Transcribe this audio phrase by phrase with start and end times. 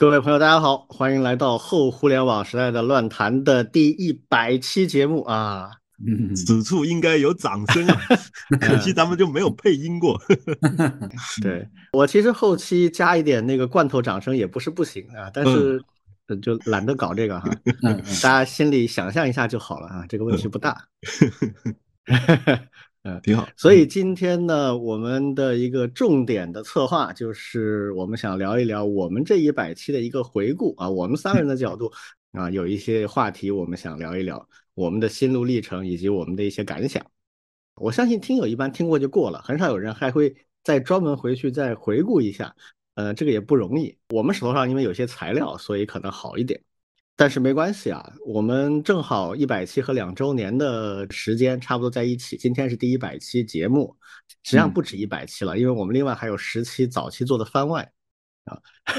[0.00, 5.72] 各位朋友，大家好，欢迎来到后互联网时代的乱谈的第一百期节目啊！
[6.34, 8.00] 此处应该有掌声啊，
[8.62, 10.18] 可惜咱们就没有配音过。
[11.42, 15.78] 对我其实后期加一点那个罐头掌声也不是不行啊，但是
[16.40, 17.50] 就懒得搞这个哈，
[18.22, 20.82] 大家心里想象一下就好了啊，这个问题不大。
[23.02, 23.48] 嗯，挺好。
[23.56, 31.90] 所以今天呢，我们的一个重点的策划就是我们想聊一聊我们这一百期的一个回顾啊，我们三个人的角度
[32.32, 37.04] 啊，有一些话题我们想聊一聊我们的心路历程以及我们的一些感想。
[37.76, 42.54] 我相信听友一般听过就过了，很少有人还会再专门回去再回顾一下。
[42.96, 43.96] 呃，这个也不容易。
[44.10, 46.60] 我们手头上因为有些材料，所以可能好一点。
[47.20, 52.34] 但是没关系啊，我们正好一百期和两周年的时间差不多在一起。
[52.34, 53.94] 今天是第一百期节目，
[54.42, 57.86] 实际上不止一百期了，因为我们另外还有十期早期做的番外
[58.44, 58.58] 啊。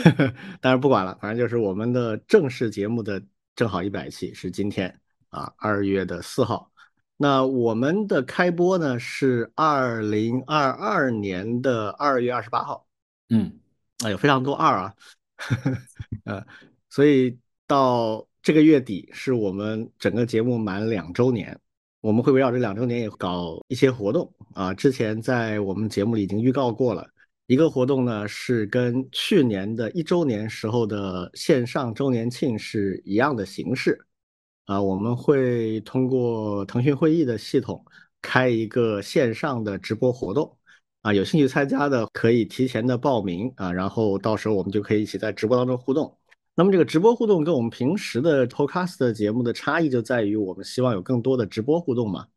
[0.61, 3.19] 但是不管了，反正就是我们的正式节目的
[3.55, 4.95] 正好一百期是今天
[5.29, 6.71] 啊，二月的四号。
[7.17, 12.85] 那我们的开播呢是二零二二年的二月二十八号。
[13.31, 13.51] 嗯，
[14.03, 14.93] 哎有非常多二啊，
[16.25, 16.45] 呃，
[16.87, 17.35] 所以。
[17.71, 21.57] 到这个月底是我们整个节目满两周年，
[22.01, 24.73] 我们会围绕这两周年也搞一些活动啊。
[24.73, 27.07] 之前在我们节目里已经预告过了，
[27.47, 34.05] 一个活动呢是跟去年的一周年时候的线上周年庆是一样的形式
[34.65, 34.81] 啊。
[34.81, 37.81] 我们会通过腾讯会议的系统
[38.21, 40.57] 开一个线上的直播活动
[41.03, 46.17] 啊，有兴趣参加的可以提前的报名啊，然后到时候我们就可以一起在直播当中互动。
[46.53, 52.27] 那么这个直播互动跟我们平时的 Podcast 节目的差异就在于，我们希望有更多的直播互动嘛。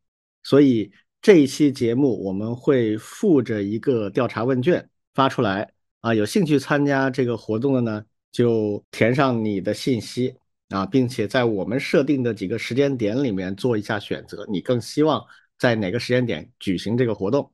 [0.42, 10.34] 所以这一期节目我们会附着一个调查问卷发出来啊，有兴趣参加这个活动的呢，就填上你的信息
[10.68, 15.24] 啊，并且在我们设定的几个时间点里面做一下选择，你更希望
[15.58, 17.50] 在哪个时间点举行这个活动，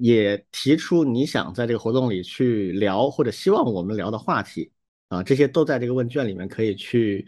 [0.00, 4.70] 也提出你想在这个活动里去聊或者希望我们聊的话题。
[5.08, 7.26] 啊，这些都在这个问卷里面可以去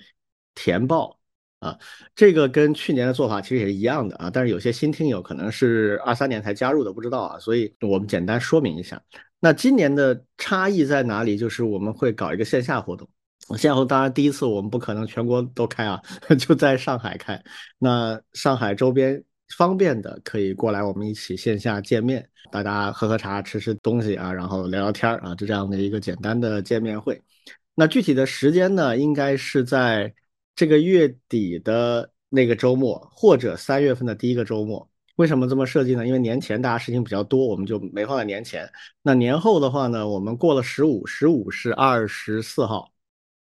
[0.54, 1.18] 填报
[1.60, 1.78] 啊。
[2.14, 9.00] 这个跟去年的做法其实也是一样的啊，但是有些新听友可能是二三年才加入的，不知道啊，所以我们简单说明一下。
[9.40, 11.36] 那今年的差异在哪里？
[11.36, 13.08] 就是我们会搞一个线下活动，
[13.50, 16.02] 线下活动当然第一次我们不可能全国都开啊，
[16.36, 17.40] 就在上海开。
[17.78, 19.22] 那上海周边
[19.56, 27.22] 方便的可以过来，我们一起线下见面，大家喝喝茶、吃吃东西啊，然后聊聊天啊，就这样的一个简单的见面会。
[27.80, 30.12] 那具体的时间呢，应该是在
[30.56, 34.90] 这个月底的那个周末，或者三月份的第一个周末。
[35.14, 36.04] 为什么这么设计呢？
[36.04, 38.68] 因为年前大家事情比较多，我们就没放在年前。
[39.00, 42.90] 那年后的话呢，我们过了十五，十五是二十四号，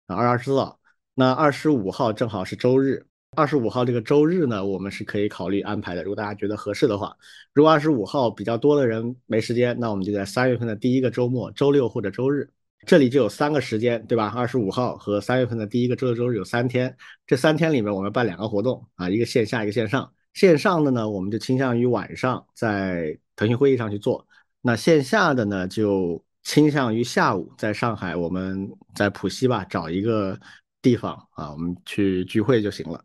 [0.07, 0.79] 啊，二十四号。
[1.15, 6.03] 那二十五号正好是周日，二十五号这个周日呢，我们是可以考虑安排的。
[6.03, 7.17] 如果大家觉得合适的话，
[7.55, 12.51] 如果二十五号比较多的人没时间，那我们就在三月份的第一个周末，周六或者周日。
[12.87, 14.33] 这里就有三个时间，对吧？
[14.35, 20.11] 二十五号和三月份的第一个周六周日有三天，这三天里面我们办两个活动啊，一个线下，一个线上。
[20.35, 24.25] 线上的呢，我们就倾向于晚上在腾讯会议上去做；
[24.61, 30.39] 那线下的呢，就倾向于下午在上海，我们在浦西吧找一个
[30.81, 33.03] 地方啊，我们去聚会就行了。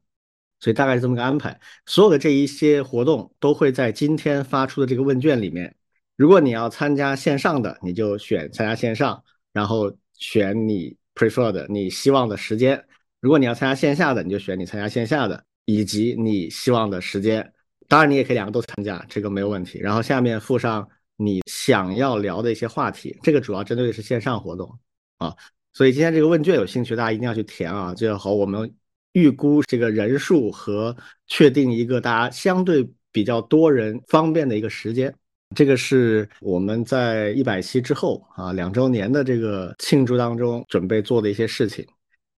[0.60, 1.60] 所以大概是这么个安排。
[1.88, 5.76] 所有的这一些活动都会在今天发出的这个问卷里面。
[6.18, 9.24] 如果你要参加线上的，你就选参加线上。
[9.54, 12.84] 然后选你 prefer 的你希望的时间。
[13.20, 17.54] 如果你要参加线下的，你就选你参加线下的以及你希望的时间。
[17.88, 19.78] 当然，你也可以两个都参加，这个没有问题。
[19.80, 23.18] 然后下面附上你想要聊的一些话题。
[23.22, 24.80] 这个主要针对的是线上活动
[25.18, 25.36] 啊。
[25.74, 27.94] 所以今天这个问卷有兴趣，大家一定要去填啊。
[27.94, 28.74] 就和我们
[29.12, 30.96] 预估这个人数和
[31.28, 35.14] 确定一个大家相对比较多人方便的一个时间。
[35.54, 41.86] 这个是我们在一百期之后啊两周年的这个庆祝当中准备做的一些事情，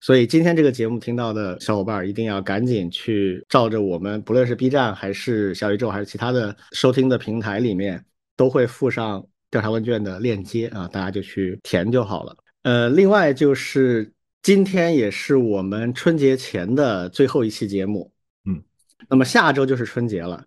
[0.01, 8.03] 所以今天这个节目听到的小伙伴一定要赶紧去照着我们，不论是 B 站还是小宇宙还是其他的收听的平台里面，
[8.35, 12.35] 都会附上调查问卷的链接啊，大家就去填就好了。
[12.63, 14.11] 呃，另外就是
[14.41, 18.11] 今天也是我们春节前的最后一期节目，
[18.45, 18.63] 嗯，
[19.07, 20.43] 那么下周就是春节了。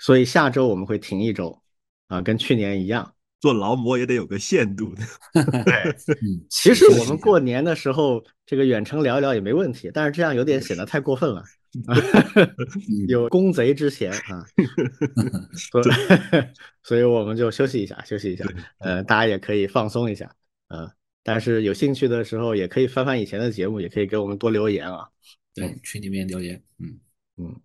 [0.00, 1.60] 所以下周我们会停一周，
[2.08, 3.14] 啊，跟去年一样。
[3.40, 5.02] 做劳模也得有个限度的。
[5.62, 5.94] 对，
[6.50, 11.44] 其实我们过年的时候这个远程聊一聊也没问题，但是这样有点显得太过分了，
[13.06, 14.44] 有公贼之嫌啊。
[16.82, 18.44] 所以我们就休息一下，休息一下。
[18.78, 20.28] 呃，大家也可以放松一下，
[20.66, 20.90] 呃，
[21.22, 25.06] 但是有兴趣的时候也可以翻翻以前的节目，也可以给我们多留言啊。
[25.54, 26.98] 对，群里面留言，嗯
[27.36, 27.60] 嗯。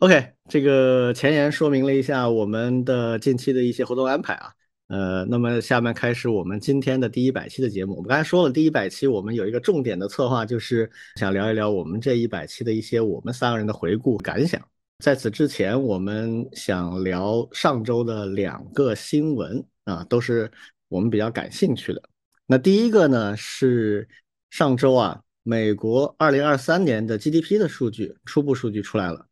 [0.00, 4.52] OK，这个前言说明了一下我们的近期的一些活动安排啊。
[4.88, 7.94] 呃，那么下面开始我们今天的第一百期的节目。
[7.94, 14.60] 我们刚才说了，第一百期我们有一个重点的策划，就是想聊一聊我们这一百期的一些我们三个人的回顾感想。
[15.02, 20.50] 在此之前，我们想聊上周的两个新闻啊，都是
[20.88, 22.02] 我们比较感兴趣的。
[22.46, 24.06] 那第一个呢是
[24.50, 29.26] 上周啊，美国二零二三年的 GDP 的数据初步数据出来了。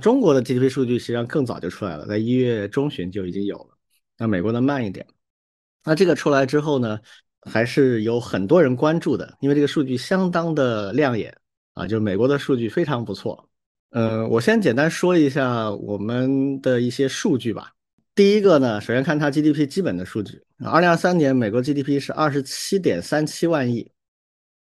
[0.00, 3.76] 中国的 GDP 数据实际上更早就出来了，在一月中旬就已经有了。
[4.16, 5.06] 那美国的慢一点，
[5.84, 6.98] 那这个出来之后呢，
[7.42, 11.36] 还是有很多人关注的，因为这个数据相当的亮眼
[11.74, 13.48] 啊，就是美国的数据非常不错。
[13.90, 17.72] 呃，我先简单说一下我们的一些数据吧。
[18.14, 23.90] 第一个呢，首先看它 GDP 基本的数据，二零二三年美国 GDP 是二十七点三七万亿，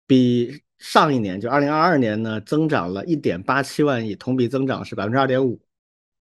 [0.08, 5.60] 比上一年就二零二二年呢增长了一点八七万亿，同比增长是百分之二点五。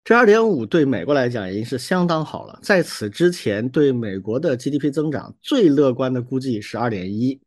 [0.04, 2.57] 这二点五对美国来讲已经是相当好了。
[2.62, 7.38] 在此之前，对美国的 GDP 增长最乐观的估计是二点一，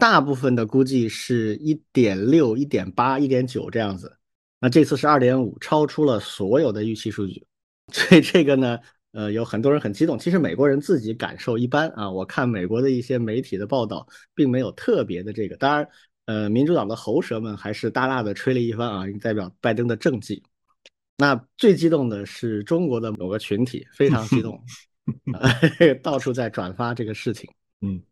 [0.00, 4.16] 大部分的估计是一点六、一点八、一点九这样子。
[4.60, 7.46] 那这次是二点五，超出了所有的预期数据。
[7.92, 8.76] 所以这个呢，
[9.12, 10.18] 呃，有很多人很激动。
[10.18, 12.10] 其实美国人自己感受一般啊。
[12.10, 14.04] 我看美国的一些媒体的报道，
[14.34, 15.56] 并没有特别的这个。
[15.56, 15.88] 当然，
[16.28, 20.42] 呃，民主党的喉舌们还是大大的吹了一番啊，代表拜登的政绩。
[21.16, 24.62] 那最激动的是中国的某个群体，非常激动
[26.02, 27.48] 到处在转发这个事情。
[27.80, 28.02] 嗯，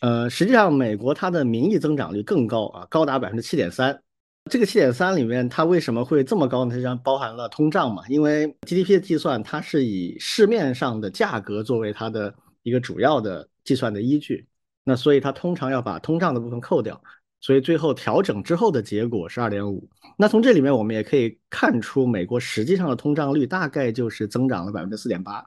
[0.00, 4.00] 呃，实际上美国它的名义增长率更高啊，高达百分之七点三。
[4.48, 6.70] 这个七点三里面，它为什么会这么高呢？
[6.70, 12.32] 实际上包含了通胀嘛，因为 GDP 的计算它是以市面上的价格作为它的
[12.62, 14.46] 一个主要的计算的依据，
[14.84, 17.02] 那所以它通常要把通胀的部分扣掉。
[17.46, 19.88] 所以最后调整之后的结果是二点五。
[20.18, 25.46] 那从这里面我们也可以看出，美国实际上的通胀率大概就是增长了百分之四点八，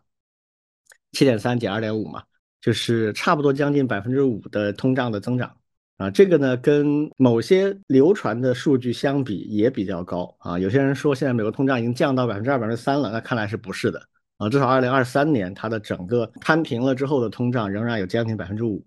[1.11, 2.23] 七点三减二点五嘛，
[2.61, 5.53] 就是差不多将近百分之五的通胀的增长
[5.97, 6.09] 啊。
[6.09, 10.57] 这个呢，跟某些流传的数据相比也比较高啊。
[10.57, 14.01] 有些人说现在美国通胀已经降到百分之二、百分之三了，那看来是不是的
[14.37, 14.47] 啊？
[14.49, 18.85] 至少二零二三年它的整个摊平了之后的通胀仍然有将近百分之五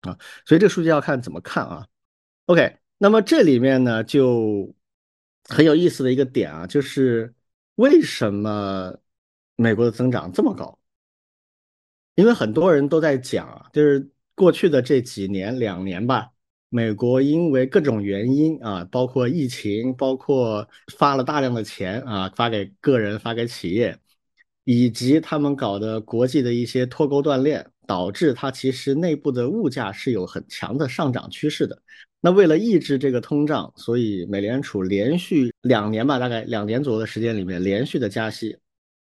[0.00, 0.16] 啊。
[0.46, 1.84] 所以这个数据要看怎么看啊。
[2.46, 4.74] OK，那么这里面呢就
[5.48, 7.34] 很有意思的一个点啊，就是
[7.76, 8.94] 为什么
[9.56, 10.78] 美国的增长这么高？
[12.16, 16.32] 因为很多人都在讲啊，就是过去的这几年两年吧，
[16.68, 20.68] 美国因为各种原因啊，包括疫情，包括
[20.98, 23.98] 发了大量的钱啊，发给个人、发给企业，
[24.64, 31.80] 以及他们搞的国际的一些脱钩断链，导致它其实内部的物价是有很强的上涨趋势的。
[32.24, 38.56] 那为了抑制这个通胀，所以美联储连续两年吧，大概两年左右的时间里面连续的加息。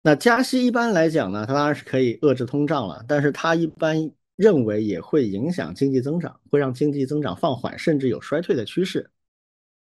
[0.00, 9.10] 那加息一般来讲呢，它当然是可以遏制通胀了，但是它一般认为也会影响经济增长，会让经济增长放缓，甚至有衰退的趋势。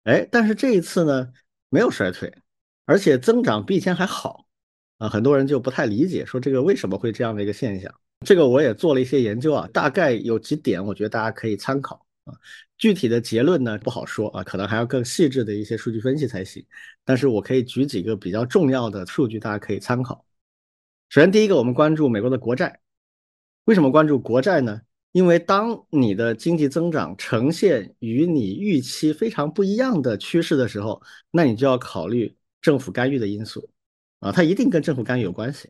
[0.04, 1.30] 哎，但是这一次呢，
[1.68, 2.32] 没有衰退，
[2.86, 4.46] 而且增长比以前还好
[4.96, 7.94] 啊，很多人就不太理解，说这个为什么会这样的一个现象？
[8.24, 12.32] 这个我也做了一些研究啊，大概有几点，我觉得大家可以参考啊。
[12.78, 16.64] 具体的结论呢不好说啊，可能还要更细致的一些数据分析才行。
[17.04, 20.24] 但是我可以举几个比较重要的数据，大家可以参考。
[21.08, 22.80] 首先，第一个，我们关注美国的国债。
[23.64, 24.80] 为什么关注国债呢？
[25.10, 33.68] 因为当你的经济增长呈现与你预期非常不一样的趋势的时候，那你就要考虑政府干预的因素
[34.20, 35.68] 啊，它一定跟政府干预有关系。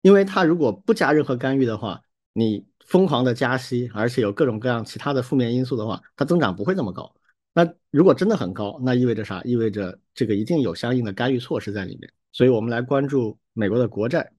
[0.00, 2.00] 因为它如果不加任何干预的话，
[2.32, 2.64] 你。
[2.86, 7.12] 疯狂的加息，而且有各种各样其他的负面因素的话，它增长不会这么高。
[7.54, 9.42] 那如果真的很高，那意味着啥？
[9.42, 12.10] 意味着这个一定有相应的干预措施在里面。
[12.32, 14.32] 所以我们来关注美国的国债。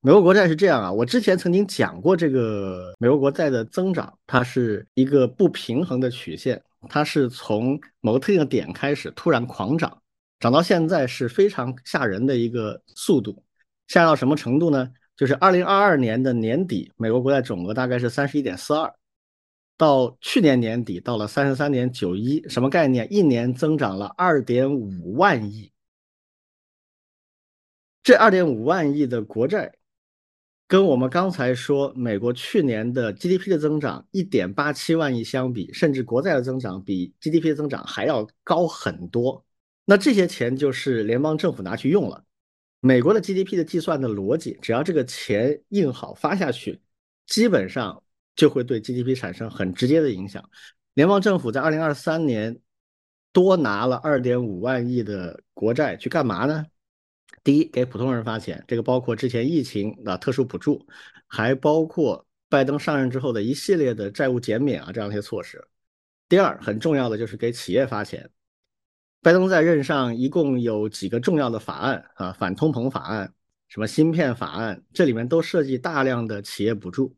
[0.00, 10.02] 美国国债是这样啊，我之前曾经讲过，这个美国国债的增长，它是一个不平衡的曲线，它是从某个特定的点开始突然狂涨，
[10.40, 13.42] 涨到现在是非常吓人的一个速度，
[13.88, 14.90] 吓到什么程度呢？
[15.16, 18.92] 就是二零二二年的年底，美国国债总额大概是三十一点四二，
[19.76, 23.06] 到去年年底到了三十三点九一，什么概念？
[23.12, 25.70] 一年增长了二点五万亿。
[28.02, 29.72] 这二点五万亿的国债，
[30.66, 39.44] 跟我们刚才说美国去年的 GDP 的增长一点八七万亿相比，甚至国债的增长比 GDP 的增长还要高很多。
[39.84, 42.24] 那这些钱就是联邦政府拿去用了。
[42.86, 46.78] 美国的 GDP 的计算的逻辑，只要这个钱印好发下去，
[47.26, 48.02] 基本上
[48.36, 50.46] 就会对 GDP 产生很直接的影响。
[50.92, 52.60] 联邦政府在二零二三年
[53.32, 56.66] 多拿了二点五万亿的国债去干嘛呢？
[57.42, 60.86] 第一，给普通人发钱，这个包括之前疫情的特殊补助，
[61.26, 65.66] 还包括拜登上任之后的一系列的债务减免啊这样一些措施。
[66.28, 68.28] 第二，很重要的就是给企业发钱。
[69.24, 73.32] 拜登在任上一共有几个重要的法案啊，反通膨法案、
[73.68, 77.16] 什么芯片法案，这里面都涉及大量的企业补助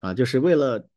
[0.00, 0.88] 啊，就是为了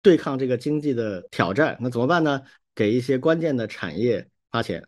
[0.00, 1.76] 对抗这个经济的挑战。
[1.78, 2.40] 那怎么办呢？
[2.74, 4.82] 给一些关键的产业发钱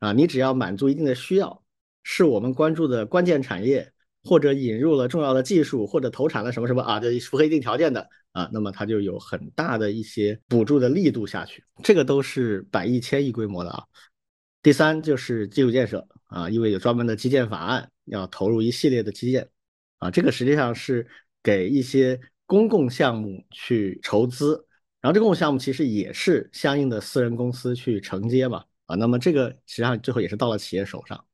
[0.00, 1.64] 啊，你只要满足一定的需要，
[2.02, 3.90] 是我们关注的关键产业，
[4.22, 13.82] 或者引入了重要的技术，或者投产了什么什么啊，这符合一定条件的啊，那么它就有很大的一些补助的力度下去，这个都是百亿、千亿规模的啊。
[14.62, 19.48] 第三就是基础建设啊，因为有专门的基建法案，要投入一系列的基建
[19.98, 21.06] 啊，这个实际上是
[21.42, 24.64] 给一些公共项目去筹资，
[25.00, 31.24] 然后这公共项目其实也是相应的私人公司去承接嘛啊，那么这个实际上最后也是到了企业手上，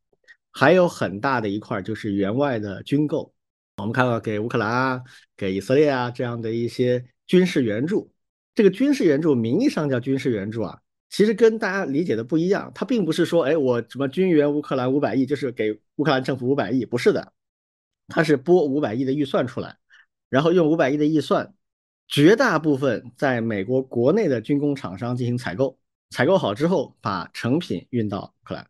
[0.51, 3.35] 还有很大的一块就是援外的军购，
[3.77, 5.03] 我们看到给乌克兰啊、
[5.37, 8.11] 给以色列啊这样的一些军事援助，
[8.55, 10.81] 这个军事援助名义上叫军事援助啊。
[11.11, 17.33] 其实跟大家理解的不一样，它并不是说，哎，我什么军援乌克兰五百亿，就是给乌克兰政府五百亿，不是的，
[18.09, 19.79] 它是拨五百亿的预算出来，
[20.29, 21.55] 然后用五百亿的预算，
[22.07, 25.79] 绝大部分在美国国内的军工厂商进行采购，
[26.11, 28.67] 采购好之后把成品运到乌克兰，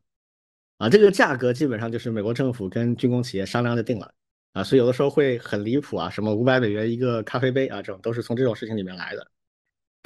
[0.78, 4.14] 啊，这个价格基本上就是美国政府跟军工企业商量就定了，
[4.52, 9.28] 啊，所以有的时候会很离谱啊，什么五百美元一个咖啡杯啊，这种都是从这种事情里面来的。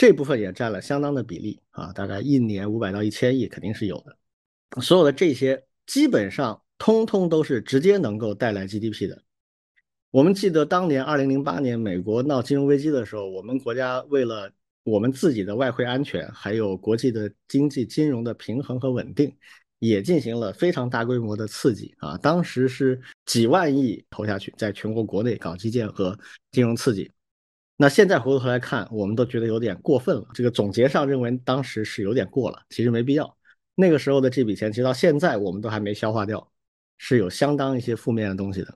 [0.03, 4.83] 这部分也占了相当的比例啊，大概一年五百到一千亿肯定是有的。
[4.83, 9.23] 所有的这些基本上通通都是直接能够带来 GDP 的。
[10.11, 14.51] 我们记得当年二零零八年美国闹金融危机的时候，我们国家为了
[14.83, 19.33] 我们自己的外汇安全，还有国际的经济金融的平衡和稳定，
[19.79, 22.19] 也进行了非常大规模的刺激啊。
[22.19, 26.19] 当时是几万亿投下去，在全国国内搞基建和
[26.51, 27.09] 金融刺激。
[27.83, 30.25] 那现在回过头来看，我们都觉得有点过分了。
[30.33, 33.37] 这个总结上认为当时是有点过了，其实没必要。
[33.75, 36.49] 那个时候的这笔钱，其实到现在我们都还没消化掉，
[36.97, 38.73] 是有相当一些负面的东西的。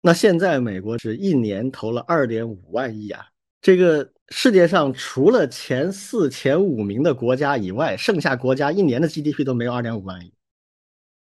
[0.00, 3.26] 那现在美国是一年投了二点五万亿啊，
[3.60, 10.32] 这个世界上除了前四、前五名的国家以外，剩下国家一年的 GDP 都没有二点五万亿，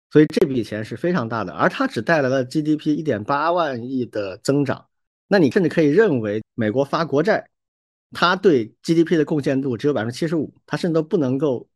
[0.10, 4.88] 所以这笔钱是非常大的，而它只带来了 GDP 一点八万亿的增长。
[5.32, 7.50] 那你甚至可以认为，美国发国债，
[8.12, 11.70] 它对 GDP 的贡献度只有百分之七十五，它甚至都不能够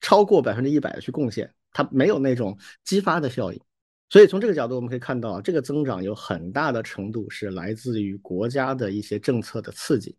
[0.00, 3.60] 超过百分之一百的去贡献，它没有那种激发的效应。
[4.08, 10.16] 所以从这个角度，我们可以看到，这个增长有很大的程度是来自于国家的一些政策的刺激，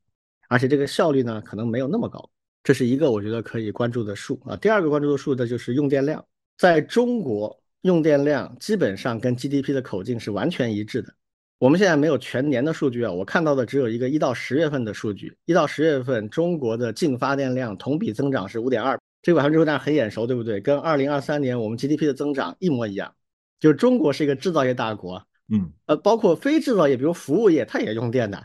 [0.48, 2.30] 而且这个效率呢，可能没有那么高。
[2.64, 4.56] 这是一个我觉得可以关注的数啊。
[4.58, 6.24] 第二个关注的数的就是用电量，
[6.56, 11.12] 在中国用电量基本上跟 GDP 的口径是完全一致的。
[11.58, 15.38] 我们现在没有全年的数据啊，我看到的只有一个一到十月份的数据。
[15.46, 20.60] 一到十月份，中国的净发电量同比增长是五点二，这个百分之五点二很眼熟，对不对？
[20.60, 23.16] 跟二零二三年我们 GDP 的增长一模一样。
[23.58, 28.44] 就是中国是一个制造业大国，嗯，呃，包括非制造业，比如服务业，它也用电的，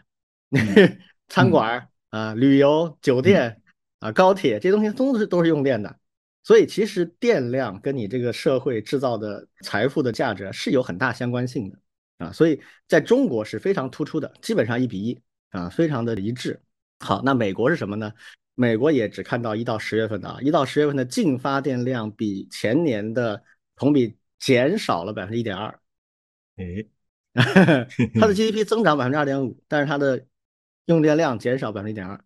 [1.29, 3.61] 餐馆啊、旅游、酒店
[3.99, 5.97] 啊、高铁这些东西都是都是用电的。
[6.45, 11.76] 所以其实电量跟你这个社会制造的财富的价值是有很大相关性的。
[12.20, 15.18] 啊，所以在中国是非常突出的，基本上一比一
[15.50, 16.60] 啊，非常的一致。
[16.98, 18.12] 好，那美国是什么呢？
[18.54, 23.42] 美国也只看到一到十月份的啊，一到十月份的净发电量比前年的
[23.74, 25.80] 同比减少了百分之一点二。
[26.56, 26.84] 哎，
[28.20, 30.26] 它的 GDP 增长百分之二点五，但是它的
[30.84, 32.22] 用电量减少百分之一点二。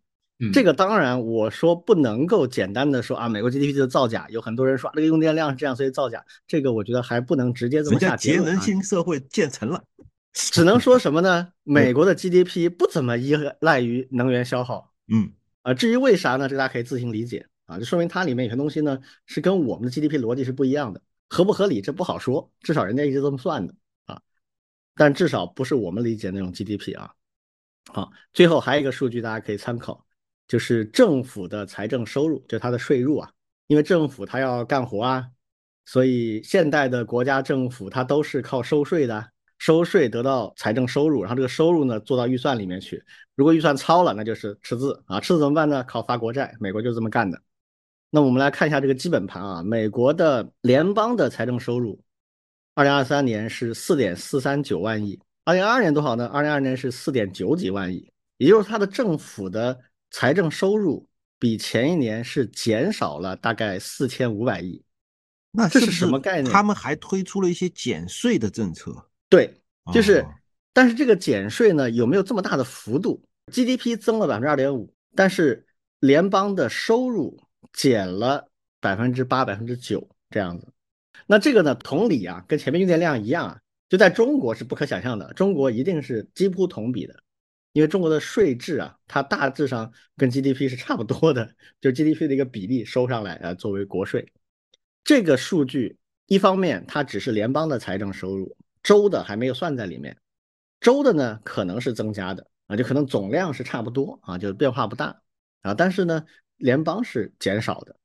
[0.52, 4.26] 这个当然，我说不能够简单的说啊，美国 GDP 就造假。
[4.30, 6.24] 有很多人说这个用电量是这样，所以造假。
[6.46, 8.44] 这个我觉得还不能直接这么下结论。
[8.44, 9.82] 节能型社会建成了，
[10.34, 11.48] 只能说什么呢？
[11.62, 14.92] 美国的 GDP 不怎么依赖于能源消耗。
[15.06, 15.30] 嗯，
[15.62, 16.48] 啊，至于为啥呢？
[16.48, 23.74] 这大家可以自行理解啊，就说明它里面有些东西呢是跟我们的 GDP 逻辑是不一样的，合不合理这不好说，至少人家一直这么算的
[24.06, 24.20] 啊。
[24.96, 27.12] 但至少不是我们理解那种 GDP 啊。
[27.92, 30.04] 好，最后还有一个数据大家可以参考。
[30.46, 33.30] 就是政府的财政收入，就它的税入啊，
[33.66, 35.26] 因为政府它要干活啊，
[35.86, 39.26] 所以现代的国家政府它都是靠收税的，
[39.58, 43.02] 收税得到财政收入，然后这个收入呢做到预算里面去。
[43.34, 45.82] 如果预算超了，那就是赤字啊，赤字怎么办呢？
[45.84, 47.40] 靠发国债，美国就这么干的。
[48.10, 51.98] 那我们来看一下这个基本盘啊，美国的联邦的财政收入，
[52.74, 56.26] 二零二三年是四点四三九万亿，二零二二年多少呢？
[56.26, 58.08] 二零二二年是四点九几万亿。
[58.36, 59.78] 也就是它的政府的
[60.16, 61.08] 财政收入
[61.40, 64.80] 比前一年是减少了大概四千五百亿。
[65.50, 68.94] 那这是什么概念他们还推出了一些减税的政策，
[69.28, 69.60] 对，
[69.92, 70.32] 就是，哦
[70.72, 75.66] 但是这个减税呢，有没有这么大的幅度？GDP 增了百分之二点五，但是
[75.98, 77.36] 联邦的收入
[77.72, 78.48] 减了
[78.80, 80.68] 百分之八、百分之九这样子。
[81.26, 87.20] 那这个呢，同理啊，跟前面用电量一样啊，就在中国是不可想象的，中国一定是几乎同比的，
[87.74, 94.32] 因为中国的税制啊，它大致上跟 GDP 是差不多的，就 GDP 的一个比例收上来啊，作为国税。
[95.02, 100.16] 这个数据一方面它只是联邦的财政收入，州的还没有算在里面。
[100.80, 105.20] 州的呢可能是增加的啊，就可能总量是差不多啊，就变化不大
[105.62, 106.24] 啊，但是呢，
[106.58, 107.96] 联邦是减少的。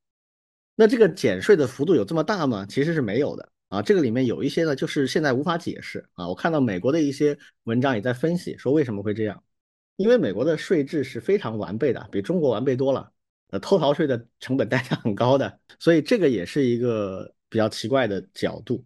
[0.76, 2.66] 那这个减税的幅度有这么大吗？
[2.68, 3.84] 其实是没有的啊。
[3.84, 6.28] 这个里面有一些呢，就是现在无法解释啊。
[6.28, 9.44] 我看到美国的一些文章也在分析说为什么会这样，
[10.00, 13.12] 因为美国的税制是非常完备的，比中国完备多了。
[13.50, 18.82] 呃，偷逃税的成本代价很高的，所以这个也是一个比较奇怪的角度。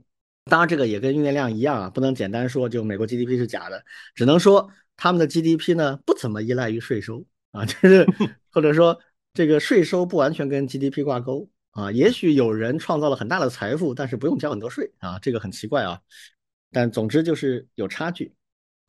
[0.46, 4.68] 当然，这个也跟用电量一样啊，不能简单说就美国 GDP 是假的，只能说
[4.98, 8.08] 他们的 GDP 呢不怎么依赖于税收啊，就是
[8.50, 9.00] 或者说
[9.36, 11.92] 这个税收不完全跟 GDP 挂钩啊。
[11.92, 16.00] 也许有人创造了很大的财富，但是不用交很多税啊，这个很奇怪啊。
[16.72, 18.34] 但总之就是有差距。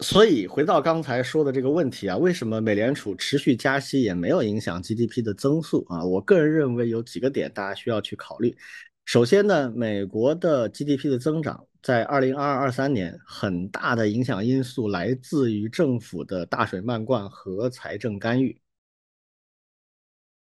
[0.01, 6.05] 所以回到刚才说的这个问题啊，为什么美联储持续加息也没有影响 GDP 的增速啊？
[6.05, 8.57] 我个人认为有几个点大家需要去考虑。
[9.05, 18.61] 首先呢，美国的 GDP 的增长在二零二二二三年很大的影响因素来自于政府的大水漫灌和财政干预，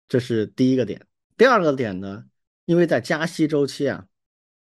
[0.08, 1.06] 这是第一个点。
[1.36, 2.24] 第二个点呢，
[2.64, 4.06] 因为在加息周期啊，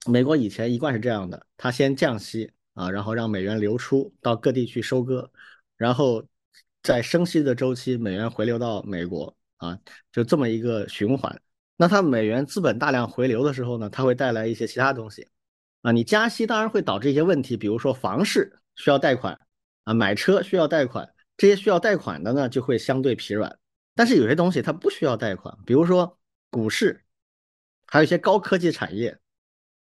[0.07, 2.51] 美国以前一贯是这样的，它先降息。
[2.75, 5.31] 啊，然后让美元流出到各地去收割，
[5.77, 6.25] 然后
[6.83, 9.79] 在升息的周期，美元回流到美国啊，
[10.13, 11.41] 就这么一个循环。
[11.77, 15.29] 那它美元资本大量回流的时候呢，它会带来一些其他东西
[15.83, 15.93] 啊。
[15.93, 19.39] 你加息当然会导致一些问题，比如说房市需要贷款
[19.85, 23.57] 啊，买车需要贷款，这些需要贷款的呢就会相对疲软。
[23.95, 26.19] 但是有些东西它不需要贷款，比如说
[26.51, 27.05] 股市，
[27.87, 29.17] 还有一些高科技产业，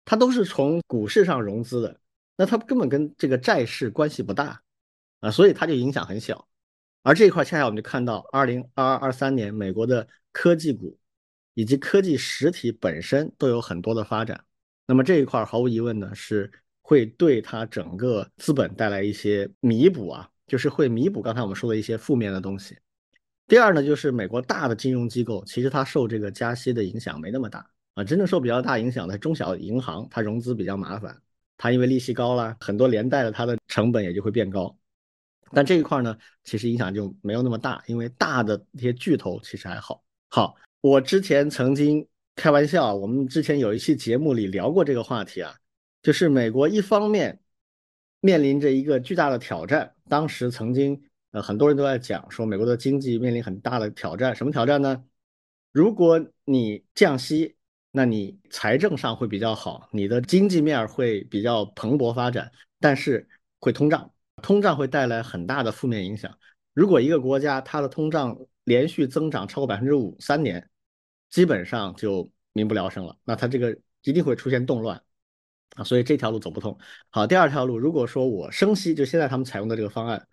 [0.04, 2.01] 它都是从股市上融资的。
[2.42, 4.60] 那它根本跟这个债市关系不大
[5.20, 6.48] 啊，所以它就影响很小。
[7.04, 10.98] 而这一块恰恰我们就看到，二零二二二三年美国的科技股
[11.54, 14.44] 以及科技实体本身都有很多的发展。
[14.88, 16.52] 那么这一块毫无疑问呢，是
[16.82, 22.76] 会对它整个资本带来一些弥补啊，就是会弥补刚才我们说的一些负面的东西。
[23.48, 31.22] 第二呢，就是美国大的金融机构其实它受这个加息的影响没那么大啊，真正受比较大影响的中小银行，它融资比较麻烦。
[31.64, 34.76] 它因为利息高了，很多连带的它的成本也就会变高，
[35.52, 40.04] 但这一块呢，其实影响就没有那么大，因为大的一些巨头其实还好。
[40.30, 45.54] 好，我之前曾经开玩笑，我们之前有一期节目里聊过这个话题啊，
[46.02, 47.40] 就是美国一方面
[48.22, 55.04] 面临着一个巨大的挑战，当时曾经呃很多人都在讲说美国的经济面临很大的挑战，什么挑战呢？
[55.72, 57.56] 如果你降息。
[57.94, 62.50] 那你财政上会比较好，你的经济面会比较蓬勃发展，
[62.80, 63.28] 但是
[63.60, 66.34] 会通胀，通胀会带来很大的负面影响。
[66.74, 70.70] 如果一个国家它的通胀连续增长超过百分之五三年，
[71.30, 75.04] 基本上就民不聊生了，那它这个一定会出现动乱
[75.76, 76.78] 啊，所以这条路走不通。
[77.10, 80.26] 好，第二条路，如果说我升息，就现在他们采用的这个方案，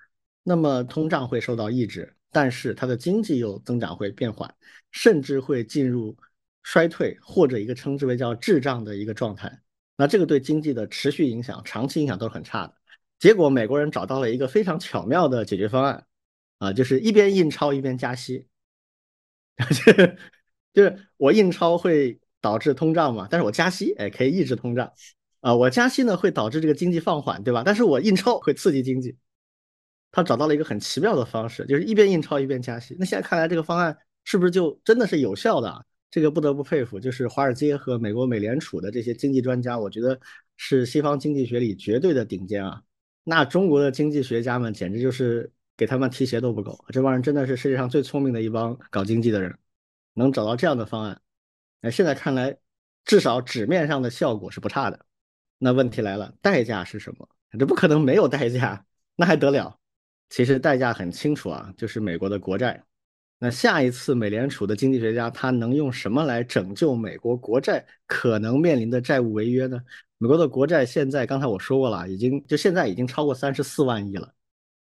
[0.44, 4.54] 那么通胀会受到抑制，但是它的经济又增长会变缓，
[4.92, 6.16] 甚至会进入。
[6.62, 9.60] 衰退或者一个称之为叫滞胀的一个状态，
[9.96, 12.74] 那这个对经济的持续影响、长期影响都是很差的。
[13.18, 16.06] 结果美国人找到了一个非常巧妙的解决方案，
[16.58, 18.46] 啊，就是一边印钞一边加息，
[20.72, 24.92] 就是我印钞会导致通胀嘛，但是我加息，哎，可以抑制通胀，
[25.40, 27.62] 啊，我加息呢会导致这个经济放缓，对吧？
[27.64, 29.16] 但是我印钞会刺激经济。
[30.10, 32.96] 他找到了一个很奇妙的方式，就是一边印钞一边加息。
[32.98, 33.94] 那现在看来，这个方案
[34.24, 35.84] 是不是就真的是有效的？
[36.10, 40.18] 这个不得不佩服，就是华尔街和美国美联储的这些经济专家，我觉得
[40.56, 42.82] 是西方经济学里绝对的顶尖啊。
[43.24, 49.54] 那中国的经济学家们简直就是给他们提鞋都不够，这帮人真的是世界上最聪明的一帮搞经济的人，
[50.14, 51.20] 能找到这样的方案。
[51.82, 52.56] 哎，现在看来，
[53.04, 55.04] 至少纸面上的效果是不差的。
[55.58, 57.28] 那问题来了，代价是什么？
[57.58, 59.78] 这不可能没有代价，那还得了？
[60.30, 62.82] 其实代价很清楚啊，就是美国的国债。
[63.40, 69.80] 那下一次美联储的经济学家他能用什么来拯救美国国债可能面临的债务违约呢？
[70.18, 74.32] 美国的国债现在刚才我说过了，已经就现在已经超过三十四万亿了，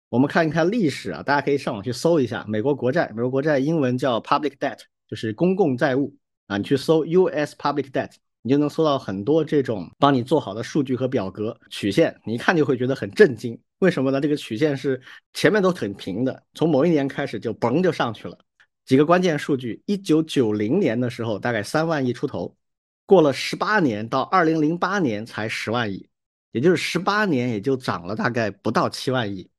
[0.09, 6.17] 我们看一看历史啊，大家可以上网去搜一下美国国债，美国国债英文叫 public debt，就是公共债务
[6.47, 7.55] 啊，你去搜 U.S.
[7.59, 13.59] public debt，你就能搜到很多这种帮你做好的数据和表格曲线，你一看就会觉得很震惊。
[13.81, 14.19] 为什么呢？
[14.19, 14.99] 这个曲线是
[15.35, 18.39] 前面都很平的，从某一年开始就嘣就上去了。
[18.87, 22.57] 几个关键数据：一九九零年的时候大概三万亿出头，
[23.05, 26.09] 过了十八年到二零零八年才十万亿，
[26.53, 29.51] 也就是十八年也就涨了大概不到七万亿。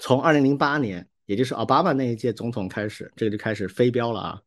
[0.00, 4.42] 从二零零八年，也就是奥巴马那一届总统开始，这个就开始飞飙了啊！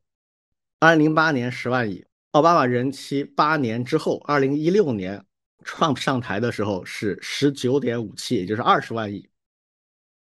[0.80, 5.26] 二零零八年十万亿，奥巴马任期八年之后，二零一六年
[5.63, 9.30] Trump 上台的时候是十九点五七，也就是二十万亿，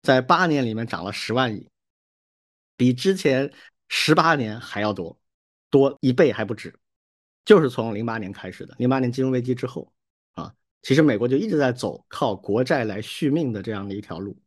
[0.01, 1.69] 在八年里面涨了十万亿，
[2.75, 3.49] 比之前
[3.87, 5.17] 十八年还要多，
[5.69, 6.73] 多一倍还不止，
[7.45, 9.91] 就是从零八年开始的，零八年金融危机之后
[10.33, 14.37] 啊，其实美国就一直在走靠国债来续命的这样的一条路。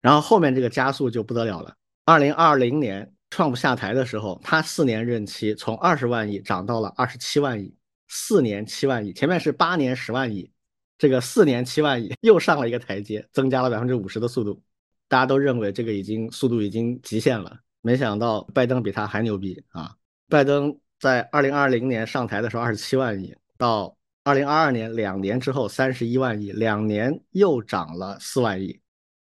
[0.00, 1.74] 然后后面这个加速就不得了了。
[2.04, 7.74] 二零二零年，Trump 下台的时候，他四年任期从二十万亿涨到了二十七万亿，
[8.06, 10.50] 四年七万亿，前面是八年十万亿，
[10.96, 14.62] 这个四年七万亿又上了一个台阶，增加了百分之五十的速度。
[15.08, 19.94] 大家都认为这个已经速度已经极限了，没想到拜登比他还牛逼啊！
[20.28, 28.78] 拜登在二零二零年上台的时候二十七万亿，到二零二二年两年之后三十一万亿，两年又涨了四万亿。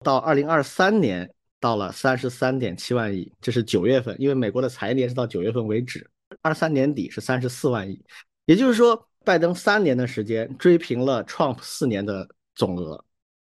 [0.03, 6.09] 到二零二三年，到了三十三点七万亿，这是九月份，因为美国的财年是到九月份为止。
[6.41, 8.03] 二三年底是三十四万亿，
[8.45, 13.03] 也就是说，拜登三年的时间追平了 Trump 四年的总额。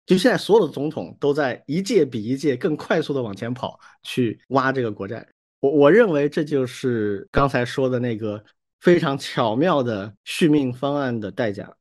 [0.07, 5.27] 就现在，所有的总统都在一届比一届更快速的往前跑，去挖这个国债。
[5.59, 8.41] 我我认为这就是刚才说的那个
[8.79, 11.75] 非常巧妙的续命方案的代价。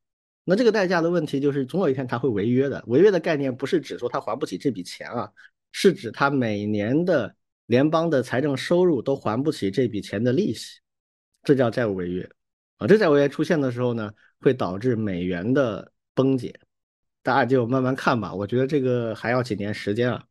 [0.44, 2.82] 那这个代价的问题就是，总有一天他会违约的。
[2.88, 5.30] 违约的概念不是指说他还不起这笔钱啊，
[5.70, 7.32] 是指他每年的
[7.66, 10.80] 联邦的财政收入都还不起这笔钱的利息，
[11.44, 12.28] 这叫债务违约
[12.78, 12.88] 啊。
[12.88, 14.10] 这债务违约出现的时候呢，
[14.40, 16.52] 会导致美元的崩解。
[17.26, 20.24] 大家就慢慢看吧，我觉得这个还要几年时间啊。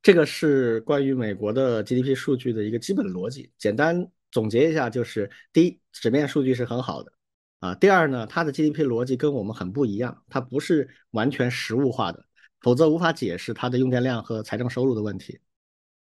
[0.00, 3.52] 这个是关于美国的 GDP 数据的一个基本逻辑。
[3.58, 7.12] 简单总结一下，就是第一，纸面数据是很好的。
[7.60, 12.24] 啊，第二呢，它的 GDP 逻辑跟我们很不一样，它不是完全实物化的，
[12.62, 15.38] 否则无法解释它的用电量和财政收入的问题。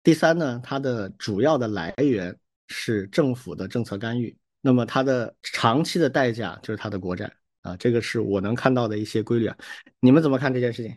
[0.05, 2.39] 第三呢，它的主要的来源
[2.69, 9.57] 是政府的政策干预，那么它的长期的代价就是它的国债啊，这个是我能看到的一些规律啊。
[10.01, 10.97] 你们怎么看这件事情？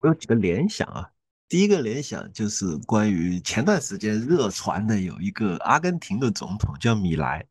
[0.00, 1.10] 我有几个联想啊，
[1.48, 7.46] 第一个联想就是关于前段时间热传的有一个阿根廷的总统叫米莱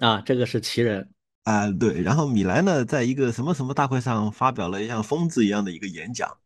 [0.00, 1.08] 啊，这个是奇人。
[1.44, 6.38] 啊，对，然后米莱呢，在一个什么什么大会上发表了像疯子一样的一个演讲，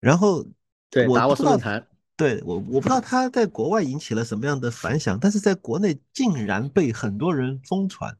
[0.00, 0.44] 然后
[0.88, 1.86] 对达沃斯论坛，
[2.16, 8.16] 对我我不知道他在国外引起了什么样的反响，但是在国内竟然被很多人疯传，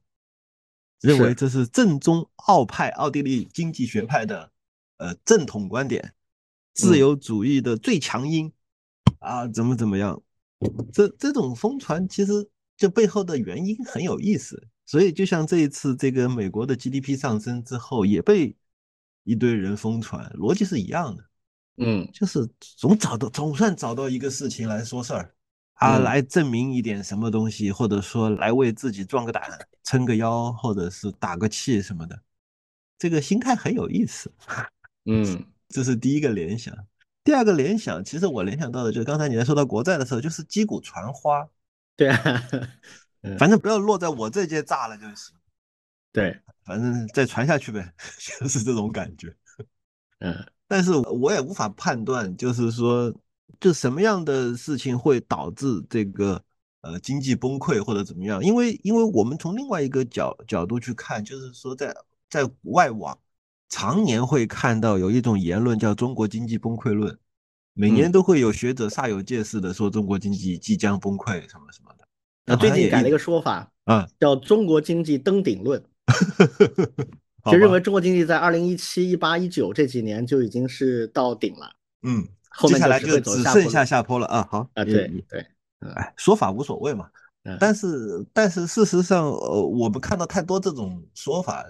[1.00, 4.52] 认为这是正宗奥派奥地利经济学派的
[4.98, 6.14] 呃正统观点，
[6.74, 8.52] 自由主义的最强音
[9.18, 10.22] 啊，怎么怎么样？
[10.92, 14.68] 这这种疯传其实这背后的原因很有意思。
[14.86, 18.56] 所以，就像这一次这个美国的 GDP 上升之后，也被
[19.22, 21.24] 一堆人疯传，逻辑是一样的。
[21.76, 22.44] 嗯，就是
[22.76, 25.32] 总找到，总算找到一个事情来说事儿，
[25.80, 29.42] 啊，来证明一点什么东西，或者说来为自己壮个胆、
[29.82, 32.20] 撑个腰，或者是打个气什么的。
[32.98, 34.30] 这个心态很有意思。
[35.06, 36.74] 嗯，这是第一个联想。
[37.24, 41.48] 第二个联想，其实我联想到的就是刚才你在说到国债的时候，就是击鼓传花。
[41.96, 42.42] 对啊。
[43.38, 45.34] 反正不要落在我这届炸了就行。
[46.12, 47.92] 对，反正再传下去呗，
[48.38, 49.34] 就是这种感觉。
[50.18, 53.14] 嗯，但是我也无法判断，就是说，
[53.58, 56.42] 就什么样的事情会导致这个
[56.82, 58.42] 呃经济崩溃或者怎么样？
[58.44, 61.94] 因为因为我们从另外一个角角度去看，就是说在
[62.28, 63.18] 在外网
[63.68, 67.18] 常年会看到有一种言论叫“中国经济崩溃论”，
[67.74, 72.06] 每年都会有学者煞有介事的说中国经济即将崩溃什么什么的。
[72.46, 75.82] 那最近改了一个说法啊，叫“中国经济登顶论
[77.50, 81.72] ”，就认为中国经济在二零一七、一八、一九这几年就已经是到顶了。
[82.02, 82.26] 嗯，
[82.60, 84.46] 后面接下来就只剩下下坡了啊。
[84.50, 85.46] 好啊，对对，
[85.94, 87.08] 哎，说法无所谓嘛。
[87.58, 91.64] 但是但是事实上，呃，我们看到太多这种说法，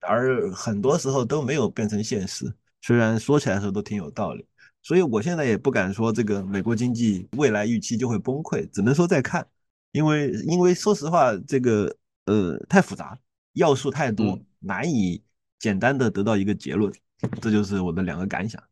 [0.00, 2.52] 而很多时候都没有变成现实。
[2.82, 4.46] 虽然说起来的时候都挺有道理，
[4.82, 9.44] 所以我现在也不敢说这个美国经济未来预期就会崩溃，只能说再看。
[9.92, 11.90] 因为，因为说实话，这个
[12.26, 13.18] 呃太复杂，
[13.54, 15.22] 要素太多，难以
[15.58, 16.92] 简单的得到一个结论，
[17.40, 18.62] 这就是我的两个感想。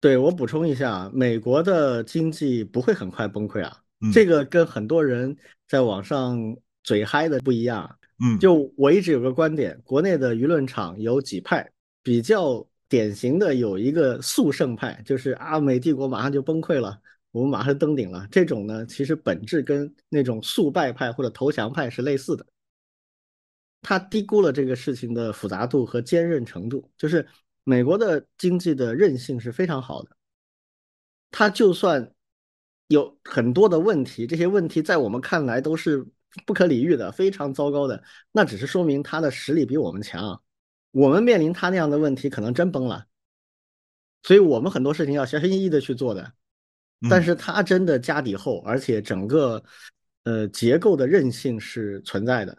[0.00, 6.38] 对我补充一下，美国的经济不会很快崩溃啊，嗯这个跟很多人在网上
[6.82, 7.98] 嘴嗨的不一样。
[8.18, 11.70] 嗯，就我一直有个观点，国内的舆论场有几派，
[12.02, 16.98] 比较典型的有一个速胜派，就是啊美帝国马上就崩溃了，
[17.30, 18.26] 我们马上登顶了。
[18.30, 22.46] 这种呢，其实本质跟那种速败派或者投降派是类似的。
[23.82, 27.26] 他低估了这个事情的复杂度和坚韧程度，就是
[27.68, 30.10] 美国的经济的韧性是非常好的。
[31.32, 32.12] 它就算
[32.86, 36.06] 有很多的问题，这些问题在我们看来都是
[36.46, 38.00] 不可理喻的，非常糟糕的，
[38.30, 40.40] 那只是说明它的实力比我们强。
[40.92, 43.06] 我们面临它那样的问题，可能真崩了。
[44.22, 46.32] 所以我们很多事情要小心翼翼的去做的。
[47.10, 49.62] 但是它真的家底厚，而且整个
[50.22, 52.56] 呃结构的韧性是存在的，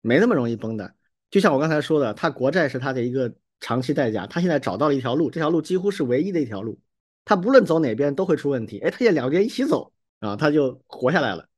[0.00, 0.96] 没那么容易崩的。
[1.30, 6.80] 就像我刚才说的，它国债是它的一个长期代价，他现在找到了一条路，这条路几乎是唯一的一条路，
[7.24, 8.78] 他不论走哪边都会出问题。
[8.80, 11.48] 哎，他现在两边一起走啊，他就活下来了。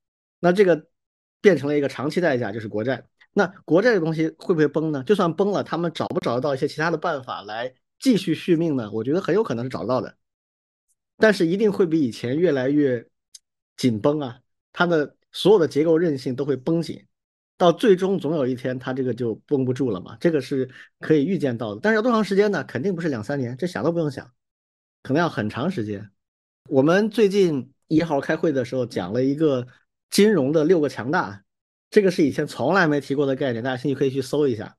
[0.40, 0.86] 那这个
[1.40, 3.04] 变成了一个长期代价，就是国债。
[3.32, 5.02] 那国债这东西会不会崩呢？
[5.04, 8.90] 就算崩了，他们找不找得到一些其他的办法来继续续命呢？
[8.92, 10.16] 我觉得很有可能是找得到的。
[11.18, 13.06] 但是一定会比以前越来越
[13.76, 14.40] 紧绷啊，
[14.72, 17.06] 它的所有的结构韧性都会绷紧，
[17.58, 20.68] 到最终总有一天它这个就绷不住了嘛，这个是
[21.00, 21.80] 可以预见到的。
[21.80, 22.64] 但是要多长时间呢？
[22.64, 24.28] 肯定不是两三年，这想都不用想，
[25.02, 26.10] 可能要很长时间。
[26.68, 29.66] 我们最近一号开会的时候讲了一个
[30.10, 31.42] 金融的六个强大，
[31.90, 34.76] 这个是以前从来没提过的概念，大家兴趣可以去搜一下。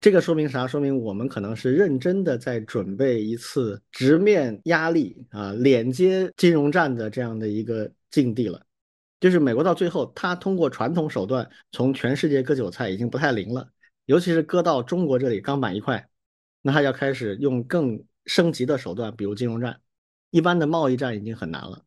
[0.00, 0.66] 这个说明啥？
[0.66, 8.60] 说明我们可能是认真的在准备一次直面压力啊、连接金融战的这样的一个境地了。
[9.22, 13.68] 就是美国到最后，它通过传统手段从全世界割韭菜已经不太灵了，
[14.06, 16.08] 尤其是割到中国这里钢板一块，
[16.60, 19.80] 那它要开始用更升级的手段，比如金融战。
[20.30, 21.84] 一般的贸易战已经很难了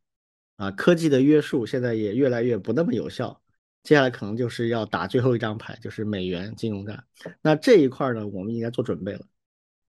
[0.56, 3.42] 啊，科技的约束现在也越来越不那么有效。
[3.84, 7.04] 接下来可能就是要打最后一张牌，就是美元金融战。
[7.42, 9.28] 那这一块呢，我们应该做准备了。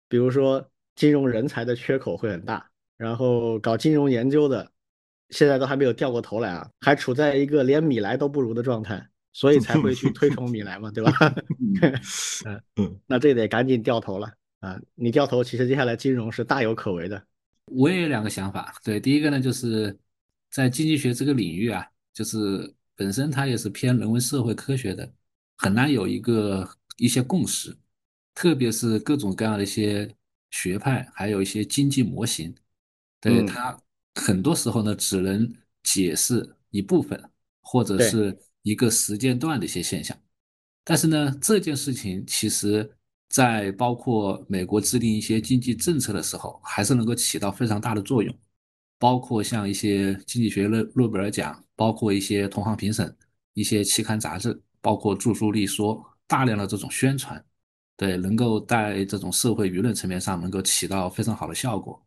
[0.09, 4.73] 比如说，金融人才的缺口会很大，然后搞金融研究的，
[5.31, 11.13] 现在都还没有掉过头来啊，还处在一个连米莱都不如的状态，所以才会去推崇米莱嘛，对吧？
[12.45, 14.79] 嗯嗯，那这得赶紧掉头了啊！
[14.95, 17.23] 你掉头，其实接下来金融是大有可为的。
[17.67, 19.97] 我也有两个想法，对，第一个呢，就是
[20.51, 25.11] 在经济学这个领域啊，就是本身它也是偏人文社会科学的，
[25.57, 27.75] 很难有一个一些共识，
[28.35, 30.15] 特别是各种各样的一些
[30.51, 32.55] 学派，还有一些经济模型，
[33.21, 33.77] 对嗯它
[34.15, 37.23] 很多时候呢，只能解释一部分，
[37.61, 40.17] 或者是一个时间段的一些现象。
[40.85, 42.91] 但是呢，这件事情其实
[43.29, 48.35] 在包括美国制定一些经济政策的时候，还是能够起到非常大的作用。
[48.97, 53.15] 包括像一些经济学诺诺贝尔奖，包括一些同行评审、
[53.53, 57.45] 一些期刊杂志，包括著书立说，大量的这种宣传，
[57.97, 62.01] 对，能够在这种社会舆论层面上能够起到非常好的效果。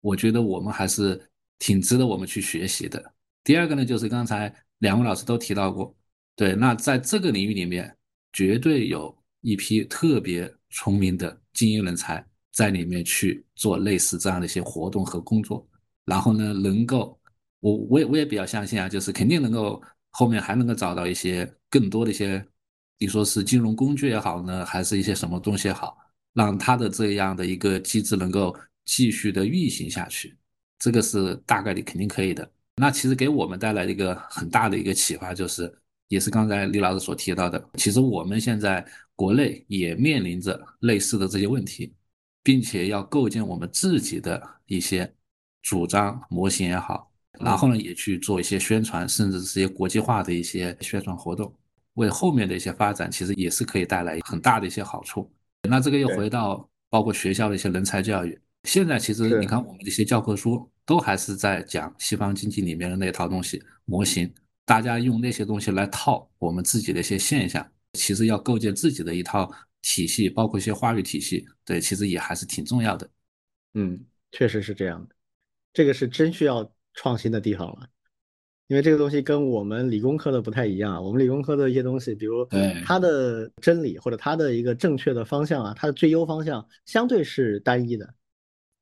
[0.00, 1.20] 我觉得我们还是
[1.58, 3.14] 挺值得我们去学习的。
[3.42, 5.94] 第二个呢，就是刚才两位老师都提到过，
[6.36, 7.94] 对，那在这个领域里面，
[8.32, 15.66] 绝对有一批特别聪明的精英人才在里面去做类似这样的一些活动和工作，
[16.04, 17.18] 然后呢，能够
[17.60, 22.44] 我我也我也比较相信啊，就是肯定能够后面还能够找到一些更多的一些，
[22.98, 25.96] 你说是金融工具也好呢，还是一些什么东西也好，
[26.32, 30.36] 让它的这样的一个机制能够继续的运行下去，
[30.78, 32.48] 这个是大概率肯定可以的。
[32.76, 35.72] 那其实给我们带来一个很大的一个启发就是。
[36.08, 38.84] 也是刚才李老师所提到的，其实我们现在
[39.16, 41.94] 国内也面临着类似的这些问题，
[42.42, 45.10] 并且要构建我们自己的一些
[45.62, 47.10] 主张模型也好，
[47.40, 51.52] 然后呢也去做一些宣传，甚至是一些国际化的一些宣传活动，
[51.94, 55.28] 为后面的一些发展其实也是可以带来很大的一些好处。
[55.68, 64.32] 那这个又回到包括学校的一些人才教育，现在其实你看我们这些教科书都还是在讲西方经济里面的那套东西模型。
[64.66, 73.06] 大家用那些东西来套我们自己的一些现象，其实要构建自己的一套体系，包括一些话语体系，对，其实也还是挺重要的。
[73.74, 75.14] 嗯，确实是这样的，
[75.74, 77.86] 这个是真需要创新的地方了，
[78.68, 81.04] 因为这个东西跟我们理工科的不太一样。
[81.04, 82.48] 我们理工科的一些东西，比如
[82.86, 88.14] 它的真理或者它的一个正确的方向啊，它的最优方向相对是单一的，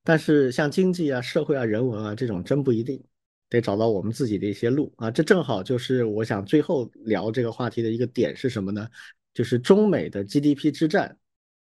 [0.04, 3.02] 但是像经济啊、社会啊、人文啊这种真不一定。
[3.48, 8.88] 得找到我们自己的一些路啊，这正好就是我想最后聊这个话题的一个点是什么呢？
[9.34, 11.14] 就是中美的 GDP 之战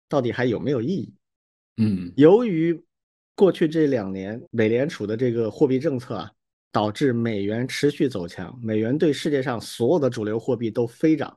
[0.09, 1.13] 到底还有没有意义？
[1.79, 2.81] 嗯，由于
[3.35, 6.31] 过去这两年美联储的这个货币政策啊，
[6.71, 11.37] 导致美元持续走强，美元对世界上所有的主流货币都飞涨，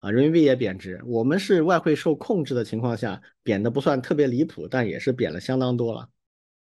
[0.00, 0.98] 啊，人民币也贬值。
[1.04, 6.08] 我们是外汇受控制的情况下，贬的不算特别离谱，但也是贬了相当多了，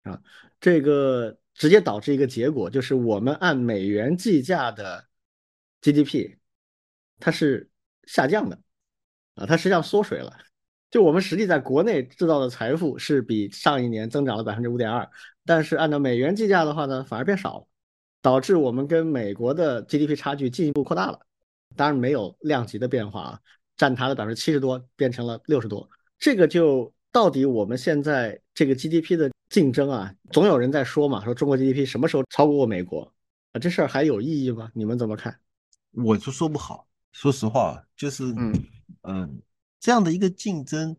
[0.04, 0.22] 啊，
[0.60, 5.06] 这个直接导致一个结果，就是我们按美元计价的
[5.82, 6.38] GDP，
[7.20, 7.70] 它是
[8.06, 8.60] 下降的，
[9.36, 10.38] 啊，它实际上缩水了。
[10.90, 15.10] 就我们实际在国内制造的财富是比上一年增长了百分之五点二，
[15.46, 17.68] 但是按照美元计价的话呢，反而变少了，
[18.22, 21.20] 导致我们跟美国的 GDP 差距进一步扩大了。
[21.78, 23.40] 当然没有量级的变化啊，
[23.78, 25.90] 占它的百分之七十多变成了六十多。
[26.20, 33.12] 这个就到底我们现在这个 GDP 的竞争啊，总有人在说嘛，说中国 GDP 什么时候超过美国
[33.52, 33.60] 啊？
[33.60, 34.72] 这事儿还有意义吗？
[34.74, 35.38] 你们怎么看？
[35.92, 38.54] 我就说不好，说实话，就是嗯
[39.02, 39.42] 嗯。
[39.80, 40.96] 这样的一个竞争，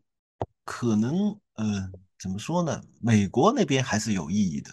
[0.64, 2.82] 可能，嗯，怎么说呢？
[3.00, 4.72] 美国那边还是有意义的，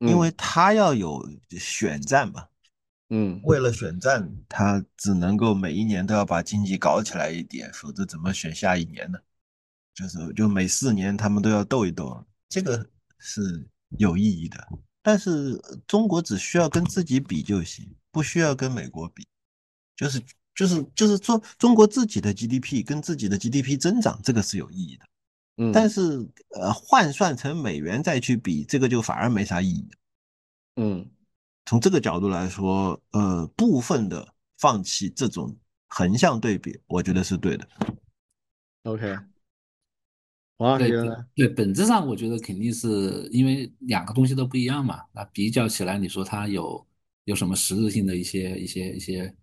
[0.00, 1.26] 因为他要有
[1.58, 2.46] 选战嘛，
[3.08, 9.18] 嗯，为了选战，他只能够每一年都要把经济搞起来一点，否则怎么选下一年呢？
[9.94, 12.86] 就是就每四年他们都要斗一斗，这个
[13.18, 14.68] 是有意义的。
[15.02, 19.26] 但是中国只需要跟自己比就行，不需要跟美国比，
[19.96, 20.22] 就是。
[20.54, 25.06] 就是就是说，中国自己的 GDP 跟自己的 GDP 增长，这个是有意义的。
[25.56, 26.02] 嗯，但是
[26.50, 29.88] 呃，换算成美元再去比，这个就反而没啥意义。
[30.76, 31.10] 嗯，
[31.64, 34.28] 从这个角度来说，呃，部分的
[34.58, 35.56] 放弃这种
[35.88, 37.66] 横向对比，我觉得是对的。
[38.82, 39.18] OK，
[40.70, 45.02] 我觉得对，本质上我觉得肯定是因为两个东西都不一样嘛。
[45.12, 46.86] 那比较起来，你说它有
[47.24, 49.34] 有什么实质性的一些一些一些？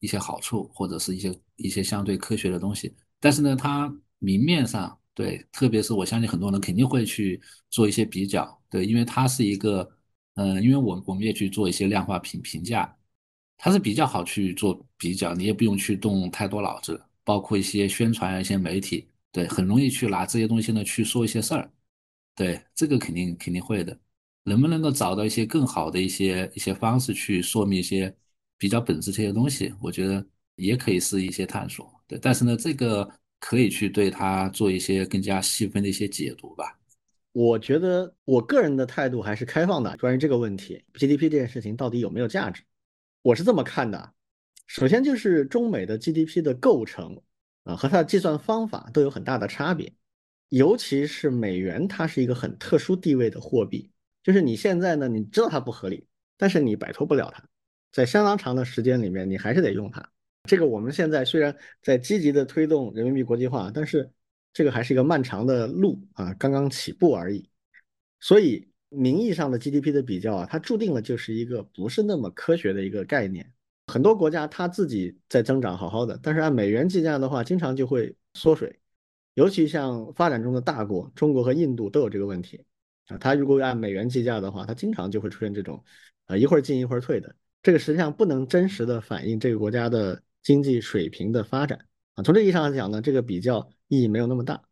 [0.00, 9.90] 一些好处或者是一些一些相对科学的东西，但是呢，它明面上对，特别是我相信很多人肯定会去做一些比较，对，因为它是一个，
[10.34, 12.96] 嗯，因为我我们也去做一些量化评评价，
[13.56, 21.70] 它是比较好去做比较，你也不用去动太多脑子，包括一些宣传一些媒体，对，很容易去拿这些东西呢去说一些事儿，
[22.34, 23.98] 对，这个肯定肯定会的，
[24.44, 28.14] 能不能够找到一些更好的一些一些方式去说明一些。
[28.60, 32.18] 比较本质这些东西，我觉得也可以是一些探索，对。
[32.18, 36.76] 但是呢，这个可以去对它做一些更加细分的一些解读吧。
[37.30, 42.64] 我觉得我个人的态度还是开放的，关于这个问题，GDP 这件事情到底有没有价值，
[43.22, 44.12] 我是这么看的。
[44.66, 47.16] 首先就是中美的 GDP 的构成
[47.68, 49.92] 啊和它的计算方法都有很大的差别，
[50.48, 53.90] 尤其是美元，它是一个很特殊地位的货币，
[54.22, 56.06] 就是你现在呢，你知道它不合理，
[56.38, 57.44] 但是你摆脱不了它。
[57.92, 60.06] 在相当长的时间里面，你还是得用它。
[60.44, 64.10] 这个我们现在虽然在积极的推动人民币国际化，但是
[64.52, 67.50] 这个还是一个漫长的路啊，刚刚起步而已。
[68.20, 73.52] 所以名义上的 GDP 的比较啊，它注定了就是一个不是那么科学的一个概念。
[73.88, 78.78] 很多国家它自己在增长好好的，但是按美元计价的话，经常就会缩水。
[79.34, 82.64] 尤其像发展中的大国，中国和印度都有这个问题
[83.06, 83.16] 啊。
[83.18, 85.82] 它如果按美元计价的话，它经常就会出现这种
[86.26, 87.34] 啊一会儿进一会儿退的。
[87.62, 91.78] 这个实际上不能真实的反映这个国家的经济水平的发展
[92.14, 92.22] 啊。
[92.22, 94.62] 从这意义上来讲呢，这个比较意义没有那么大。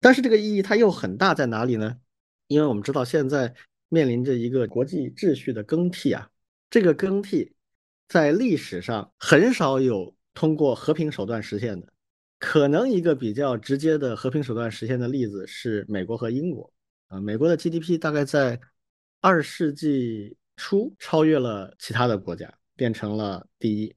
[0.00, 1.96] 但是这个意义它又很大在哪里呢？
[2.48, 3.54] 因为我们知道现在
[3.88, 6.28] 面临着一个国际秩序的更替啊。
[6.68, 7.52] 这个更替
[8.12, 11.88] 在历史上很少有通过和平手段实现的。
[12.38, 16.70] 可能一个比较直接的和平手段实现的例子是美国和英国
[17.08, 17.18] 啊。
[17.20, 18.60] 美国的 GDP 大概在
[19.20, 20.36] 二世纪。
[20.54, 23.92] 初超越了其他的国家，变成了第一，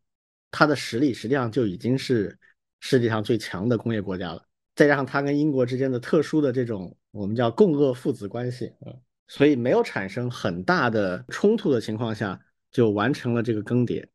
[0.50, 2.36] 它的实力实际上就已经是
[2.80, 4.42] 世界上最强的工业国家了。
[4.74, 8.96] 再加上它跟英国之间的特殊的这种我们叫共轭父子关系啊，
[9.28, 12.40] 所以没有产生很大的冲突的情况下，
[12.76, 14.06] 就完成了这个更迭。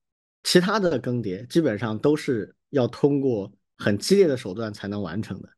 [0.44, 5.48] 其他的更迭基本上都是要通过很激烈的手段才能完成的。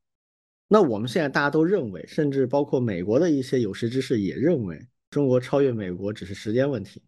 [0.69, 4.81] 那我们现在大家都认为，甚至包括美国的一些有识之士也认为。
[5.11, 7.03] 中国超越美国只是时间问题，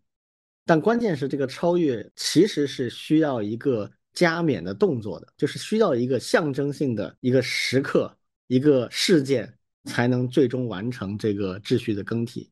[0.66, 8.14] 但关键是这个超越其实是需要一个加冕的动作的，就是需要一个象征性的一个时刻、
[8.46, 12.50] 一个事件才能最终完成这个秩序的更替，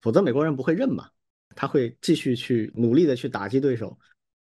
[0.00, 1.10] 否则美国人不会认嘛，
[1.54, 3.98] 他会继续去努力的去打击对手，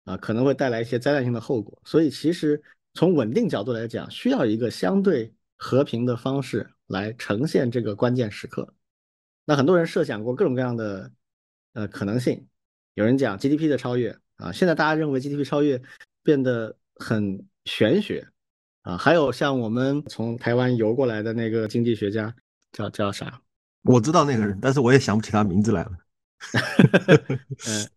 [0.05, 1.81] 啊，可能会带来一些灾难性的后果。
[1.85, 2.63] 所以其实
[2.95, 8.75] 从稳定角度来讲，需要一个相对和平的方式来呈现这个关键时刻。
[9.45, 11.11] 那很多人设想过各种各样的
[11.75, 12.47] 呃可能性，
[12.95, 15.81] 有人讲 GDP 的超越啊，现在大家认为 GDP 超越
[16.23, 18.27] 变得很玄学
[18.83, 22.35] 啊，还有像我们从台湾游过来的那个经济学家
[22.73, 23.41] 叫叫啥
[23.83, 25.93] 我知道那个人，但是我也想不起他名字来了。
[27.67, 27.89] 嗯，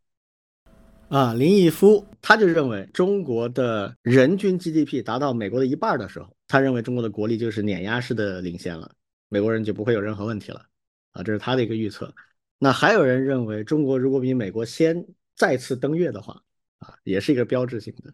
[1.09, 8.91] 啊，林毅夫他就认为中国的人均 GDP 达到美国的一半的时候，他认为中国的国力就是碾压式的领先了，
[9.27, 10.65] 美国人就不会有任何问题了。
[11.11, 12.13] 啊，这是他的一个预测。
[12.57, 16.41] 那还有人认为，中国如果比美国先再次登月的话，
[16.79, 18.13] 啊，也是一个标志性的。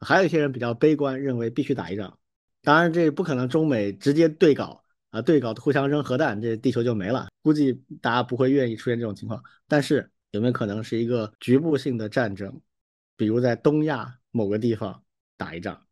[0.00, 2.18] 还有一些人比较悲观，认为必须打一仗。
[2.62, 7.28] 当然，这不可能中美直接对搞啊，对搞互相扔核弹，这地球就没了。
[7.42, 9.42] 估计大家不会愿意出现这种情况。
[9.66, 12.60] 但是有没有可能是一个局部性的战争，
[13.16, 15.02] 比如在东亚某个地方
[15.36, 15.86] 打一仗，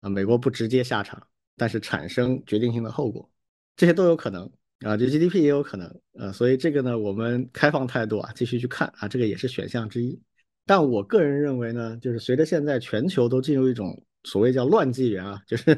[0.00, 1.26] 啊，美国不直接下场，
[1.56, 3.30] 但是产生决定性的后果，
[3.76, 4.50] 这些都有可能
[4.80, 4.96] 啊。
[4.96, 10.20] 就 GDP 也有可能，呃，所以这个呢，我们开放态度啊，继续去看啊，这个也是选项之一。
[10.66, 15.70] 但我个人认为呢，就是随着现在全球都进入一种所谓叫乱纪元啊，就是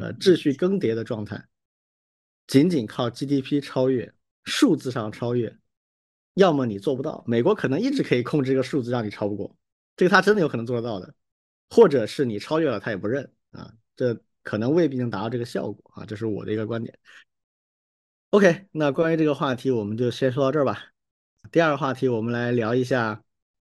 [0.00, 1.42] 呃秩序更迭的状态，
[2.46, 4.12] 仅仅靠 GDP 超越，
[4.44, 5.56] 数字上超越，
[6.34, 9.56] 要么你做不到，美国可能一直可以控制一个数字让你超不过，
[9.96, 11.14] 这个他真的有可能做得到的，
[11.70, 16.98] 或者是你超越了他也不认啊，这可能未必能达到这个效果啊，这是我的一个观点。
[18.30, 20.78] OK，那关于这个话题我们就先说到这儿吧。
[21.52, 23.22] 第二个话题我们来聊一下。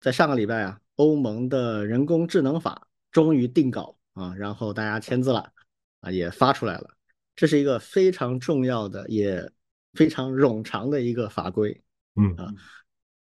[0.00, 5.52] 在上个礼拜啊，欧盟的人工智能法终于定稿啊，然后大家签字了
[6.00, 6.90] 啊，也发出来了。
[7.34, 9.50] 这是一个非常重要的，也
[9.94, 11.80] 非常冗长的一个法规。
[12.16, 12.52] 嗯啊，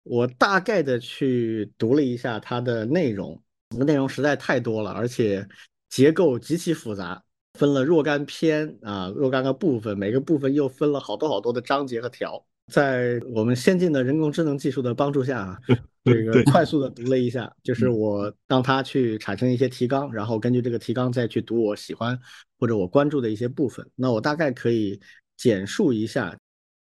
[0.03, 5.47] 我大概的去读了一下它的内容，内容实在太多了，而且
[5.89, 7.23] 结构极其复杂，
[7.57, 12.45] 分了若干篇啊，若干个部分，每个部分又分了好多好多的章节和条。
[12.71, 15.59] 在我们先进的人工智能技术的帮助下啊。
[16.05, 22.19] 这个快速的读了一下，就是我让他去产生一些提纲，然后根据这个提纲再去读我喜欢
[22.57, 23.87] 或者我关注的一些部分。
[23.93, 24.99] 那我大概可以
[25.37, 26.35] 简述一下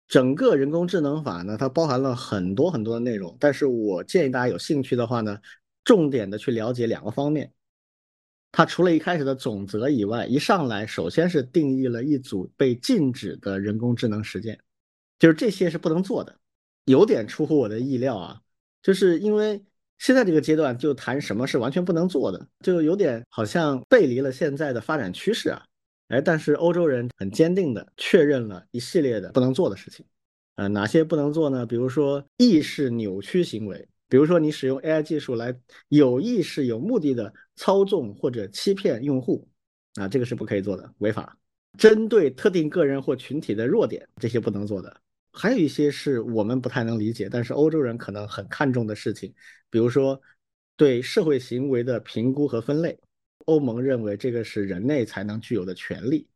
[0.07, 3.35] 整个人工智能法呢，它包含了很多很多的内容。
[3.39, 5.39] 但是我建议大家有兴趣的话呢，
[5.83, 7.51] 重点的去了解两个方面。
[8.51, 14.59] 它除了一开始的总则以外，一上来首先是定义了一组被禁止的人工智能实践，
[15.17, 16.39] 就是这些是不能做的，
[16.85, 18.41] 有点出乎我的意料啊。
[18.87, 19.61] 就是因为
[19.97, 25.61] 现在这个阶段就谈什么是完全不能做的，就有点好像背离了现在的发展趋势啊。
[26.07, 30.05] 哎，但是欧洲人很坚定的确认了一系列的不能做的事情。
[30.55, 31.65] 呃，哪些不能做呢？
[31.65, 35.53] 比如说意识扭曲行为，比如说你使用 AI 技术来
[35.89, 39.45] 有意识、有目的的操纵或者欺骗用户，
[39.95, 41.37] 啊，这个是不可以做的，违法。
[41.77, 44.95] 针对特定个人或群体的弱点，这些不能做的。
[45.37, 49.33] 还有一些是我们不太能理解，但是欧洲人可能很看重的事情，
[49.69, 50.19] 比如说
[50.75, 52.97] 对社会行为的评估和分类。
[53.45, 56.27] 欧盟认为这个是人类才能具有的权利，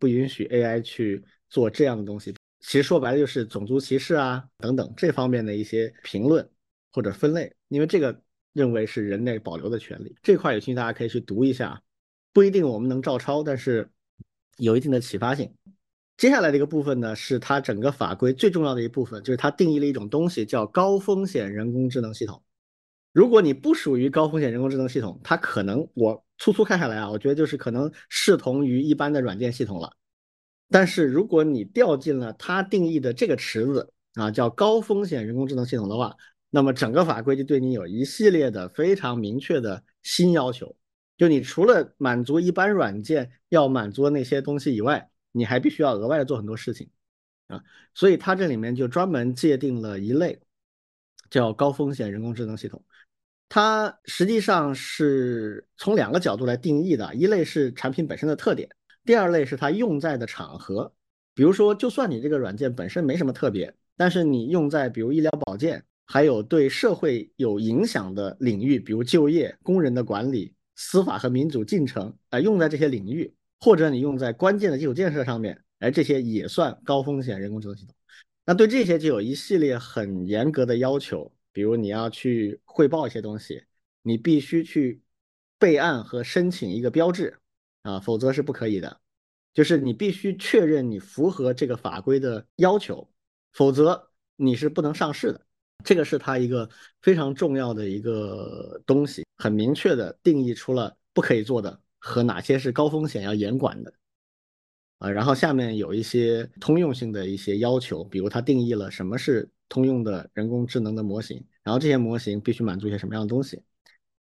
[0.00, 2.34] 不允许 AI 去做这样的东西。
[2.58, 6.50] 其实说白了就是种族歧视啊等等这方面的一些评论
[6.92, 8.20] 或者分类，因为这个
[8.52, 10.16] 认为是人类保留的权利。
[10.22, 11.80] 这块有兴趣大家可以去读一下，
[12.32, 13.88] 不一定我们能照抄，但是
[14.56, 15.54] 有一定的启发性。
[16.16, 22.42] 接下来的一个部分呢，是它整个法规最重要的一部分，就是它定义了一种东西叫高风险人工智能系统。
[23.12, 29.90] 如果你不属于高风险人工智能系统，它可能我粗粗看下来啊，我觉得就是可能视同于一般的软件系统了。
[30.70, 36.16] 但是如果你掉进了它定义的这个池子啊，叫高风险人工智能系统的话，
[36.48, 40.74] 那么整个法规就对你有一系列的非常明确的新要求。
[41.18, 46.88] 就你除了满足一般软件要满足的那些东西以外，你还必须要额外的做很多事情
[47.48, 47.62] 啊，
[47.94, 50.40] 所以它这里面就专门界定了一类
[51.28, 52.82] 叫高风险人工智能系统，
[53.48, 58.68] 它实际上是从两个角度来定义的，一类是产品本身的特点，
[59.04, 60.92] 第二类是它用在的场合。
[61.34, 73.34] 比如说，就算你这个软件本身没什么特别，但是你用在比如医疗保健，还有对社会有影响的领域，比如就业、工人的管理、司法和民主进程，啊，用在这些领域。
[73.60, 77.94] 或者你用在关键的基础建设上面，哎，这些也算高风险人工智能系统。
[78.44, 83.64] 那对这些就有一系列很严格的要求，比如你要去汇报一些东西，
[84.02, 85.00] 你必须去
[85.58, 87.38] 备案和申请一个标志
[87.82, 89.00] 啊，否则是不可以的。
[89.52, 93.08] 就是你必须确认你符合这个法规的要求，
[93.52, 95.40] 否则你是不能上市的。
[95.82, 96.68] 这个是它一个
[97.00, 101.80] 非常重要的一个东西，很明确的定义出了不可以做的。
[102.06, 103.92] 和哪些是高风险要严管的
[104.98, 105.10] 啊？
[105.10, 113.60] 然后下面有一些通用性的一些要求，比如它定义了什么是通用的人工智能的模型，然后这些模型必须满足一些什么样的东西？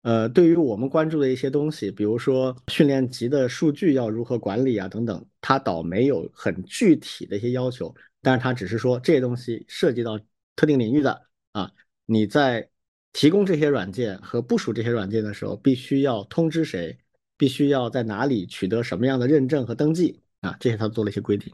[0.01, 10.19] 呃，对于我们关注的一些东西，比如说训练集的数据要如何管理啊等等，它倒没有很具体的一些要求，但是它只是说这些东西涉及到
[10.55, 11.21] 特定领域的
[11.53, 11.71] 啊，
[12.05, 12.67] 你在
[13.13, 16.97] 提供这些软件和部署这些软件的时候，必须要通知谁，
[17.41, 21.51] 必须要在哪里取得什么样的认证和登记啊，这些它做了一些规定。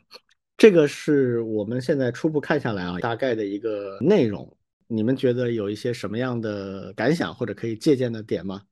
[0.57, 4.57] 这个是我们现在初步看下来啊，大概的一个内容。
[4.87, 8.63] 你们觉得有一些什么样的感想或者可以借鉴的点吗？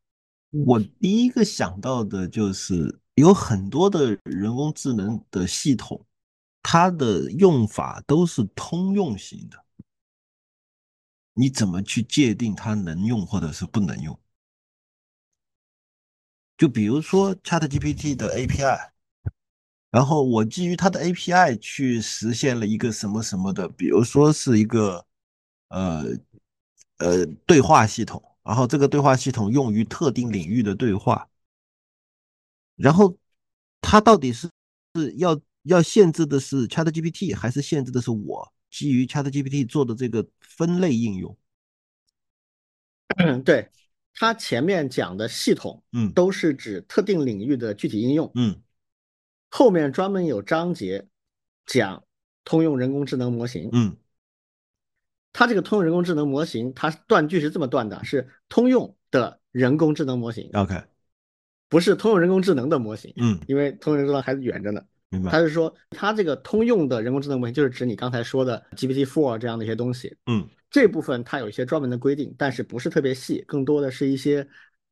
[0.66, 6.06] 我第一个想到的就是有很多的人工智能的系统，
[6.62, 9.58] 它的用法都是通用型的。
[11.34, 14.20] 你怎么去界定它能用或者是不能用？
[16.58, 18.92] 就比如说 ChatGPT 的 API，
[19.92, 25.06] 然后我基于它的 API 去实现了一个什么什么的，比如说是一个
[25.70, 26.04] 呃
[26.98, 28.22] 呃对话系统。
[28.44, 31.28] 然后这个对话系统用于特定领域的对话，
[32.76, 33.18] 然后
[33.82, 34.48] 它到底是
[34.94, 41.36] 是要要限制的是 ChatGPT，还是限制的是我基于 ChatGPT 做的这个分类应用？
[43.44, 43.68] 对，
[44.16, 48.62] 它前面讲的系统，嗯，都是指特定领域的具体应用，嗯，
[49.50, 51.08] 后面专门有章节
[51.66, 52.04] 讲
[52.44, 53.96] 通用人工智能模型，嗯。
[55.38, 60.82] 它这个通用人工智能模型，它断句是这么断的：是通用的人工智能模型，OK，
[61.68, 64.82] 不是通用人工智能的模型，嗯，因为通用人工智能还远着呢。
[65.10, 65.32] 明白。
[65.32, 74.48] 他是说，它这个通用的人工智能模型，就是指你刚才说的 GPT Four 这样的一些东西，嗯，这部分它有一些专门的规定，但是不是特别细，更多的是一些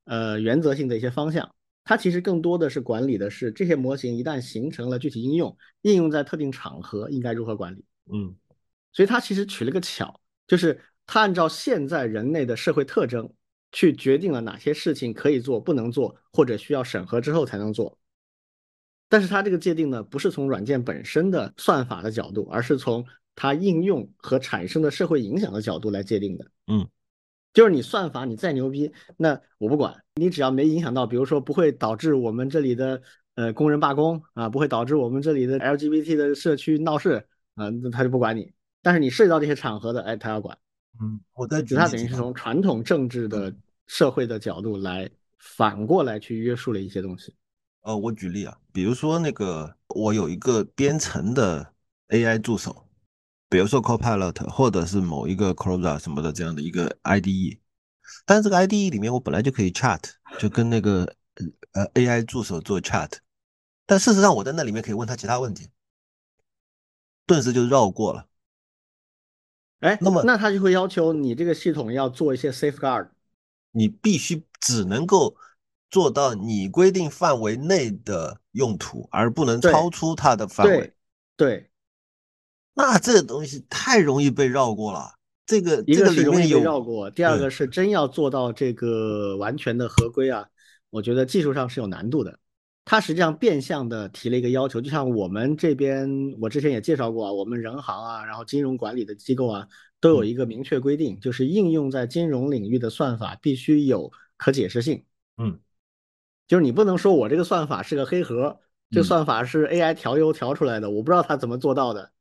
[0.05, 1.49] 呃原则性的一些方向。
[1.86, 8.34] 它其实更多的是管理的是这些模型一旦形成了具体应用，应用在特定场合应该如何管理，嗯，
[8.93, 10.20] 所以它其实取了个巧。
[10.47, 13.30] 就是它按照现在人类的社会特征
[13.72, 17.97] 去决定了哪些事情可以做、不能做，或者需要审核之后才能做。
[19.14, 23.05] 但是它这个界定呢，不是从软件本身的算法的角度，而是从
[23.36, 26.47] 它应用和产生的社会影响的角度来界定的。
[26.66, 26.89] 嗯，
[27.53, 32.99] 就是你算法你再牛逼，那我不管你，只要没影响到，比如说不会导致我们这里的
[33.36, 38.51] 呃工人罢工啊，不会导致我们这里的 LGBT 的社区闹事啊，那他就不管你。
[38.82, 40.57] 但是你涉及到这些场合的，哎，他要管。
[40.99, 43.55] 嗯，我在他等于是从传统政治的
[43.86, 45.07] 社会的角度来
[45.38, 47.32] 反过来去约束了一些东西。
[47.84, 51.73] 呃，我举例啊，比如说那个我有一个编程的
[52.07, 52.88] AI 助手，
[53.49, 57.59] 比如说 Copilot 或者是某一个 c r o s a 什么的这样的一个 IDE，
[58.25, 59.99] 但是这个 IDE 里面我本来就可以 chat，
[60.39, 61.13] 就跟那个
[61.73, 63.11] 呃 AI 助手做 chat，
[63.86, 65.67] 但事实上我在那里面可以问他其他问题，
[67.25, 68.27] 顿时就绕过了。
[69.81, 73.09] 哎，那么那他就会要求你这个系统要做一些 safeguard，
[73.71, 75.36] 你必须只能够
[75.93, 80.91] 做到你规定范围内的用途，而不能超出它的范围。
[81.37, 81.69] 对，
[82.73, 85.13] 那这个东西太容易被绕过了。
[85.45, 90.43] 这个一个是容易被绕过，第二个是真要做到这个完全的合规啊，
[90.89, 92.39] 我觉得技术上是有难度的。
[92.85, 96.09] 它实际上变相的提了一个要求，就像我们这边，
[96.41, 99.67] 我之前也介绍过啊，我们人行啊，然后金融管理的机构啊，
[100.01, 105.03] 都有一个明确规定，就是应用在金融领域的算法必须有可解释性。
[105.37, 105.59] 嗯，
[106.47, 108.59] 就是你不能说我这个算法是个黑盒，
[108.91, 112.11] 这算法是 AI 调优调出来的，我不知道它怎么做到的。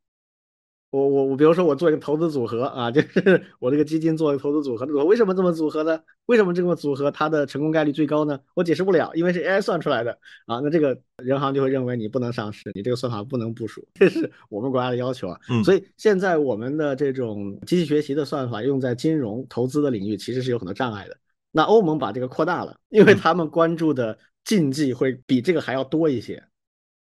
[0.91, 5.99] 我我我，比如说我做一个投资组合啊， 就是我这个基金做一个投资组合的组合，为什么这么组合呢？
[6.27, 8.39] 为什么这么组合它的成功概率最高呢？
[8.55, 10.13] 我解释不了，因为是 AI 算出来的
[10.45, 10.61] 啊。
[10.61, 15.41] 那这个人行就会认为你不能上市，你这个算法不能部署，这是我们国家的要求啊。
[15.65, 21.17] 所以现在我们的这种机器学习的算法用在金融投资的领域，其实是有很多障碍的。
[21.53, 26.43] 那欧盟把这个扩大了，因为他们关注的禁忌会比这个还要多一些。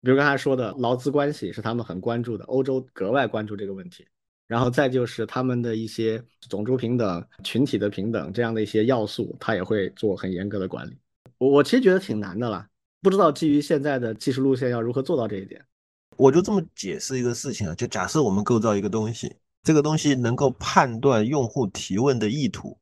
[0.02, 4.06] 比如刚才说的劳资关系是他们很关注的，欧洲格外关注这个问题。
[4.48, 10.94] 然后再就是他们的一些种族平等、群体的平等这样的一些要素，他也会做很严格的管理。
[11.38, 12.68] 我我其实觉得挺难的啦，
[13.00, 15.64] 不知道基于现在的技术路线要如何做到这一点。
[16.18, 22.76] 我就这么解释一个事情啊，就假设我们构造一个东西，这个东西能够判断用户提问的意图，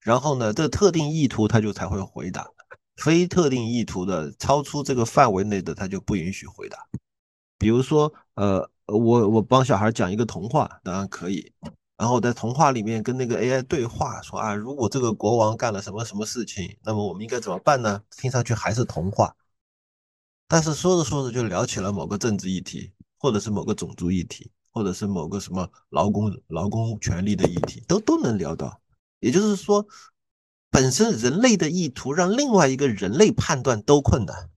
[0.00, 2.46] 然后呢，这特定意图它就才会回答。
[2.96, 6.76] 非特定意图的、超出这个范围内的，他就不允许回答。
[7.56, 11.50] 比如说，呃，我我帮小孩讲一个童话，当然可以。
[11.96, 18.02] 然后在童话里面跟那个 AI 对话，说啊，如果这个国王干了什么什么事情，那么我们应该怎么办呢？
[18.18, 19.34] 听上去还是童话，
[20.46, 28.78] 但是说着说着就聊起了某个政治议题，或者是某个种族议题，或者是某个什么劳工劳工权利的议题，都都能聊到。
[29.20, 29.86] 也就是说。
[30.72, 34.50] 本身人类的意图让另外一个人类判断都困难，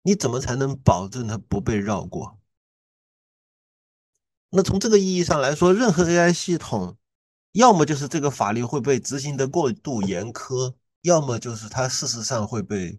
[0.00, 2.40] 你怎么才能保证它不被绕过？
[4.48, 6.96] 那从这个意义上来说，任何 AI 系统，
[7.52, 12.98] 要么就是这个法律会被执行的过度严苛，要么就是它事实上会被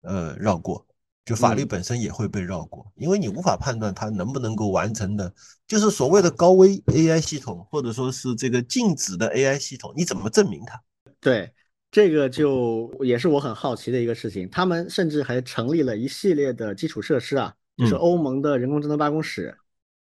[0.00, 0.85] 呃绕过，
[1.26, 5.34] 就法律本身也会被绕过，因为你无法判断它能不能够完成的，
[5.66, 10.80] 就是所谓的高危 AI 系统，或者说是这个禁止的 AI 系统，你怎么证明它？
[11.20, 11.52] 对，
[11.90, 14.48] 这个就也是我很好奇的一个事情。
[14.48, 19.52] 他们甚至还成立了一系列的基础设施啊，就是欧盟的人工智能办公室。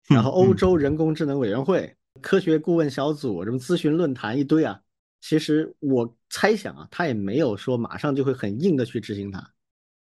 [0.09, 4.81] 然后欧洲人工智能委员会、科学顾问小组、什么咨询论坛一堆啊，
[5.20, 9.51] 其实我猜想啊，他也没有说马上就会很硬的去执行它，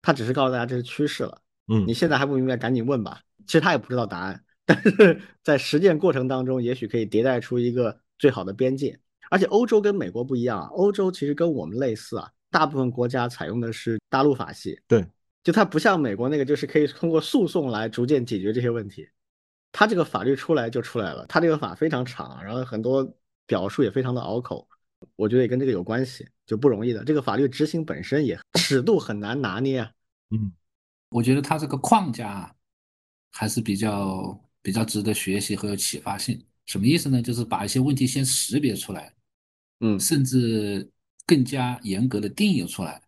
[0.05, 1.41] 他只是告诉大家这是趋势了。
[1.67, 3.19] 嗯，你现在还不明白，赶紧问吧。
[3.47, 8.99] 其实他也不知道答案，但是在实践过程当中，也许可以迭代出一个最好的边界。
[9.31, 14.79] 而且欧洲跟美国不一样啊，欧洲其实跟我们类似啊，大部分国家采用的是大陆法系。
[14.87, 15.03] 对，
[15.43, 19.09] 就它不像美国那个，就是可以通过诉讼来逐渐解决这些问题。
[19.71, 23.11] 它这个法律出来就出来了，它这个法非常长，然后很多
[23.47, 24.67] 表述也非常的拗口，
[25.15, 27.03] 我觉得也跟这个有关系，就不容易的。
[27.03, 29.91] 这个法律执行本身也尺度很难拿捏啊。
[30.31, 30.51] 嗯，
[31.09, 32.55] 我觉得他这个框架
[33.31, 36.43] 还是比较比较值得学习和有启发性。
[36.65, 37.21] 什么意思呢？
[37.21, 39.13] 就是把一些问题先识别出来，
[39.81, 40.91] 嗯，甚至
[41.27, 43.01] 更加严格的定义出来。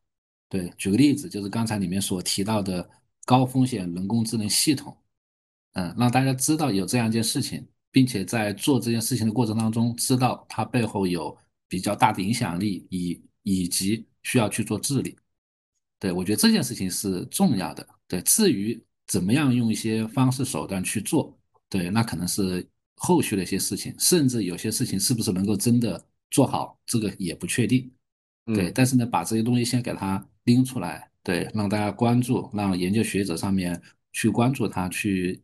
[0.47, 2.87] 对，举个例子，就是刚才里面所提到的
[3.25, 4.95] 高风险人工智能系统。
[5.73, 11.35] 嗯，让大家知道有这样一件事情，并且在做这件事情的过程当中，知道它背后有
[11.67, 15.17] 比较大的影响力，以以及需要去做治理。
[15.99, 17.87] 对我觉得这件事情是重要的。
[18.07, 21.37] 对，至于怎么样用一些方式手段去做，
[21.69, 27.91] 对，那可能是后续的一些事情，甚至有些事情是不是能够真的做好，这个也不确定。
[28.45, 33.81] 对，但是呢，把这些东西先给它拎出来，对，让大家关注，让研究学者上面
[34.13, 35.41] 去关注它，去。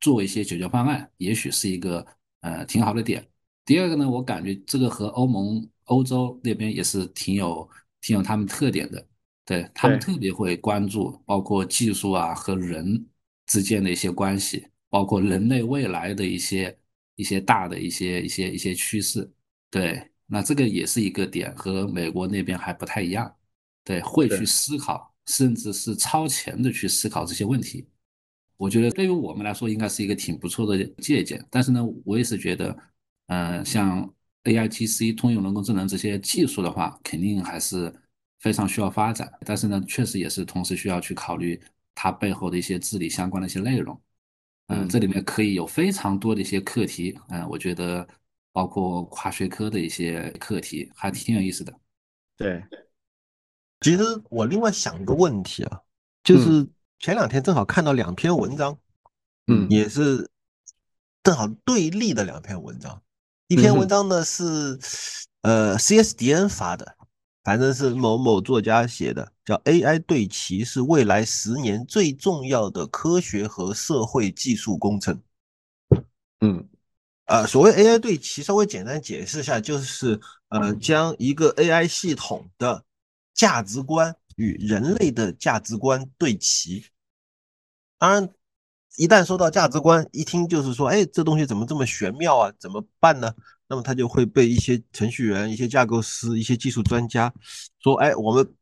[0.00, 2.06] 做一些解决方案，也许是一个
[2.42, 3.28] 呃挺好的点。
[3.64, 7.68] 第二个呢，我感觉这个和欧盟、欧洲那边也是挺有
[8.00, 9.04] 挺有他们特点的，
[9.48, 13.02] 对他们特别会关注包括技术啊和人
[13.46, 16.78] 之间的一些关系，包括人类未来的一些
[17.16, 19.32] 一些大的一些一些一些趋势。
[19.70, 23.34] 对，那这个也是一个点，和美国那边还不太一样。
[23.84, 27.88] 对，会去思考，甚至是超前的去思考这些问题。
[28.58, 31.42] 我觉得对于我们来说，应该是一个挺不错的借鉴。
[31.48, 32.76] 但是呢，我也是觉得，
[33.28, 34.12] 嗯，像
[34.44, 37.90] AIGC 通用人工智能这些技术的话，肯定还是
[38.38, 39.32] 非常需要发展。
[39.44, 41.60] 但是呢，确实也是同时需要去考虑
[41.94, 44.00] 它背后的一些治理相关的一些内容。
[44.68, 47.18] 嗯，这里面可以有非常多的一些课题。
[47.28, 48.06] 嗯，我觉得
[48.52, 51.72] 包括跨学科的一些课题，还挺有意思的。
[52.36, 52.62] 对，
[53.80, 55.80] 其实我另外想一个问题啊，
[56.22, 56.68] 就是。
[57.00, 58.76] 前两天正好看到两篇文章，
[59.46, 60.28] 嗯，也是
[61.22, 63.00] 正好对立的两篇文章。
[63.46, 64.42] 一篇文章呢是
[65.42, 66.96] 呃 CSDN 发的，
[67.48, 75.18] 反正是某某作家写的，叫 AI 对齐是未来十年最重要的科学和社会技术工程。
[76.42, 76.68] 嗯，
[77.24, 82.84] 呃，所谓 AI 对齐，稍微简单解释一下，就是呃将一个 AI 系统的
[83.32, 84.14] 价值观。
[84.36, 86.84] 与人类的价值观对齐，
[87.98, 88.28] 当然，
[88.98, 92.52] 一旦说到价值观，一听就是说，哎，这东西怎么这么玄妙啊？
[92.58, 93.34] 怎么办呢？
[93.68, 97.32] 那么他就会被一些程序员、一些架构师、一些技术专家
[97.80, 98.54] 说，哎，我们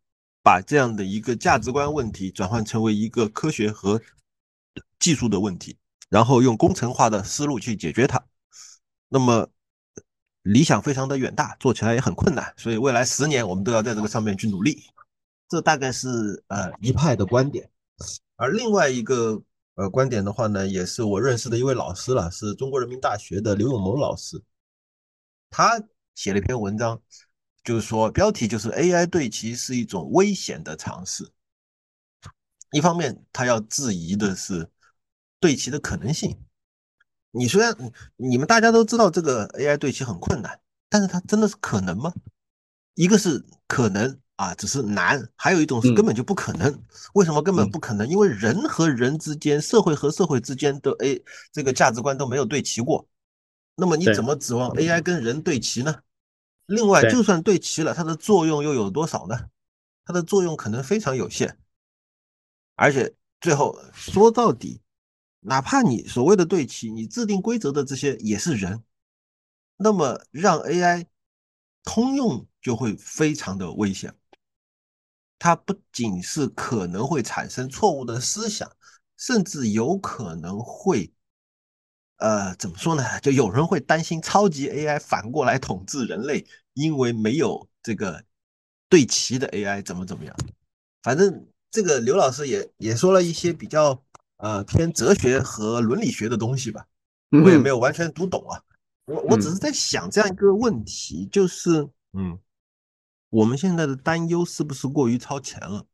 [0.43, 4.01] 把这样的一个价值观问题转换成为一个科学和
[4.99, 5.77] 技术的问题，
[6.09, 8.23] 然后用工程化的思路去解决它。
[9.09, 9.49] 那么
[10.43, 14.83] 理想非常的远大，做起来也很困难，所以未来十年我们都要在这个上面去努力。
[15.49, 17.71] 这大概是呃一派的观点，
[18.35, 19.41] 而另外一个
[19.77, 24.43] 呃观点的话呢，也是我认识的一位老师了，是中国人民大学的刘永谋老师，
[25.57, 25.83] 他
[26.15, 27.01] 写了一篇文章，
[27.65, 31.27] 就是说标题就是 AI 对齐是一种危险的尝试。
[32.73, 34.69] 一方面，他要质疑的是
[35.41, 36.39] 对齐的可能性。
[37.31, 37.75] 你虽然
[38.17, 42.13] 你们大家都知道这个 AI 对齐很困难，但是它真的是可能吗？
[42.93, 44.21] 一个是可能。
[44.37, 46.83] 啊，只是难，还有一种是根本就不可能。
[47.15, 48.07] 为什么根本不可能？
[48.07, 53.09] 因为人和人之间，社会和社会之间的 A 这个价值观都没有对齐过。
[53.77, 56.03] 那么你怎么指望 AI 跟人对齐呢？
[56.67, 59.39] 另外，就算对齐了，它的作用又有多少呢？
[60.05, 61.59] 它的作用可能非常有限。
[62.75, 64.81] 而且最后说到底，
[65.41, 68.83] 哪怕你所谓的对齐，你制定规则的这些也是人，
[69.77, 71.07] 那么让 AI
[71.85, 74.15] 通用就会非常的危险。
[75.39, 78.71] 它不仅是可能会产生错误的思想，
[79.17, 81.13] 甚至有可能会
[82.17, 83.03] 呃，怎么说呢？
[83.21, 88.25] 就有人会担心超级 AI 反过来统治人类，因为没有这个
[88.89, 90.35] 对齐的 AI 怎么怎么样。
[91.03, 94.03] 反正这个刘老师也也说了一些比较
[94.39, 96.87] 呃偏哲学和伦理学的东西吧，
[97.31, 98.63] 我也没有完全读懂啊。
[99.07, 102.39] 我我只是在想这样一个问题，就是嗯，
[103.29, 105.87] 我们现在的担忧是不是过于超前了？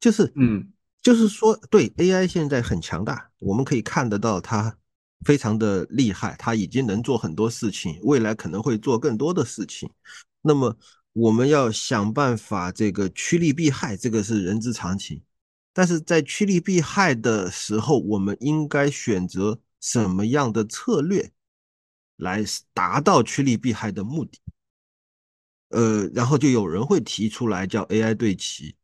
[0.00, 0.72] 就是嗯。
[1.02, 4.76] 就是说，对 AI 现在很强大，我们可以看得到它
[5.24, 9.90] 非常的厉害，它已经能做很多事情，未来可能会做更多的事情。
[10.40, 10.76] 那么
[11.12, 15.22] 我们要想办法这个趋利避害，这个是人之常情。
[15.72, 21.32] 但是在趋利避害的时候，我们应该选择什么样的策略
[22.16, 24.38] 来达到趋利避害的目的？
[25.68, 28.76] 呃，然后就有人会提出来叫 AI 对齐。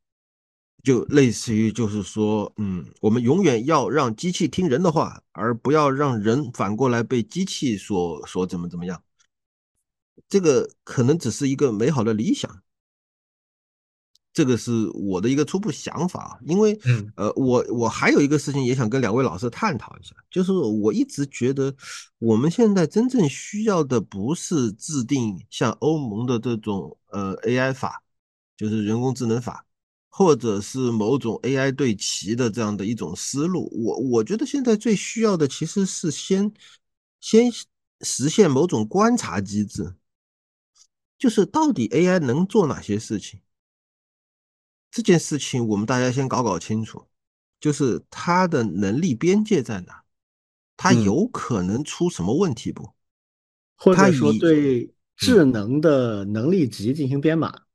[0.88, 9.02] 就类似于，就是说，嗯，我们永远要让机器听人的话，而不要让人反过来被机器所所怎么怎么样。
[10.30, 12.62] 这个可能只是一个美好的理想，
[14.32, 16.40] 这个是我的一个初步想法。
[16.46, 16.80] 因为，
[17.16, 21.76] 呃，我我还有一个事情也想跟两位老师探讨一下，就是我一直觉得，
[22.18, 28.02] 我们现在真正需要的不是制定像欧盟的这种呃 AI 法，
[28.56, 29.66] 就是人工智能法。
[30.18, 36.52] 或者是某种 AI 对齐的这样的一种思路，我我觉得现在最需要的其实是先
[37.20, 37.48] 先
[38.00, 39.94] 实现某种观察机制，
[41.16, 43.40] 就是到底 AI 能做哪些事情，
[44.90, 47.06] 这件事情我们大家先搞搞清楚，
[47.60, 50.02] 就是它的能力边界在哪，
[50.76, 52.92] 它有可能出什么问题不？
[53.76, 57.67] 或者说对智能的能力值进行编码。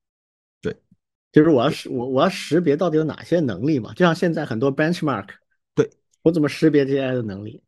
[1.34, 3.92] 就是我要识我我要识别到底有哪些能力嘛？
[3.96, 5.28] 就像现在很多 benchmark，
[5.74, 5.90] 对
[6.22, 7.62] 我怎么识别 AI 的能力，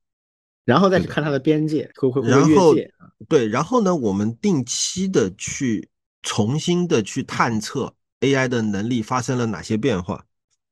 [0.63, 2.93] 然后再去看它的边界会会会越界
[3.27, 5.89] 对，然后呢，我们定期的去
[6.21, 10.25] 重新的去探测 AI 的能力发生了哪些变化。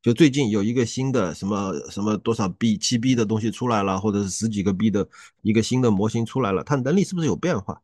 [0.04, 5.08] 就最近有一个新的什么什么多少 B 七 B 的东西出来了，或者是十几个 B 的
[5.42, 7.82] 一个新的模型出来了，它能力是不是有变化？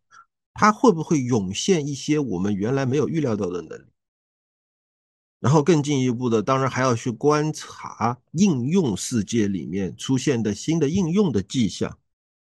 [0.54, 3.86] 它会不会涌现一些我们原来没有预料到的能力？
[5.40, 11.98] 然后更进一步的，当然还要去观察应用世界里面出现的新的应用的迹象，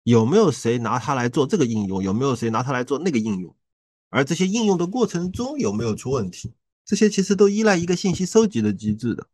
[0.03, 3.55] 有没有谁拿它来做这个应用，有没有谁拿它来做那个应用，
[4.09, 6.53] 而这些应用的过程中有没有出问题，
[6.85, 9.27] 这些其实都依赖一个信息收集的机制的。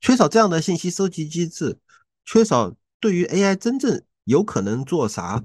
[0.00, 1.78] 缺少这样的信息收集机制，
[2.24, 5.42] 缺少对于 AI 真正有可能做啥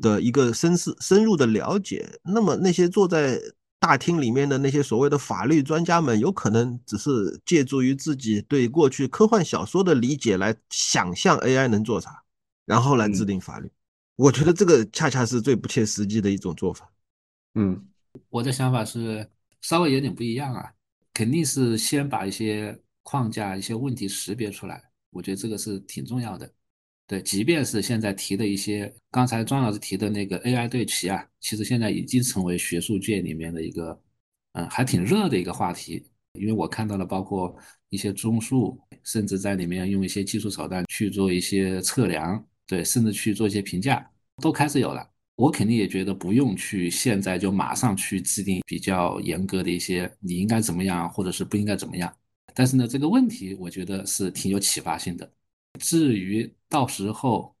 [0.00, 3.40] 的一个深思深入的了解，那么那些坐在
[3.80, 12.24] 大厅里面的那些所谓的法律专家们，有可能只是借助于自己对过去科幻小说的理解来想象 AI 能做啥，
[12.66, 13.70] 然后来制定法律。
[14.16, 16.90] 我觉得这个恰恰是最不切实际的一种做法。
[17.54, 17.86] 嗯，
[18.30, 20.72] 我的想法是稍微有点不一样啊，
[21.14, 26.52] 肯定是先把一些框架、一些问题识别出来，我觉得这个是挺重要的。
[27.08, 33.98] 对，即便是现在提的一些，刚才庄老师提的那个 AI 对齐啊，其实现在已经成为学术界里面的一个，
[34.52, 36.04] 嗯，还挺热的一个话题。
[36.34, 37.56] 因为我看到了，包括
[37.88, 44.06] 一些综述，甚至在里面用一些技术手段去做一些测量，对，甚至去做一些评价，
[44.42, 45.08] 都开始有了。
[45.36, 52.14] 我肯定也觉得不用去现在就马上去制定比较严格的一些你应该怎么样，或者是不应该怎么样。
[52.54, 55.32] 但是呢，这个问题我觉得是挺有启发性的。
[55.78, 57.54] 至于到时候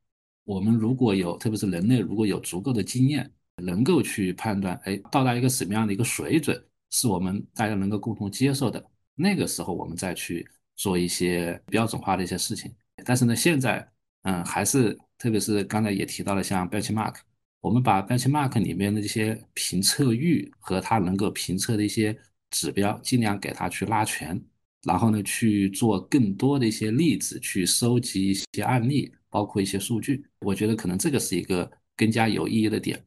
[0.44, 12.72] 我们如果有，特别是人类如果有足够的经验，能够去判断，哎，到达一个什么样的一个水准，是我们大家能够共同接受的，那个时候我们再去做一些标准化的一些事情。
[13.04, 13.86] 但是呢，现在，
[14.22, 17.16] 嗯，还是特别是刚才也提到了像 benchmark，
[17.60, 22.16] 我们把 benchmark 里面的这些评测域和它能够评测的一些
[22.50, 24.40] 指标，尽量给它去拉全。
[24.84, 30.24] 然后呢，去做更多的一些例子，去收集一些案例，包括一些数据。
[30.40, 33.04] 我觉得可能这个是一个更加有意义的点。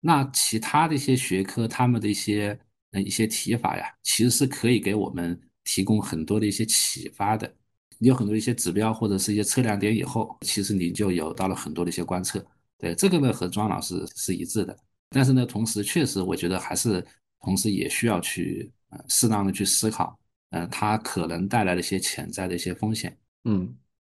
[0.00, 2.58] 那其他的一些学科，他们的一些
[2.92, 7.52] 呃一些提法呀，其实是可以给我们提供很多的一些启发的。
[7.98, 12.44] 你有很多一些指标或者是一些测量点以后，其实你就有到了很多的一些观测。
[12.76, 14.78] 对这个呢，和庄老师是一致的。
[15.10, 17.04] 但是呢，同时确实我觉得还是
[17.40, 20.16] 同时也需要去呃适当的去思考。
[20.50, 23.16] 嗯，它可能带来的一些潜在的一些风险。
[23.44, 23.74] 嗯，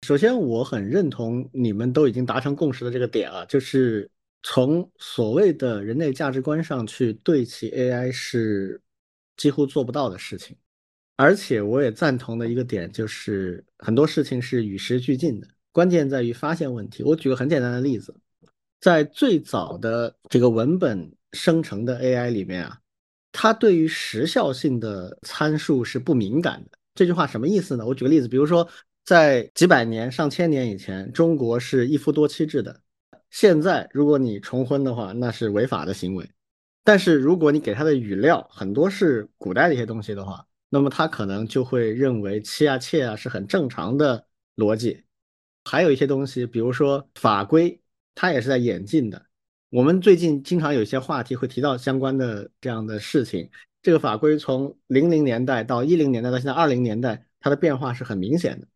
[0.05, 4.09] 首先我很认同你们都已经达成共识的这个点啊，就是
[4.43, 8.81] 从所谓的人类价值观上去对齐 AI 是
[9.37, 10.55] 几乎做不到的事情。
[11.17, 17.03] 而且我也赞同的一个点就是很多事情是与时俱进的，关键在于发现问题。
[17.03, 18.15] 我举个很简单的例子，
[18.79, 22.79] 在最早的这个文本生成的 AI 里面啊，
[23.41, 26.77] 它对于时效性的参数是不敏感的。
[26.93, 27.85] 这句话什么意思呢？
[27.85, 28.67] 我举个例子，比如说
[29.05, 32.81] 在几百年、上千年以前，中国是一夫多妻制的。
[33.29, 36.29] 现在如果你重婚的话，那是违法的行为。
[36.83, 44.25] 但是如果你给他的语料很多是古代的一些东西的话，那么他可能就会认为妻啊妾啊是很正常的
[44.57, 45.01] 逻辑。
[45.63, 47.81] 还有一些东西，比如说法规，
[48.13, 49.27] 它也是在演进的。
[49.69, 53.47] 我们最近经常有一些话题会提到相关的这样的事情。
[53.83, 58.67] 这个法规从零零年代到一零年代到现在二零年代，它的变化是很明显的。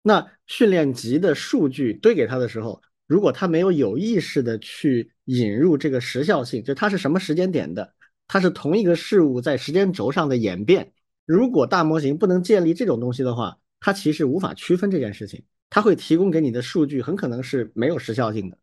[0.00, 7.92] 那训练集的数据堆给他的时候，如果他没有有意识的去引入这个时效性，就它是什么时间点的，
[8.26, 10.90] 它是同一个事物在时间轴上的演变。
[11.26, 15.44] 如果大模型不能建立这种东西的话，它其实无法区分这件事情。
[15.68, 18.56] 它会提供给你的数据很可能是没有时效性的。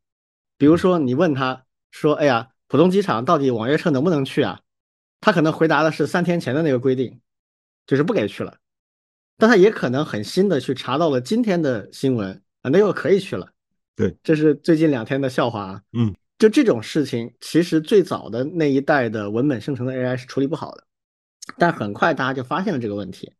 [0.61, 4.59] 比如说你问他说：“哎呀，浦东机场到底网约车能不能去啊？”
[5.19, 7.19] 他可能回答的是三天前的那个规定，
[7.87, 8.55] 就是不给去了。
[9.39, 13.51] 但他也可能很新的去查到了今天的新闻啊，那又可以去了。
[13.95, 15.81] 对，这是最近两天的笑话啊。
[15.93, 20.83] 嗯，就这种事情，其实最早的那一代的文本生成的 AI 是处理不好的，
[21.57, 23.33] 但很快大家就发现了这个问题。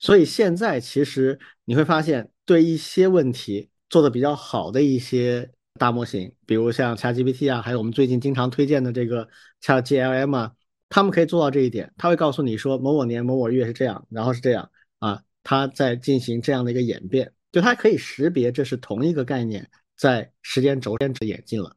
[0.00, 5.50] 所以现在其实你会发现，对一些问题做的比较好的一些
[5.82, 9.28] 大模型，比如像 ChatGPT 啊，还有我们最近经常推荐的这个
[9.62, 10.52] ChatGLM 啊。
[10.88, 14.70] 他们可以做到这一点，他会告诉你说某某年某某月是这样，然后是这样
[15.00, 21.74] 啊，他在进行这样的一个演变，就它可以识别这是同一个概念在时间轴间演进了，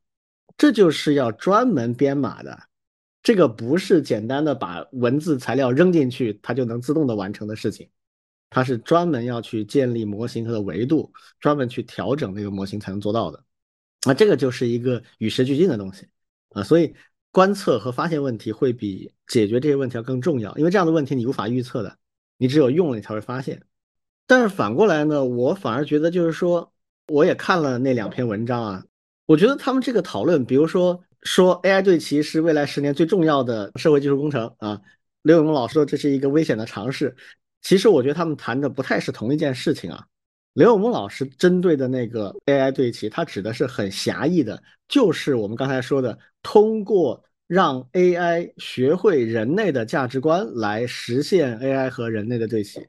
[0.55, 2.61] 这就是要专门编码的，
[3.23, 7.89] 这个不是简单的把文字材料扔进去它就能自动的完成的事情，
[8.51, 13.41] 它是专门要去建立模型它的维度，专门去调整那个模型才能做到的，
[14.05, 16.07] 那这个就是一个与时俱进的东西
[16.49, 16.95] 啊，所以。
[17.31, 21.97] 观测和发现问题会比解决这些问题要更重要，因为这样的问题你无法预测的，
[22.37, 23.61] 你只有用了你才会发现。
[24.25, 26.71] 但是反过来呢，我反而觉得就是说，
[27.07, 28.85] 我也看了那两篇文章啊，
[29.25, 34.81] 我觉得他们这个讨论，比如说说 AI 对齐是未来十年最重要的社会技术工程啊，
[35.21, 37.13] 刘永龙老师说这是一个危险的尝试，
[37.61, 40.07] 其实我觉得他们谈的不太是同一件事情啊。
[40.55, 52.87] 刘永峰老师针对的那个 AI 对齐，它指的是很狭义的，就是我们刚才说的，通过让 AI 学会人类的价值观来实现 AI 和人类的对齐。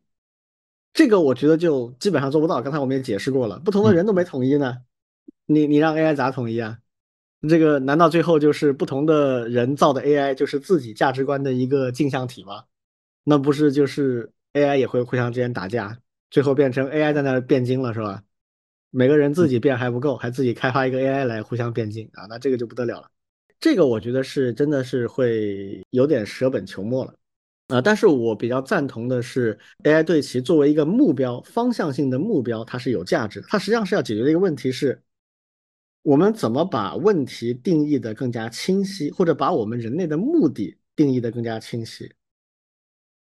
[0.92, 2.62] 这个我觉得就基本上做不到。
[2.62, 4.76] 刚才我们也解释过了，不同的人都没统一呢，
[5.46, 6.78] 你你让 AI 咋统一啊？
[7.48, 12.62] 这个难道最后就是不同的人造的 AI 就是自己价值观的一个镜像体吗？
[13.24, 15.98] 那不是就是 AI 也会互相之间打架？
[16.30, 18.22] 最后变成 AI 在那变精了是吧？
[18.90, 23.10] 每个人自己变还不够，还自己开发一个 AI 来互相变精啊，那这个就不得了了。
[23.60, 27.14] 这个我觉得是真的是会有点舍本求末了
[27.68, 27.80] 啊。
[27.80, 33.42] 但是我比较赞同的是，AI 对其作为一个目标方向性的目标，它是有价值。
[33.48, 35.02] 它实际上是要解决的一个问题是，
[36.02, 42.10] 我们怎么把问题定义的更加清晰，或者把我们人类的目的定义的更加清晰。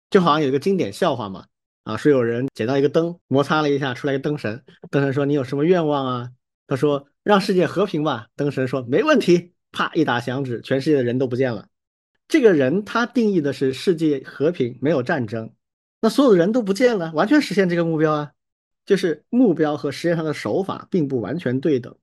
[0.10, 1.46] 就好像有一个经典笑话嘛。
[1.84, 4.64] 啊，说有人捡到一个灯，摩擦了一下，出来一个灯神。
[4.90, 6.30] 灯神说：“你有什么愿望啊？”
[6.68, 11.68] 他说：“让世界和平吧。”灯神说：“没问题。”啪，一打响指，全世界的人都不见了。
[12.28, 15.54] 这个人他定义的是世界和平，没有战争。
[16.02, 18.32] 那所有的人都不见了，完全实现这个目标啊。
[18.86, 21.96] 就是目标和实际上的手法并不完全对等。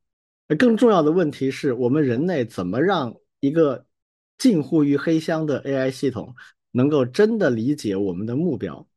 [0.49, 3.85] 而更重要的问题是我们人类怎么让一个
[4.39, 6.35] 近乎于黑箱的 AI 系统
[6.71, 8.89] 能够真的理解我们的目标。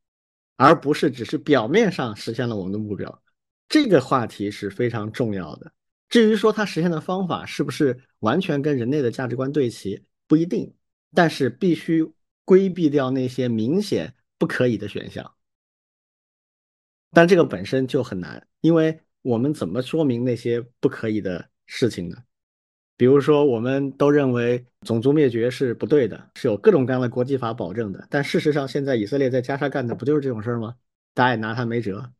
[0.56, 3.22] 而不是只是表面上实现了我们的目标，
[3.68, 5.72] 这个话题是非常重要的。
[6.08, 10.74] 至于说它实现的方法是不是完全跟人类的价值观对齐，不一定，
[11.14, 12.12] 但是必须
[12.44, 15.34] 规避掉那些明显不可以的选项。
[17.12, 22.16] 但这个本身就很难，因为我们怎么说明那些不可以的事情呢？
[23.02, 28.06] 比如说，我们都认为种族灭绝是不对的，是有各种各样的国际法保证的。
[28.08, 30.76] 但事实上，现在以色列在加沙干的不就是这种事儿吗？
[31.12, 32.12] 大家也拿他没辙。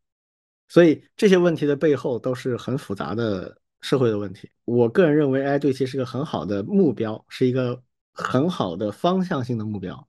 [0.67, 4.51] 所以这些问题的背后都是很复杂的社会的问题。
[4.65, 7.81] 我个人认为，AI 对齐是个很好的目标，是一个
[8.13, 10.09] 很好的方向性的目标。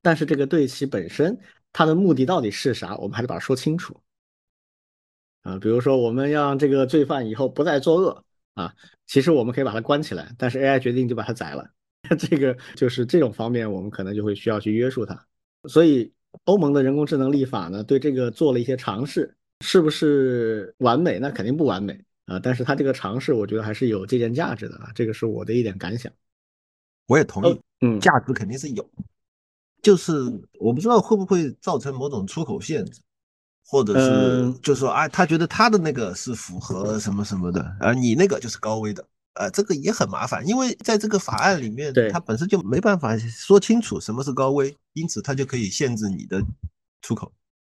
[0.00, 1.36] 但是这个对齐本身，
[1.72, 2.94] 它的目的到底是啥？
[2.98, 4.00] 我们还得把它说清楚。
[5.42, 8.24] 啊，比如说，我们让这个罪犯以后不再作恶。
[8.54, 8.74] 啊，
[9.06, 11.68] 其实我们可以把它关起来，但是 AI 决定就把它宰了，
[12.18, 15.26] 这个就是这种方面，我们可能就会需要去约束它。
[15.68, 16.12] 所以
[16.44, 21.18] 欧盟的人工智能立法呢，对这个做了一些尝试，是不是完美？
[21.18, 22.38] 那肯定不完美啊。
[22.38, 24.90] 但是它这个尝试，我觉得还是有借鉴价值的啊。
[24.94, 26.12] 这个是我的一点感想。
[27.06, 28.90] 我也同意，嗯，价值肯定是有，
[29.82, 30.12] 就是
[30.58, 33.00] 我不知道会不会造成某种出口限制，
[33.66, 39.04] 或者是就是说，啊，他觉得他的那个是符合什么什么的，而你那个就是高危的。
[39.34, 46.40] 呃，这个也很麻烦，因为在这个法案里面，它本身就没办法说清楚什么是高危，因此它就可以限制你的
[47.02, 47.32] 出口。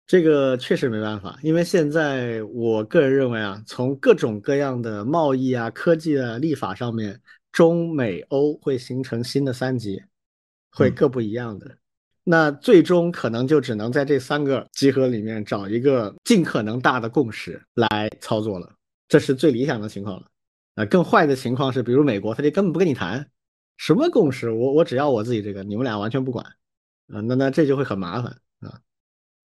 [0.05, 7.20] 这个确实没办法，因为现在我个人认为啊，从各种各样的贸易啊、科技的立法上面，
[7.53, 10.03] 中美欧会形成新的三级，
[10.72, 11.78] 会各不一样的。
[12.25, 18.75] 那最终可能就只能在这三个集合里面找一个尽可能大的共识来操作了，
[19.07, 20.27] 这是最理想的情况了。
[20.75, 23.31] 啊，更坏的情况是，比如美国，他就根本不跟你谈
[23.77, 26.45] 什么共识，我我只要我自己这个，你们俩完全不管，
[27.12, 28.81] 啊，那那这就会很麻烦啊，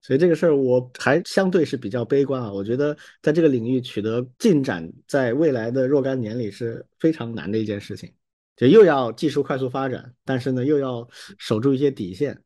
[0.02, 8.12] 所以这个事儿我还相对是比较悲观啊，我觉得在这个领域取得进展，在未来的若干年里是非常难的一件事情，
[8.56, 11.06] 就又要技术快速发展，但是呢又要
[11.38, 12.42] 守住一些底线，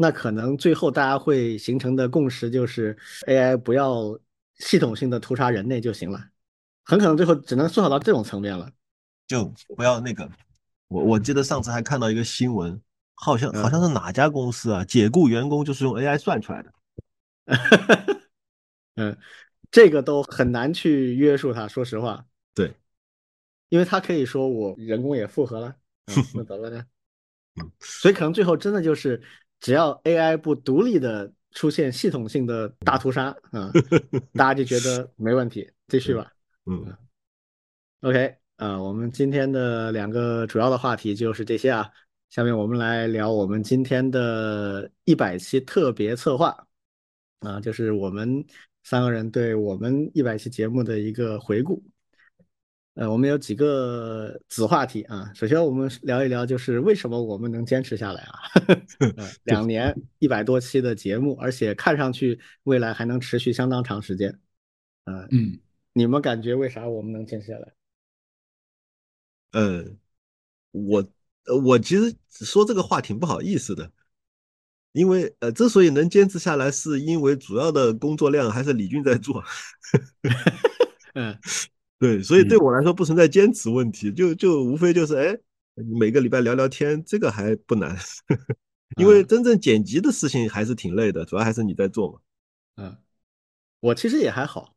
[0.00, 2.96] 那可能最后大家会形成的共识就是
[3.26, 4.16] AI 不要
[4.58, 6.24] 系统性的屠杀人类就行了。
[6.84, 8.70] 很可能最后只能缩小到这种层面了，
[9.26, 10.30] 就不要那个。
[10.86, 12.80] 我我记得上次还看到一个新闻，
[13.14, 16.72] 好像好像是哪家公司啊，解雇员工就是用 AI 算出来的。
[18.94, 19.18] 嗯，
[19.70, 22.24] 这个都很难去约束他，说实话。
[22.54, 22.72] 对，
[23.68, 25.74] 因为他可以说我人工也复合了，
[26.34, 26.86] 那怎么呢？
[27.80, 29.20] 所以可能最后真的就是，
[29.60, 33.72] 只要 AI 不独立的出现系统性的大屠杀啊，
[34.34, 36.32] 大家就觉得没问题，继续吧。
[36.66, 36.96] 嗯
[38.02, 41.90] ，OK，啊，我们今天的两个主要的话题就是这些啊。
[42.30, 46.54] 下面我们来聊我们今天的一百期特别策划，
[47.40, 48.44] 啊，就是我们
[48.84, 51.82] 三个人对我们一百期节目的一个回顾。
[52.98, 55.30] 呃，我们有几个子话题啊。
[55.32, 58.34] 首先，我们聊一聊，就是为什么我们能坚持下来啊？
[59.46, 64.36] 两年一百多期的节目，而且看上去未来还能持续相当长时间。
[65.04, 65.60] 呃，嗯。
[65.92, 67.72] 你们感觉为啥我们能坚持下来？
[69.52, 69.84] 呃，
[70.72, 71.08] 我
[71.46, 73.92] 呃我其实说这个话挺不好意思的，
[74.90, 79.42] 因为呃之所以能坚持下来，是因为主要的工作量还是李俊在做。
[81.14, 81.36] 嗯，
[81.98, 85.38] 对，所以对我来说不存在坚持问题，就就无非就是哎
[85.98, 87.96] 每个礼拜聊聊天，这个还不难，
[88.96, 92.18] 因为真正剪辑的事情还是挺累的，主要还是你在做嘛。
[92.76, 92.96] 嗯，
[93.80, 94.74] 我其实也还好。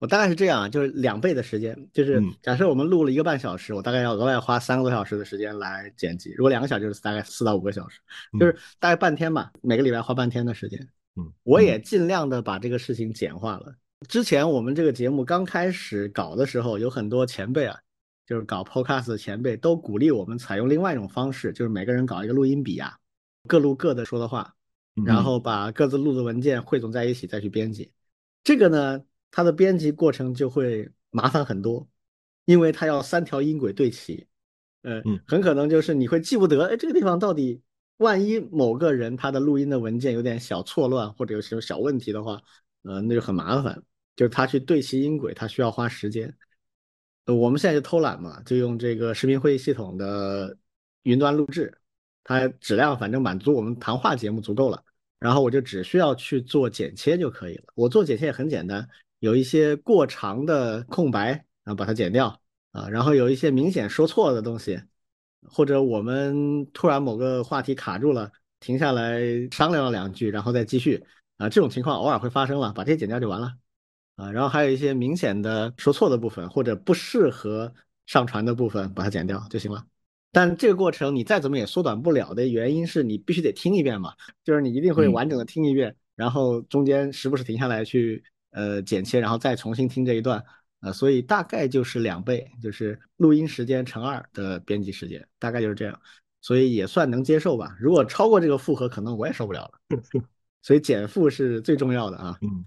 [0.00, 6.30] 我大概是这样，就是两倍的时间，就是假设我们录了一个半小时，我大概要额外花三个多小时的时间来剪辑。
[6.36, 7.98] 如果两个小时，就是大概四到五个小时，
[8.38, 10.88] 就是大概半天吧，每个礼拜花半天的时间。
[11.16, 13.74] 嗯，我也尽量的把这个事情简化了。
[14.06, 17.76] 之前我们这个节目刚开始搞的时候，有很多前辈啊，
[18.26, 22.96] 就是搞 Podcast 的前辈都鼓励我们采用另外一种方式，就是每个人搞一个录音笔啊，
[23.46, 24.54] 各录各的说的话，
[25.04, 27.92] 然后把各自录的文件汇总在一起再去编辑。
[28.44, 29.02] 这个呢？
[29.30, 31.86] 它的编辑过程就会麻烦很多，
[32.46, 34.26] 因为它要三条音轨对齐，
[34.80, 37.60] 呃，很可能就是你会记不得，哎，这个地方到底，
[37.98, 42.40] 万一某个人他的录音的文件有点小错乱或者有什么小问题的话，
[42.84, 43.82] 呃，那就很麻烦，
[44.18, 46.36] 就是他去对齐音轨，他需要花时间。
[47.24, 50.58] 我们现在就偷懒嘛，就用这个视频会议系统的
[51.04, 51.72] 云端录制，
[52.24, 54.82] 它质量反正满足我们谈话节目足够了，
[55.20, 57.66] 然后我就只需要去做剪切就可以了。
[57.76, 58.88] 我做剪切也很简单。
[59.20, 62.40] 有一些过长的空白啊，把它剪掉
[62.72, 64.82] 啊，然后有一些明显说错的东西，
[65.42, 69.20] 或者我们突然某个话题卡住了，停下来
[69.52, 71.04] 商量了两句，然后再继续
[71.36, 73.52] 啊，这种情况偶尔会发生了，把这些剪掉就完了
[74.18, 74.30] 啊。
[74.30, 77.72] 然后还有一些明显的说错的部分或者不适合
[78.04, 79.82] 上传的部分，把它剪掉就行了。
[80.30, 84.12] 但这个过程你再怎么也缩短不了的原因是你必须得听一遍嘛，
[84.44, 88.22] 就是你一定会完整的听一遍，然后中间时不时停下来去。
[88.50, 90.42] 呃，剪切，然后再重新听这一段，
[90.80, 96.00] 呃，所以大概就是两倍，就是录音时间乘二的编辑时间，大概就是这样，
[96.40, 97.76] 所以也算能接受吧。
[97.78, 99.70] 如果超过这个负荷，可能我也受不了了。
[100.62, 102.38] 所以减负是最重要的啊。
[102.40, 102.64] 嗯，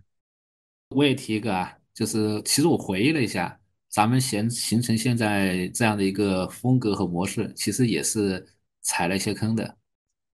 [0.92, 3.58] 我也提一个啊，就是其实我回忆了一下，
[3.90, 8.46] 咱们形形成现在这样的一个风格和模式，其实也是
[8.82, 9.78] 踩了一些坑的。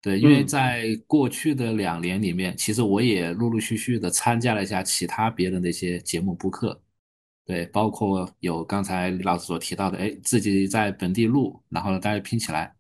[0.02, 6.80] 对，因为在过去的两年里面，其实我也陆陆续续的参加了一下其他别人的一些节目播客，
[7.44, 12.76] 对，包括有刚才李老师所提到的，哎，自己在本地录，然后呢大家拼起来，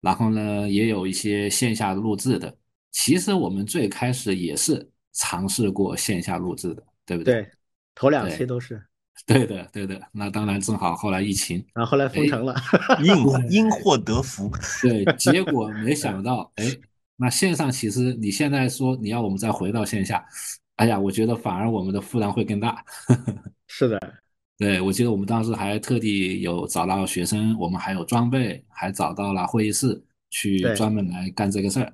[0.00, 2.56] 然后呢，也有一些线下录制的。
[2.90, 7.48] 其实我们最开始也是尝试过线下录制的，对不对，
[7.94, 8.82] 头两期都是，
[9.26, 10.00] 对的，对的。
[10.12, 12.54] 那当然正好后来疫情，然后后来封城了。
[13.02, 14.50] 因因祸得福，
[14.82, 16.64] 对，结果没想到，哎，
[17.16, 20.24] 那线上其实你现在说你要我们再回到线下，
[20.76, 22.84] 哎呀，我觉得反而我们的负担会更大。
[23.66, 24.00] 是的，
[24.58, 31.92] 对，我记得我们当时还特地有找到学生，我们还有装备，还找到了会议室去专门来干这个事儿。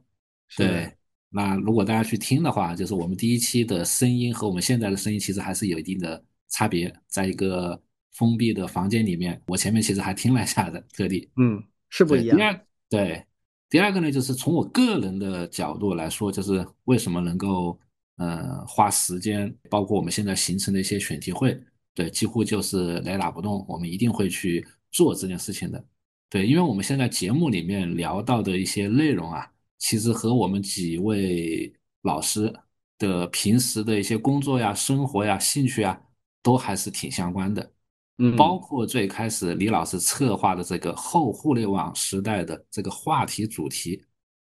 [0.56, 0.92] 对，
[1.30, 7.80] 那如果大家去听的话，就是我们第一期的声音和我们现在的声音其实还是有一定的差别，在一个
[8.12, 11.30] 封闭的房间里面，我前面其实还听了一下的，特地。
[11.36, 12.42] 嗯，是不一样对第。
[12.42, 13.26] 二，对，
[13.70, 17.78] 第二个呢，就是从我个人的角度来说，就是为什么能够
[18.16, 21.60] 呃花时间，包括我们现在形成的一些选题会，
[21.94, 25.84] 对，几乎就是雷打不动，我们一定会去做这件事情的。
[26.30, 31.72] 对，因为我们现在节目里面聊到的一些内容啊，其实和我们几位
[32.02, 32.52] 老师
[32.98, 35.98] 的平时的一些工作呀、生活呀、兴趣啊，
[36.42, 37.72] 都还是挺相关的。
[38.18, 44.04] 嗯，包括最开始李老师策划的这个后互联网时代的这个话题主题，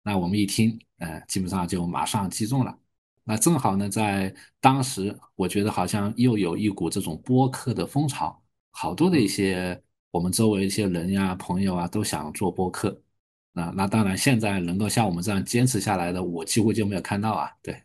[0.03, 2.77] 那我们一听，呃，基本上就马上击中了。
[3.25, 13.01] 那正好呢，在当时，我觉得好像又有一股这种播客的风潮，好多的一些我们周围一些人呀、朋友啊，都想做播客。
[13.57, 17.49] 那那当然，现在能够像我们这样坚持下来的，我几乎就没有看到啊。
[17.63, 17.75] 对，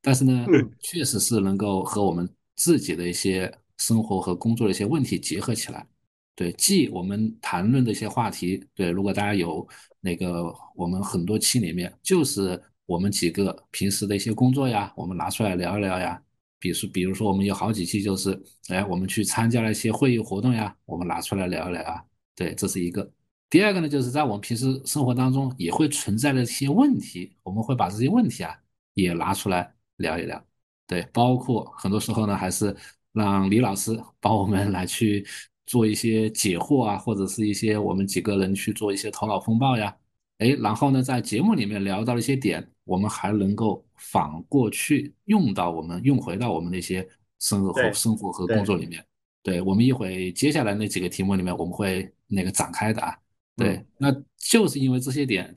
[0.00, 2.26] 但是呢嗯，确实是能够和我们
[2.56, 5.86] 自己的一些生活和工作的一些问题结合起来。
[6.34, 9.68] 对，既我们谈论的一些话题，对，如果大家有
[10.00, 16.18] 那个我们很多期里面，就是我们几个平时的一些工作呀，我们拿出来聊一聊呀。
[16.58, 22.02] 比如比如说，我们有好几期就是，哎，我们去参加了一些会议活动呀，我们拿出来聊一聊啊。
[22.34, 23.12] 对，这是一个。
[23.50, 28.52] 第二个呢，就是在我们平时生活当中也会存在的一些问题，我们会把这些问题啊
[28.94, 30.44] 也拿出来聊一聊。
[30.86, 32.74] 对，包括很多时候呢，还是
[33.12, 35.24] 让李老师 帮我们来去
[35.66, 39.96] 做一些解惑啊，或者是一些我们几个人去做一些头脑风暴呀。
[40.38, 49.02] 哎，然后呢，在节目里面聊到了一些点，我们还能够反过去用到我们用回到我们那些生活和生活和工作里面。
[49.44, 53.16] 对，我们一会接下来那几个题目里面，我们会那个展开的啊。
[53.56, 55.56] 对，嗯那就是因为这些点，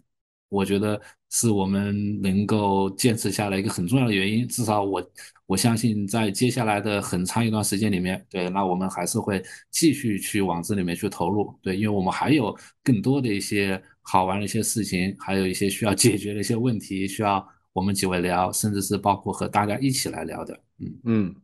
[0.49, 4.47] 我觉得是我们能够坚持下来一个很重要的原因。
[4.47, 5.11] 至少我
[5.45, 11.57] 我相信，在接下来的很长一段时间里面，对，那我们还是会继续去往这里面去投入。
[11.61, 20.63] 对，因为我们还有更多的一些好玩的一些事情，还有一些需要解决的一些问题，需要我们几位聊，甚至是包括和大家一起来聊的。
[20.79, 21.35] 嗯嗯，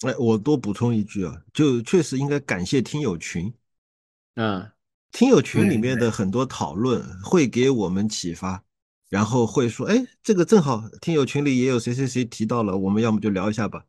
[0.00, 3.52] 哎，我多补充一句啊，就确实应该感谢听友群，
[4.34, 4.72] 啊，
[5.12, 8.62] 听友群里面的很多讨论会给我们启发，
[9.08, 13.84] 然后会说，哎，这个正好听友群里也有谁谁谁提到了，我们要么就聊一下吧。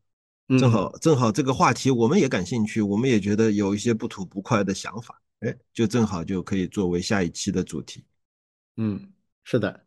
[0.50, 8.06] 嗯正好正好这个话题我们也感兴趣，我们也觉得有一些不吐不快的想法，哎，就正好就可以作为下一期的主题。
[8.78, 9.12] 嗯，
[9.44, 9.86] 是的，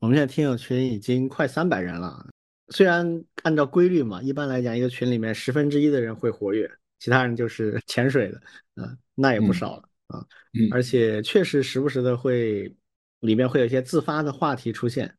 [0.00, 2.26] 我们现在听友群已经快三百人了。
[2.70, 6.68] 虽然按照规律嘛，一般来讲，一个群里面十分之一的人会活跃，
[6.98, 8.40] 其他人就是潜水的，
[8.82, 10.26] 啊，那也不嗯少了啊。
[10.52, 12.74] 嗯而且确实时不时的会
[13.20, 15.16] 里面会有一些自发的话题出现。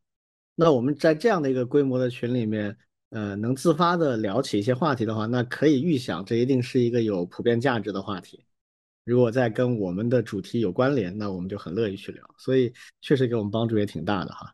[0.55, 2.77] 那我们在这样的一个规模的群里面，
[3.09, 8.45] 呃，能自发的聊起一些话题的话，那可以预想这一定是一个有普遍价值的话题。
[9.03, 12.23] 如果再跟我们的主题有关联，那我们就很乐意去聊。
[12.37, 12.71] 所以
[13.01, 14.53] 确实给我们帮助也挺大的哈。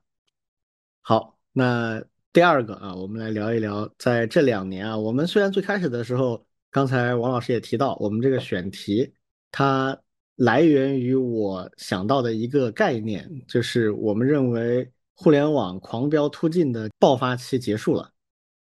[1.02, 2.02] 好，那
[2.32, 9.14] 第二个啊，我们来聊一聊，在这两年啊，我们虽然最开始的时候，刚才王老师也提到，我们这个选题
[9.52, 10.00] 它
[10.38, 18.12] 来源于我想到的一个概念，就是我们认为互联网狂飙突进的爆发期结束了。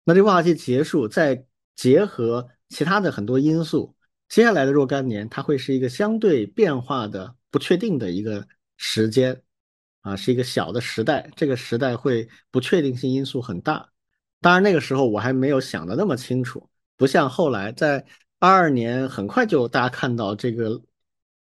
[0.04, 1.44] 那这爆发期结束，再
[1.76, 3.96] 结合其他的很多因素，
[4.30, 9.42] 接下来的若干年，它会是一个相对变化的、不确定的一个时间。
[10.02, 13.90] 啊，是一个小的时代，这个时代会不确定性因素很大。
[14.42, 18.06] 当然那个时候我还没有想的那么清楚，不像后来在
[18.38, 20.82] 二二年，很快就大家看到这个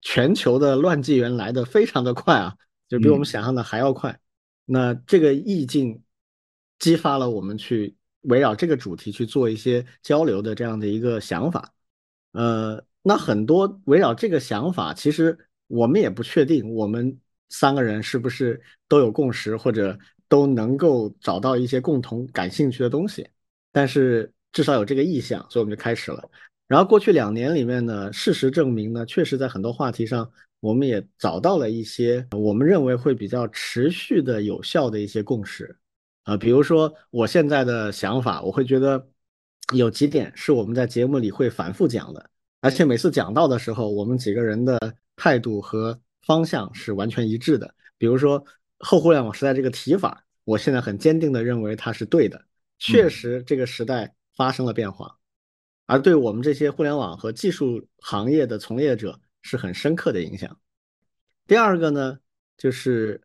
[0.02, 2.56] 全球的乱纪元来的非常的快啊，
[2.88, 4.20] 就比我们想象的还要快。
[4.66, 6.02] 那这个意境
[6.80, 11.74] 激发了我们去围绕这个主题去做一些交流的这样的一个想法。
[12.32, 17.20] 呃，那很多围绕这个想法，其实我们也不确定我们。
[17.48, 19.98] 三个人是不是都有共识，或者
[20.28, 23.26] 都能够找到一些共同感兴趣的东西？
[23.72, 26.28] 但是至少有这个意向，所以我们就开始了。
[26.68, 30.30] 然后过去两年里面呢，事实证明呢，确实在很多话题上，
[30.60, 35.78] 我们也找到了一些我们认为会比较持续的、有效的一些共识。
[36.24, 39.08] 啊、呃，比如说我现在的想法，我会觉得
[39.76, 42.30] 有几点是我们在节目里会反复讲的，
[42.62, 44.80] 而且每次讲到的时候，我们几个人的
[45.16, 47.72] 态度和方向是完全一致的。
[48.00, 48.44] 比如说
[48.80, 52.44] 后互联网时代这个提法，我现在很坚定的认为它是对的，
[52.80, 55.16] 确实这个时代发生了变化，
[55.86, 60.60] 而对我们这些互联网和技术行业的从业者是很深刻的影响。
[61.48, 62.20] 第二个呢，
[62.58, 63.22] 就是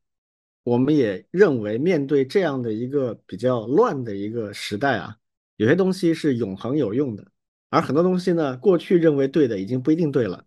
[0.62, 5.16] 我们也认为面对这样的一个比较乱的一个时代啊。
[5.57, 7.27] 有些东西是永恒有用的，
[7.69, 10.47] 而很多东西呢，过去认为对的已经不一定对了。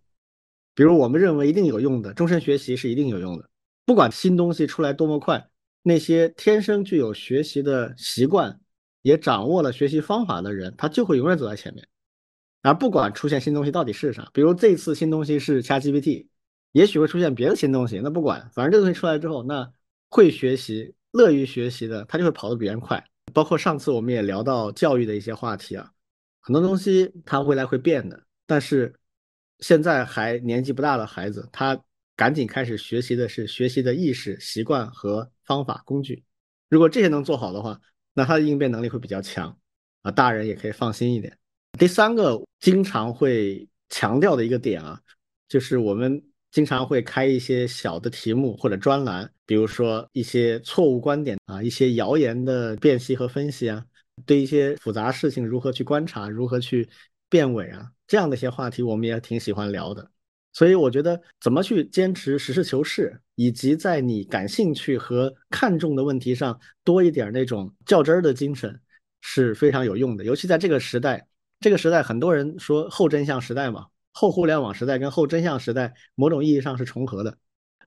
[0.74, 3.48] 比如我们认为一定有用的终身学习是一定有用的，
[3.84, 5.48] 不管新东西出来多么快，
[5.82, 8.60] 那些天生具有学习的习惯，
[9.02, 11.86] 也掌握了学习方法的人，他就会永远走在前面。
[12.64, 16.28] 而不管出现新东西到底是啥，比如这次新东西是 ChatGPT，
[16.72, 19.70] 也许会出现别的新东西，那不管，反正这个东西出来之后，那
[20.08, 23.04] 会学习、乐于学习的，他就会跑得比别人快。
[23.34, 25.92] 包括上次我们也聊到教育的一些话题啊，
[26.40, 28.94] 很多东西它未来会变的，但是
[29.58, 31.78] 现在还年纪不大的孩子，他
[32.16, 36.24] 赶紧开始学习的是学习的意识、习惯和方法、工具。
[36.70, 37.78] 如果这些能做好的话，
[38.14, 39.58] 那他的应变能力会比较强
[40.00, 41.36] 啊，大人也可以放心一点。
[41.78, 45.00] 第三个经常会强调的一个点啊，
[45.48, 46.22] 就是我们。
[46.54, 53.84] 经常会开一些小的题目或者专栏，比如说一些错误观点啊，一些谣言的辨析和分析啊，
[54.24, 56.88] 对一些复杂事情如何去观察，如何去
[57.28, 60.08] 辨伪啊，这样的一些话题我们也挺喜欢聊的。
[60.52, 68.80] 所以我觉得怎么去坚持实事求是，以及在你感兴趣和看重的问题上多一点那种较真儿的精神
[69.22, 70.22] 是非常有用的。
[70.22, 71.26] 尤其在这个时代，
[71.64, 73.86] 这个时代很多人说后真相时代嘛。
[74.12, 77.38] 后互联网时代跟后真相时代某种意义上是重合的。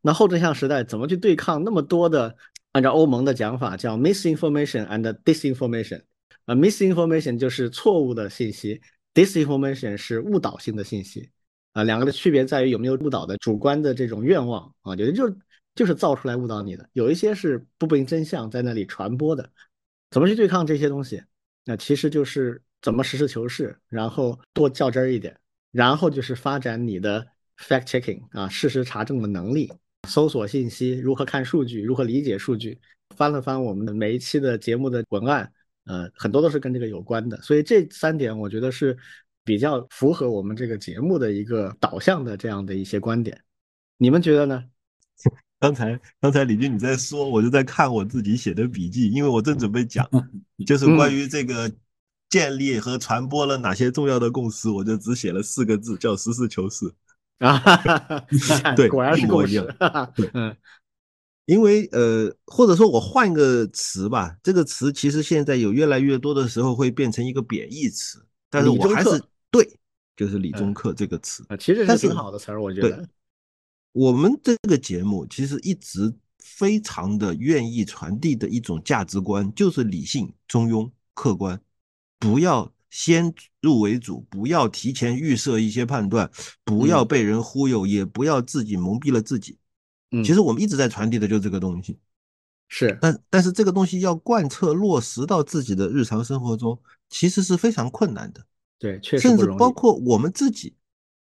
[0.02, 2.36] 那后真相时代怎么去对抗那么多的？
[2.72, 6.02] 按照欧盟的讲法叫 misinformation and disinformation。
[6.45, 8.82] 啊，misinformation 就是错误的信息
[9.14, 11.30] ，disinformation 是误导性的信息。
[11.74, 15.32] 啊，两个的区别在于有没有误导的主观的这种愿望啊，有的就
[15.76, 19.48] 就是造出来误导你的，有一些是不明真相在那里传播的。
[20.10, 21.22] 怎么去对抗这些东西？
[21.64, 25.36] 那其实就是怎么实事求是，然后多较真儿一点。
[25.72, 27.28] 然后就是发展你的
[27.58, 29.72] fact checking 啊，事实查证的能力，
[30.08, 32.80] 搜索信息，如何看数据，如何理解数据。
[33.16, 35.52] 翻了翻我们的每一期的节目的文案，
[35.86, 37.40] 呃，很多都是跟这个有关的。
[37.41, 38.98] 所以这三点我觉得是
[39.44, 43.40] 比较符合我们这个节目的一个导向的这样的一些观点。
[43.98, 44.64] 你们觉得呢？
[45.60, 50.08] 刚才刚才李军你在说，我就在看我自己写的笔记，因为我正准备讲，
[50.66, 51.72] 就是关于这个。
[52.30, 54.70] 建立和传播了哪些重要的共识？
[54.70, 56.91] 我就只写了四个字，叫实事求是
[57.40, 57.60] 啊。
[58.76, 59.76] 对，果然是共识。
[60.34, 60.56] 嗯，
[61.45, 69.80] 因为呃，或者说我换一个词吧，这个词其实现在有越来越多的时候会变成一个贬义词，但是我还是对，
[70.16, 73.08] 就是李中克这个词啊，其实是挺好的词儿，我觉得。
[73.94, 81.60] 我们这个节目其实一直非常的愿意传递的一种价值观，就是理性、中庸、客观。
[82.19, 86.30] 不要先入为主，不要提前预设一些判断，
[86.64, 89.57] 不要被人忽悠，也不要自己蒙蔽了自己。
[90.11, 91.99] 嗯，其实我们一直在传递的就是这个东西，
[92.69, 96.80] 是，但但是这个东西要贯彻落实到自己的日常生活中，
[97.10, 98.45] 其实是非常困难的。
[98.80, 100.76] 对，确实甚至包括我们自己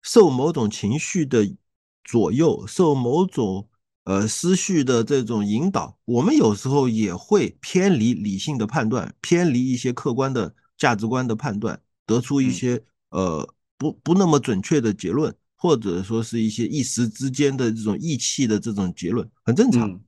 [0.02, 1.56] 受某种情绪的
[2.02, 3.69] 左右，受某种
[4.05, 10.55] 呃思绪的这种引导，我们有时候也会偏离理性的判断，偏离一些客观的。
[10.76, 13.48] 价值观的判断，得出一些呃
[13.78, 20.01] 不不那么准确的结论，或者说是一些一时之间的这种意气的这种结论，很正常。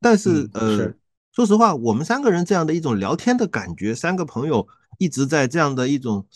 [0.00, 0.94] 但是呃，
[1.32, 4.66] 说实话，我们三个人这样的一种聊天的感觉，三个朋友
[4.98, 6.26] 一直在这样的一种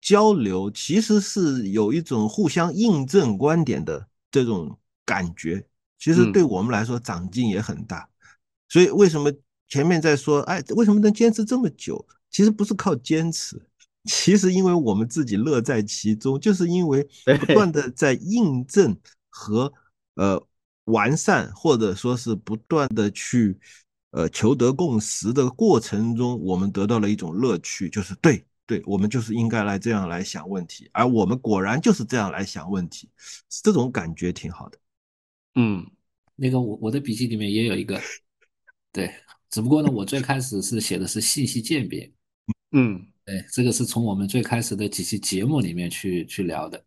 [0.00, 5.66] 交流，其实是有一种互相印证观点的这种感觉。
[5.98, 8.08] 其实对我们来说，长进也很大。
[8.68, 9.32] 所以为什么
[9.68, 12.06] 前面在说，哎，为什么能坚持这么久？
[12.30, 13.60] 其实不是靠坚持，
[14.04, 17.02] 其实因为我们自己乐在其中，就是因为
[17.40, 18.96] 不断的在印证
[19.28, 19.72] 和
[20.14, 20.40] 呃
[20.84, 23.58] 完善，或者说是不断的去
[24.12, 33.10] 呃求得共识的过程中，我们得到了一种乐趣，就是对对，我们就是应该来这样来想问题，而我们果然就是这样来想问题，
[33.62, 34.78] 这种感觉挺好的。
[35.56, 35.84] 嗯，
[36.36, 38.00] 那个我我的笔记里面也有一个，
[38.92, 39.12] 对，
[39.50, 42.10] 只不过呢，我最开始是写的是信息鉴别。
[42.72, 46.82] 嗯，对，这个是从我们最开始的几期节目里面去去聊的。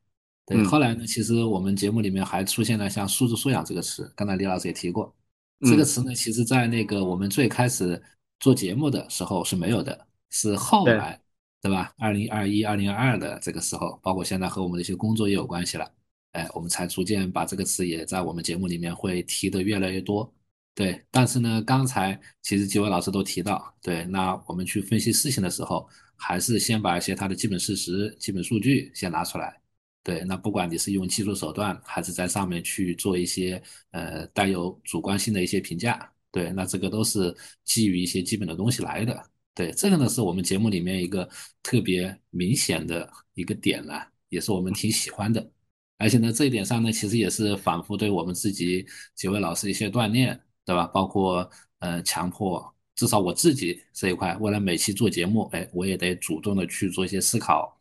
[0.45, 5.13] 对，后来呢，其实我们节目里面还出现了像数字素养这个词，刚才李老师也提过。
[5.61, 8.01] 这个词呢，其实在那个我们最开始
[8.41, 11.17] 做节目的时候是没有的，是后来
[11.61, 11.93] 对吧？
[11.97, 15.89] 二零二一、二零二二的这个时候，包括现在和我们的一些工作也有关系了，
[16.33, 20.29] 哎，我们才逐渐把这个词也在我们节目里面会提的越来越多。
[20.75, 29.55] 对，但是呢，刚才其实几位老师都提到，对，那我们去分析事情的时候，还是先把一些它的基本事实、基本数据先拿出来。
[30.01, 37.33] 对，那不管你是用技术手段，还是在上面去做一些呃带有主观性的一些评价，对，那这个都是
[37.63, 39.23] 基于一些基本的东西来的。
[39.53, 41.29] 对，这个呢是我们节目里面一个
[41.61, 45.51] 特别明显的一个点了，也是我们挺喜欢的。
[45.99, 50.41] 而且呢，这一点上呢，其实也是反复对我们自己几位老师一些锻炼。
[50.65, 50.87] 对吧？
[50.87, 51.49] 包括
[51.79, 57.77] 呃，强迫至少我自己这一块，为了每期做节目，哎，我也得主动的去做一些思考，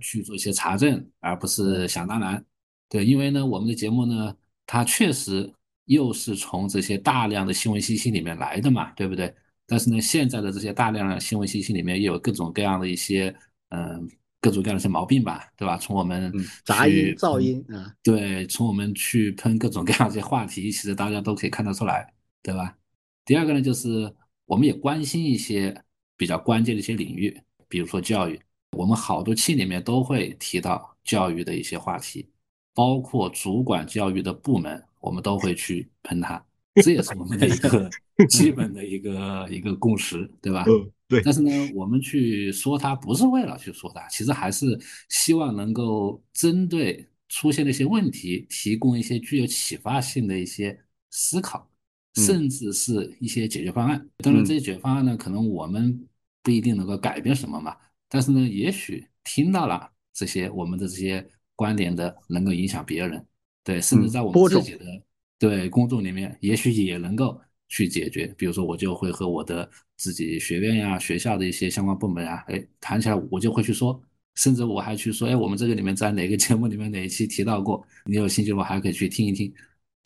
[0.00, 2.44] 去做一些查证，而不是想当然。
[2.88, 4.36] 对，因为呢，我们的节目呢，
[4.66, 5.50] 它确实
[5.86, 9.34] 又是从这些大量的新闻信息里面来的嘛，对不对？
[9.66, 13.34] 但是呢，现在的这些大量的新闻信息里面，又有各种各样的一些
[13.70, 14.08] 嗯，
[14.40, 15.76] 各种各样的一些毛病吧，对吧？
[15.78, 16.32] 从我们
[16.64, 22.12] 杂音、噪音啊，对，从我们去喷各种各样的一些话题，其实大家都可以看得出来。
[22.46, 22.78] 对吧？
[23.24, 24.14] 第二个呢，就是
[24.44, 25.82] 我们也关心一些
[26.16, 27.36] 比较关键的一些领域，
[27.68, 28.40] 比如说教育。
[28.76, 32.28] 我们好多期里面都会提到教育的一些话题，
[32.72, 36.40] 包括主管教育的部门，我们都会去喷他。
[36.84, 37.90] 这也是我们的一个
[38.30, 40.64] 基本的一个一个共识，对吧？
[40.68, 41.20] 嗯，对。
[41.22, 44.78] 但是呢，我们去说它，不是为了去说它，其实还是
[45.08, 50.78] 希望能够针对出现的一些问题，提供一些具有启发性的一些
[51.10, 51.68] 思考。
[52.16, 54.08] 甚至是一些解决方案。
[54.18, 55.98] 当然，这些解决方案呢，可能我们
[56.42, 57.76] 不一定能够改变什么嘛。
[58.08, 63.24] 但是呢，也许听到了这些我们的这些观点的，能够影响别人。
[63.62, 64.84] 对，甚至在我们自己的
[65.38, 68.32] 对公众里面，也许也能够去解决。
[68.38, 74.00] 比如说，我就会和我的自己学院呀、学校的一些相关部门啊，哎，谈起来，我就会去说。
[74.36, 77.82] 甚至我还去说，哎，我们这个里面在哪个节目里面哪一期提到过？
[78.04, 79.52] 你有兴趣的话，还可以去听一听。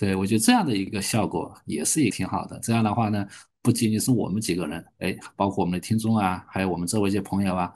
[0.00, 2.58] 对，我觉得这样的一个效果也是也挺好的。
[2.60, 3.28] 这样的话呢，
[3.60, 7.70] 不仅仅是我们几个人，哎，包括我们的听众啊，还有我们周围一些朋友啊，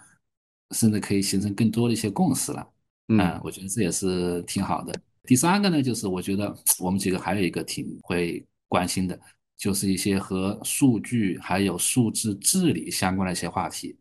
[0.71, 2.67] 甚至可以形成更多的一些共识了。
[3.09, 4.99] 嗯，我觉得这也是挺好的。
[5.25, 9.21] 第三个呢，就是我觉得我们几个还有一个挺会关心的，
[9.59, 13.95] 就是一些和数据还有数字治理相关的一些话题，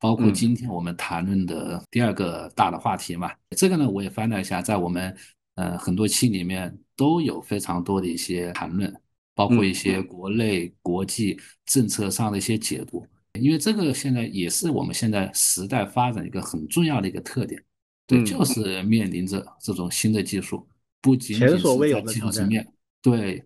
[0.00, 3.30] 包括今天我们谈论的第二个大的话题嘛。
[3.50, 5.14] 这个呢，我也翻了一下，在我们。
[5.58, 8.92] 呃，很多期里面都有非常多的一些谈论，
[9.32, 13.06] 包括一些国内、国际政策上的一些解读。
[13.34, 17.62] 因为这个现在也是我们现在时代发展一个很重要的一个特点，
[18.04, 20.66] 对，就是面临着这种新的技术，
[21.00, 21.56] 不仅仅是
[21.92, 22.66] 在技术层面，
[23.00, 23.44] 对，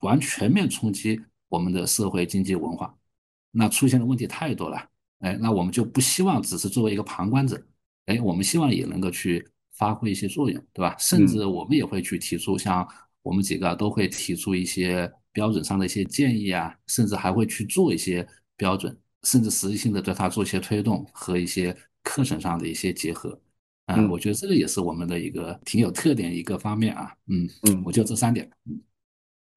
[0.00, 1.20] 完全面冲击
[1.50, 2.96] 我们的社会、经济、文化，
[3.50, 4.88] 那出现的问题太多了。
[5.18, 7.62] 哎，那我们就不希望只是作为一个旁观者，
[8.06, 9.46] 哎，我们希望也能够去。
[9.72, 10.96] 发挥一些作用，对吧？
[10.98, 12.86] 甚至我们也会去提出，像
[13.22, 18.26] 我们几个都会提出一些标准上的一些建议啊，甚至还会去做一些
[18.56, 23.40] 标准，甚至实际性的对它做一些推动和一些课程上的一些结合。
[23.86, 27.12] 嗯，我觉得这个也是我们的一个挺有特点一个方面啊。
[27.26, 28.50] 嗯嗯，我就这三点。
[28.66, 28.80] 嗯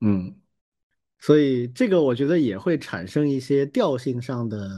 [0.01, 0.35] 嗯，
[1.19, 4.69] 所以这个我觉得也会产生一些调性上的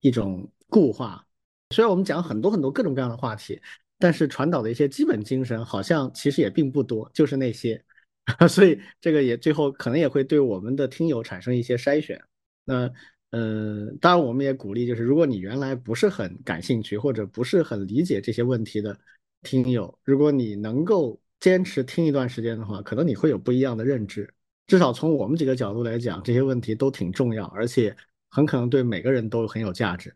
[0.00, 1.26] 一种固化。
[1.70, 3.60] 虽然我们讲很多很多各种各样的话题。
[3.98, 7.82] 但是传导的一些基本精神好像其实也并不多，就是那些，
[8.48, 12.20] 所以这个也最后可能也会对我们的听友产生一些筛选。
[12.64, 12.90] 那
[13.30, 18.96] 嗯，当然我们也鼓励，就是如果你原来不是很感兴趣或者不是很理解这些问题的
[19.42, 24.32] 听友，如果你能够坚持听一段时间的话，可能你会有不一样的认知。
[24.66, 27.94] 至少从我们几个角度来讲，这些问题都挺重要，而且
[28.30, 30.14] 很可能对每个人都很有价值。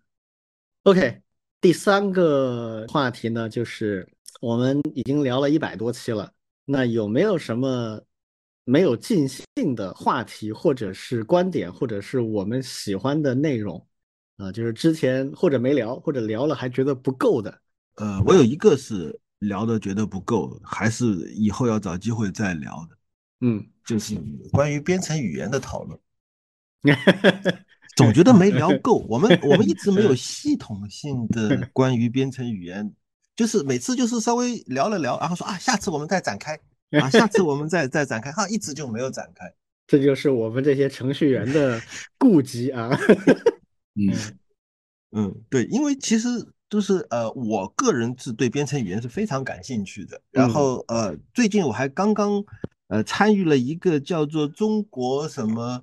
[0.85, 1.21] OK。
[1.60, 4.09] 第三个话题呢，就是
[4.40, 6.32] 我们已经聊了一百多期了，
[6.64, 8.01] 那有没有什么
[8.64, 13.85] 没有尽兴的话题，或者是观点，或者是我们喜欢的内容
[14.36, 14.52] 啊？
[14.52, 17.60] 就是之前或者没聊，或者聊了还觉得不够的。
[17.97, 22.97] 呃，我有一个是聊的觉得不够，还是以后要找机会再聊的。
[23.40, 24.14] 嗯，就是
[24.52, 25.98] 关于编程语言的讨论。
[27.99, 32.95] 总觉得 没聊够，我们我们一直没有系统性的 关于编程语言，
[33.35, 36.57] 就是每次就是稍微聊了聊，然后说啊，下次我们再展开
[37.01, 39.53] 啊，下次我们再再展开，哈，一直就没有展开。
[39.89, 41.81] 这就是我们这些程序员的
[42.16, 42.89] 顾忌啊。
[43.97, 44.15] 嗯
[45.11, 46.29] 嗯，对，因为其实
[46.70, 50.20] 就是呃，我个人是对编程语言是非常感兴趣的。
[50.31, 52.45] 然后呃，最近我还刚刚
[52.87, 55.83] 呃参与了一个叫做中国什么。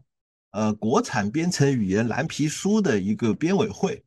[0.56, 4.02] 呃，国产编程语言蓝皮书的一个编委会，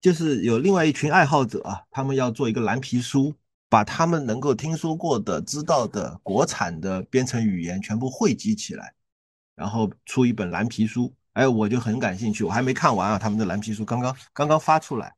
[0.00, 3.34] 就是有另外一群爱好者啊，他们要做一个蓝皮书，
[3.68, 8.94] 把他们能够听说过的、知道的国产的编程语言全部汇集起来，
[9.56, 11.12] 然后出一本蓝皮书。
[11.32, 15.12] 哎，我就很感兴趣，我还没看完啊，他们的蓝皮书刚刚刚刚发出来，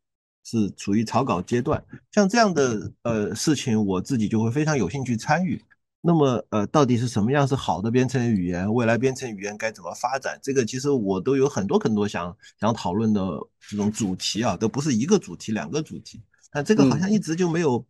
[0.45, 1.85] 是处于草稿阶段。
[2.11, 5.63] 像这样的呃事情，我自己就会非常有兴趣参与。
[6.01, 8.73] 那么，呃，到底是什么样是好的编程语言？
[8.73, 10.39] 未来编程语言该怎么发展？
[10.41, 13.21] 这个其实我都有很多很多想想讨论的
[13.69, 16.23] 这种主题啊，都不是一个主题，两个主题。
[16.53, 17.85] 但这个好像一直就没有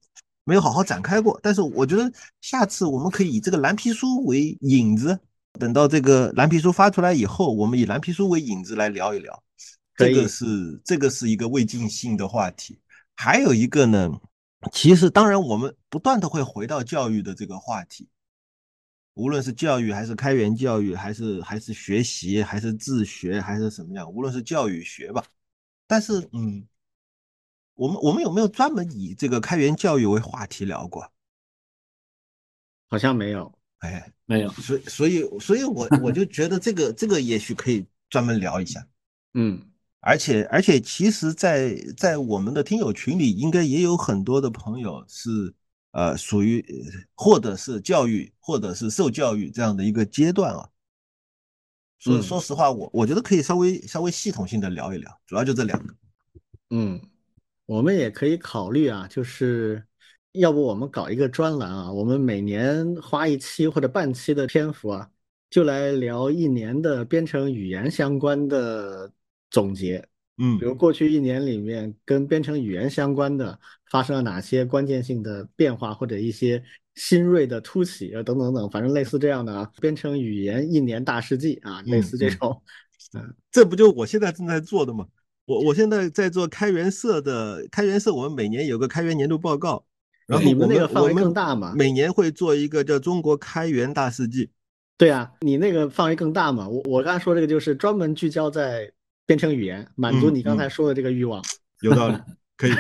[0.45, 1.39] 没有好好展开过。
[1.43, 2.11] 但是我觉得
[2.41, 5.17] 下次我们可以以这个蓝皮书为引子，
[5.53, 9.43] 等到这个蓝皮书发出来以后，我们以蓝皮书为引子来聊一聊。
[9.97, 12.81] 这个是这个是一个未尽兴的话题。
[13.17, 14.11] 还有一个呢？
[14.73, 18.09] 其实，当然，我们不断的会回到教育的这个话题，
[19.15, 25.25] 无论是教育，还是开源教育，还是还是学习，还是自学，还是什么样，无论是教育学吧。
[25.87, 26.67] 但是，嗯，
[27.75, 31.09] 我们我们有没有专门以这个开源教育为话题聊过？
[32.89, 34.51] 好像没有，哎，没有。
[34.51, 38.85] 所以，所以，所以我我就觉得这个这个也许可以专门聊一下，
[39.35, 39.71] 嗯。
[40.01, 45.53] 而且而且，其实，在在我们的听友群里，应该也有很多的朋友是，
[45.91, 46.65] 呃，属于
[47.17, 50.69] 或者是教育，或者是受教育这样的一个阶段啊。
[51.99, 55.93] 所以说实话，我我觉得可以稍微稍微系统性的聊一聊，主要就这两个。
[56.71, 57.01] 嗯，
[57.67, 59.85] 我们也可以考虑啊，就是
[60.31, 65.11] 要不我们搞一个专栏啊，我们每年花一期或者半期的篇幅啊，
[65.51, 69.13] 就来聊一年的编程语言相关的。
[69.51, 70.07] 总结，
[70.37, 73.59] 嗯，比如过去一年里面跟编程语言相关的
[73.91, 76.63] 发生了哪些关键性的变化，或者一些
[76.95, 82.63] 新锐的突起啊，等等等，反正类似这样的啊，编程语言一年大事记啊，类似这种，
[83.15, 85.07] 嗯，这不就我现在正在做的吗？
[85.47, 89.83] 我我现在在做开源社的开源社，我们每年有个开源年度报告，
[90.27, 91.73] 然后你们那个范围更大嘛？
[91.75, 94.51] 每年会做一个叫中国开源大事记，
[94.99, 96.69] 对啊，你那个范围更大嘛？
[96.69, 98.93] 我我刚才说这个就是专门聚焦在。
[99.29, 101.45] 编程语言满足你刚才说的这个欲望，
[101.85, 102.17] 有道理，
[102.57, 102.73] 可以，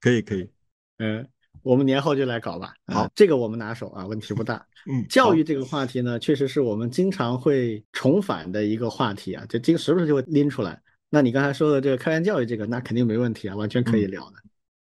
[0.00, 0.50] 可以，可以，
[0.98, 1.24] 嗯，
[1.62, 2.74] 我们年后就来搞吧。
[2.86, 4.66] 好，这个我们拿手啊，问题不大。
[4.90, 10.82] 嗯，教育这个话题呢，确实是我们经常会重返的一个话题啊，就经时不时就会拎出来。
[11.08, 14.38] 那你刚才说的这个开源教育，这个那肯定没问题啊，完全可以聊的。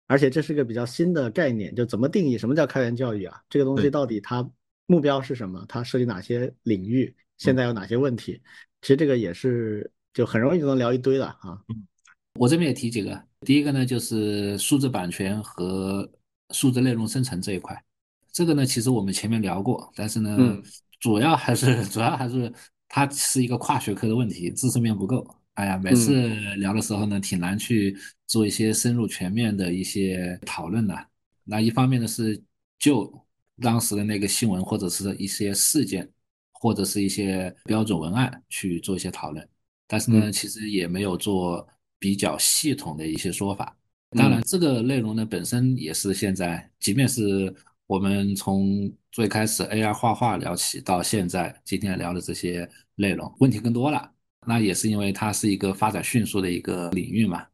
[0.09, 3.41] 而且这是个比较新的概念，就怎么定义什么叫开源教育啊？
[3.49, 4.45] 这个东西到底它
[4.87, 5.65] 目标是什么？
[5.69, 7.15] 它涉及哪些领域？
[7.39, 8.43] 现在有哪些问题？
[8.81, 9.89] 其实这个也是。
[10.15, 11.59] 就很容易就能聊一堆了啊！
[11.69, 11.87] 嗯，
[12.35, 13.23] 我这边也提几个。
[13.41, 16.09] 第一个呢，就是数字版权和
[16.51, 17.83] 数字内容生成这一块。
[18.31, 20.57] 这个呢，其实我们前面聊过，但是呢，
[21.01, 22.53] 主要还是 主要还是
[22.89, 25.27] 它是一个跨学科的问题，知识面不够。
[25.55, 31.07] 哎呀，每次聊的时候呢，挺难去做一些深入全面的一些讨论的。
[31.45, 32.43] 那一方面呢，是
[32.79, 33.13] 就
[33.61, 36.09] 当时的那个新闻或者是一些事件，
[36.53, 39.47] 或者是一些标准文案去做一些讨论。
[39.93, 43.77] 但是呢，其实也没有做比较系统的一些说法。
[44.17, 47.55] 当然，这个内容呢本身也是现在，即便是
[47.87, 54.11] 我们从最开始 AI 画画聊起，到现在今天聊的这些内容，问题更多了。
[54.47, 57.45] 那也是因为它是一个发展迅速的一个领域嘛。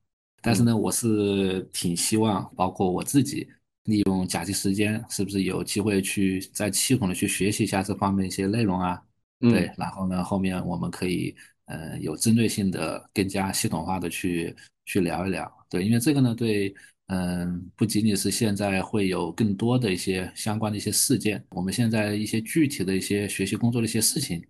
[0.41, 3.49] 但是呢，我是挺希望，包括我自己
[3.87, 9.03] 利用假期时间，是不是有机会去再系统的去学习一下这方面一些内容啊？
[9.41, 11.35] 对，然后呢，后面我们可以。
[11.69, 16.75] 呃，有针对性的、更加系统化的去去聊一聊，对，因为这个呢，对，
[17.09, 24.43] 嗯，不仅仅是现在会有更多的一些相关的一些事件，我们现在一些具体的一些学习工作的一些事情，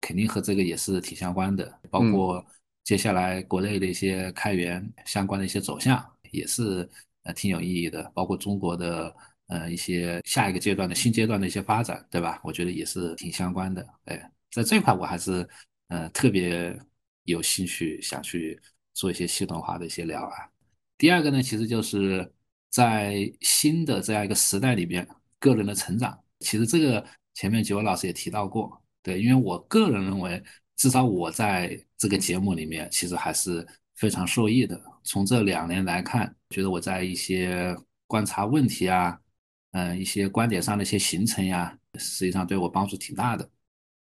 [0.00, 2.44] 肯定和这个也是挺相关的，包括
[2.82, 6.88] 接下来国内的一些开源相关的一些走向，也是
[7.22, 9.14] 呃挺有意义的，包括中国的
[9.46, 12.40] 呃一些下一个阶段的新阶段的一些发展，对吧？
[12.42, 15.48] 我觉得也是挺相关的，哎，在这块我还是。
[15.94, 16.76] 呃，特别
[17.22, 18.60] 有兴趣想去
[18.94, 20.50] 做一些系统化的一些聊啊。
[20.98, 22.28] 第二个呢，其实就是
[22.68, 25.06] 在新的这样一个时代里边，
[25.38, 26.18] 个人的成长。
[26.40, 30.42] 其实这个前面几位老师也提到过，对，因为我个人认为，
[30.74, 33.64] 至少我在这个节目里面，其实还是
[33.94, 34.80] 非常受益的。
[35.04, 37.72] 从这两年来看，觉得我在一些
[38.08, 39.16] 观察问题啊，
[39.70, 43.48] 嗯，一些观点上的一些形成呀，实际上对我帮助挺大的。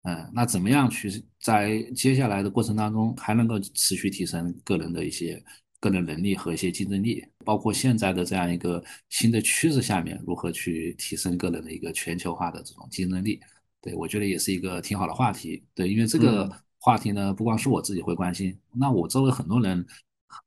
[0.08, 5.44] 嗯，那怎么样去在接下来的过程当中还能够持续提升个人的一些
[5.82, 7.22] 个人能力和一些竞争力？
[7.44, 13.42] 包括现在的这样一个新的趋势下面，如何去提升个人的一个全球化的这种竞争力？
[13.82, 15.62] 对我觉得也是一个挺好的话题。
[15.76, 19.86] 对，因为这个话题呢，不光是我自己会关心，那我周围很多人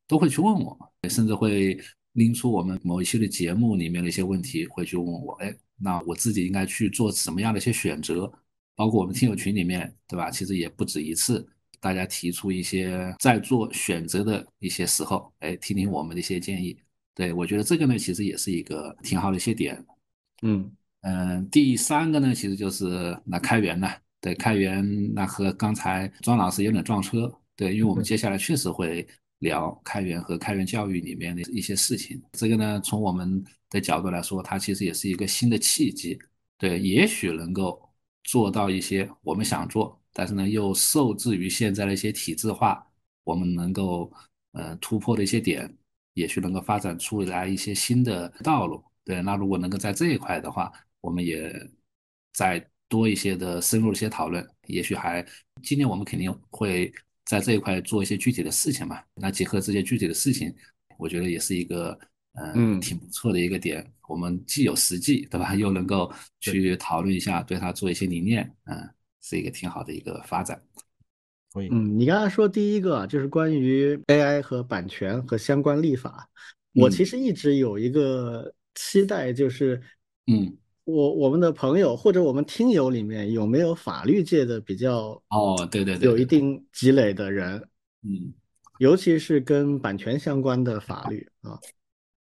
[0.09, 0.77] 都会去问我。
[1.09, 1.79] 甚至会
[2.13, 8.31] 拎出我们某一期的节目里面的一些问题，会去问我，哎，那我自己应该去做什么样的一些选择？
[8.81, 10.31] 包括我们听友群里面，对吧？
[10.31, 11.47] 其实也不止一次，
[11.81, 16.75] 大家提出一些在做选择的一些时候，哎，听听我们的一些建议。
[17.15, 19.85] 对我觉得这个呢，其实也是一个挺好的一些点。
[20.41, 23.87] 嗯嗯，第三个呢，其实就是那开源呢，
[24.19, 29.07] 对开源那和刚才庄老师有点撞车，对，因为我们 接下来确实会
[29.41, 32.19] 聊开源和开源教育里面的一些事情。
[32.33, 36.19] 这个呢，从我们的角度来说，它其实也是一个新的契机，
[36.57, 37.79] 对，也许能够
[38.25, 42.87] 做到一些我们想做，但是呢又受制于现在的一些体制化，
[43.25, 44.13] 我们能够
[44.53, 45.73] 呃突破的一些点，
[46.15, 48.83] 也许能够发展出来一些新的道路。
[49.05, 50.71] 对，那如果能够在这一块的话，
[51.01, 51.53] 我们也
[52.33, 55.25] 再多一些的深入一些讨论，也许还
[55.63, 56.93] 今年我们肯定会
[57.25, 59.03] 在这一块做一些具体的事情嘛。
[59.15, 60.55] 那结合这些具体的事情，
[60.99, 61.99] 我觉得也是一个
[62.35, 63.85] 嗯挺不错的一个点。
[64.09, 65.55] 我们既有实际，对吧？
[65.57, 68.77] 又能够去讨论一下，对它做一些理念，嗯，
[69.21, 70.61] 是一个挺好的一个发展。
[71.55, 76.29] 嗯，你刚才说第一个就是关于 AI 和版权和相关立法，
[76.75, 79.81] 我其实一直有一个期待，就是
[80.27, 80.57] 嗯。
[80.85, 87.63] 我我们的朋友或者我们听友里面有没有法律界的比较哦，对对对，有一定积累的人，
[88.03, 88.33] 嗯，
[88.81, 91.57] 尤其是跟版权相关的法律啊。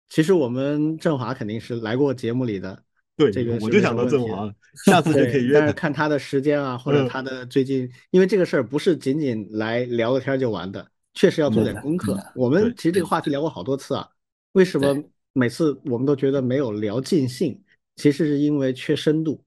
[0.09, 2.83] 其实我们振华肯定是来过节目里的，
[3.15, 4.53] 对这个我就想到振华，
[4.85, 5.53] 下次就可以约。
[5.53, 12.17] 但是看他的时间啊，或者他的最近，因为这个事儿不是仅仅来聊个天就完的，确实要做点功课。
[12.35, 14.09] 我们其实这个话题聊过好多次啊，
[14.53, 15.01] 为什么
[15.33, 17.61] 每次我们都觉得没有聊尽兴？
[17.95, 19.43] 其实是因为缺深度，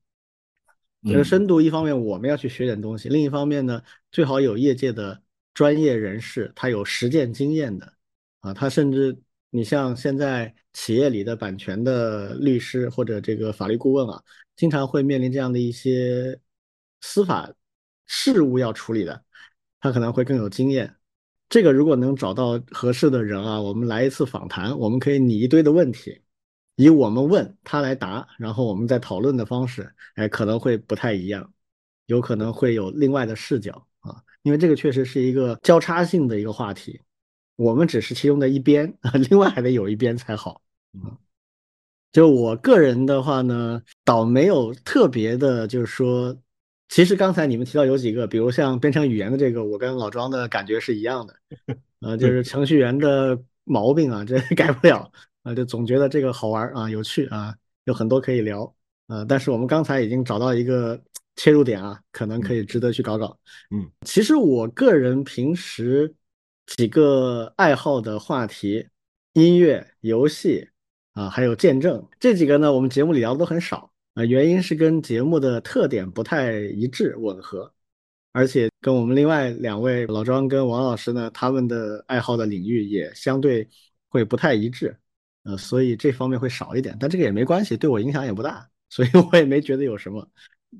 [1.04, 5.20] 这个深度一方面我们要去学点东西，另一方面呢，最好有业界的
[5.54, 7.92] 专业人士，他有实践经验的，
[8.40, 9.16] 啊，他甚至
[9.54, 14.18] 你像现在企业里的版权的律师或者这个法律顾问啊，
[14.56, 16.40] 经常会面临这样的一些
[17.02, 17.52] 司法
[18.06, 19.22] 事务要处理的，
[19.78, 20.96] 他可能会更有经验。
[21.50, 26.22] 这个如果能找到合适的人啊，我们来一次访谈，我们可以拟一堆的问题。
[26.76, 31.52] 以我们问他来答，然后我们再讨论的方式，哎，可能会不太一样，
[32.06, 36.98] 有可能会有另外的视角啊，因为这个确实是一个交叉性的一个话题，
[37.56, 38.92] 我们只是其中的一边，
[39.28, 40.60] 另外还得有一边才好。
[40.94, 41.16] 嗯，
[42.12, 46.36] 就我个人的话呢，倒没有特别的，就是说，
[46.88, 51.36] 其实刚才你们提到有几个，比如像编程语言的这个，我跟老庄的感觉是一样的，
[52.00, 55.10] 呃，就是程序员的毛病啊，这 改不了。
[55.42, 57.52] 啊，就总觉得这个好玩啊，有趣啊，
[57.86, 58.62] 有很多可以聊
[59.08, 59.24] 啊。
[59.24, 60.96] 但是我们刚才已经找到一个
[61.34, 63.36] 切入点啊，可能可以值得去搞搞。
[63.72, 66.14] 嗯，其实我个人平时
[66.66, 68.86] 几个爱好的话题，
[69.32, 70.68] 音乐、游戏
[71.12, 74.24] 啊，还有见证这几个呢，我们节目里聊的都很少啊。
[74.24, 77.72] 原因是跟节目的特点不太一致吻合，
[78.32, 83.68] 而且跟我们另外两位老庄跟王老师呢，他们的爱好的领域也相对
[84.08, 84.96] 会不太一致。
[85.44, 90.24] 呃，所以这方面会少一点，但这个也没关系，对我影响也不大，所以我也没觉得有什么。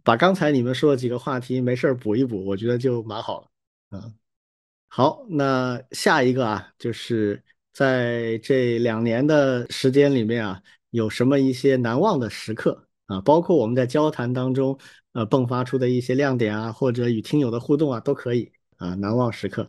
[0.05, 3.49] 把刚才你们说的几个话题没事儿补一补，我觉得就蛮好了。
[3.91, 4.15] 嗯，
[4.95, 7.43] 好，那下一个啊，就是
[7.73, 13.19] 在这两年的时间里面啊，有什么一些难忘的时刻啊？
[13.23, 14.79] 包括我们在交谈当中
[15.13, 18.95] 呃迸发出的一些亮点啊，或者与听友的互动啊，都可以啊。
[18.97, 19.67] 难忘时刻，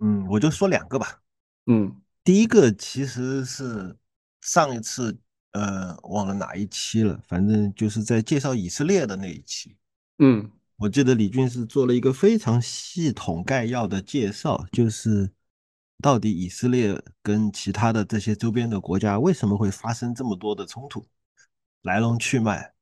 [0.00, 1.22] 嗯，我就说两个吧。
[1.64, 3.96] 嗯，第一个其实是。
[4.42, 5.16] 上一次，
[5.52, 9.74] 呃，忘了哪一期了，反正就是在介绍以色列的那一期。
[10.18, 10.50] 嗯，
[10.84, 15.30] 我记得李俊是做了一个非常系统概要的介绍，就是
[16.02, 21.06] 到底以色列跟其他的这些周边的国家为什么会发生这么多的冲突，
[21.84, 22.74] 来龙去脉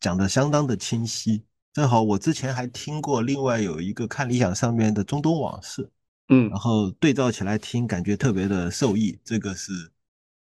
[0.00, 1.44] 讲的相当的清晰。
[1.74, 5.90] 正好我之前还听过另外有一个看理想上面的中东往事，
[6.30, 9.20] 嗯，然后对照起来听，感觉特别的受益。
[9.22, 9.92] 这个是。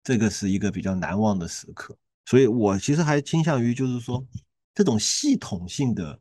[0.05, 4.24] 这个是一个比较难忘的时刻，所以我其实还倾向于就是说，
[4.74, 6.19] 这种系统性的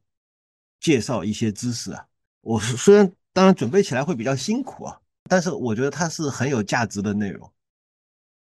[0.80, 2.06] 介绍一些知识啊，
[2.42, 5.00] 我虽然当然准备起来会比较辛苦啊，
[5.30, 7.52] 但是我觉得它是很有价值的内容。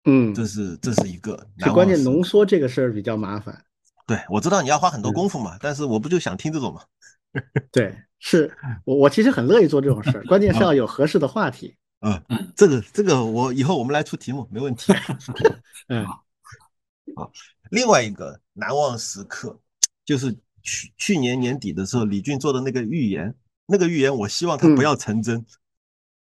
[0.04, 3.64] 嗯，这是这是一个，就关键浓缩这个事儿比较麻烦。
[4.04, 6.82] 对，我知道你要花很多功夫嘛，但是我不就想听这种嘛。
[7.70, 8.52] 对，是
[8.84, 11.76] 我我其实很乐意做这种事儿，关键是要有合适的话题。
[12.00, 12.20] 嗯，
[12.56, 14.92] 这个这个我以后我们来出题目没问题。
[15.86, 16.04] 嗯，
[17.14, 17.30] 好，
[17.70, 19.56] 另外一个难忘时刻
[20.04, 23.34] 就是去去年年底的时候，李俊做的那个预言，
[23.66, 25.44] 那个预言我希望他不要成真。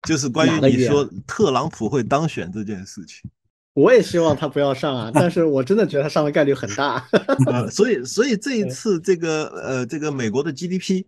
[0.03, 3.29] 就是关于你说特朗普会当选这件事情。
[3.73, 7.07] 我也希望他不要上啊，但是我真的觉得他上的概率很大。
[7.69, 11.05] 所以，所以这一次这个呃，这个美国的 GDP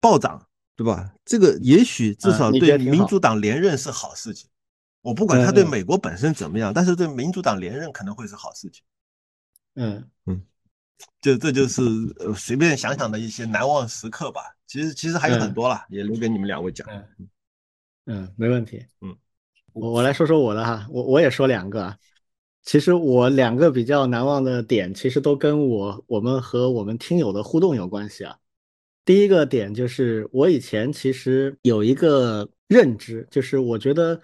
[0.00, 1.12] 暴涨，对吧？
[1.24, 4.48] 这个也许至少对民主党连任是好事情。
[5.00, 8.82] 我不管他对美国本身怎么样，但是对民主党连任可能会是好事情。
[9.74, 10.42] 嗯嗯，
[11.20, 11.82] 就这就是
[12.18, 14.40] 呃随便想想的一些难忘时刻吧。
[14.66, 16.86] 其实其实还有很多了，也留给你们两位讲。
[16.88, 17.28] 嗯
[18.06, 18.84] 嗯，没问题。
[19.00, 19.16] 嗯。
[19.74, 21.96] 我我来说说我的哈，我我也说两个，
[22.62, 28.36] 其实我两个比较难忘的点，其实都跟我我们和我们听友的互动有关系啊。
[29.04, 34.20] 第一个点就是我以前其实有一个认知，就是我觉得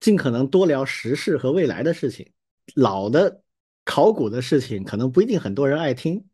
[0.00, 2.30] 尽可能多聊时事和未来的事情，
[2.74, 3.42] 老的
[3.84, 6.24] 考古的事情可能不一定很多人爱听，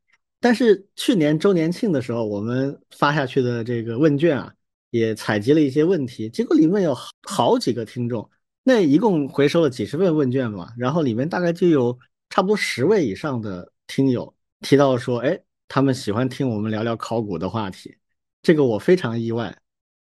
[0.40, 4.54] 但是去年周年庆的时候，我们发下去的这个问卷啊，
[4.90, 8.28] 也采集了一些问题，结果里面有好几个听众。
[8.62, 11.98] 那一共回收了几十份问卷嘛，然后里面大概就有
[12.28, 17.96] 差不多十位以上的听友提到说，哎，他们喜欢听我们聊聊考古的话题，
[18.42, 19.56] 这个我非常意外。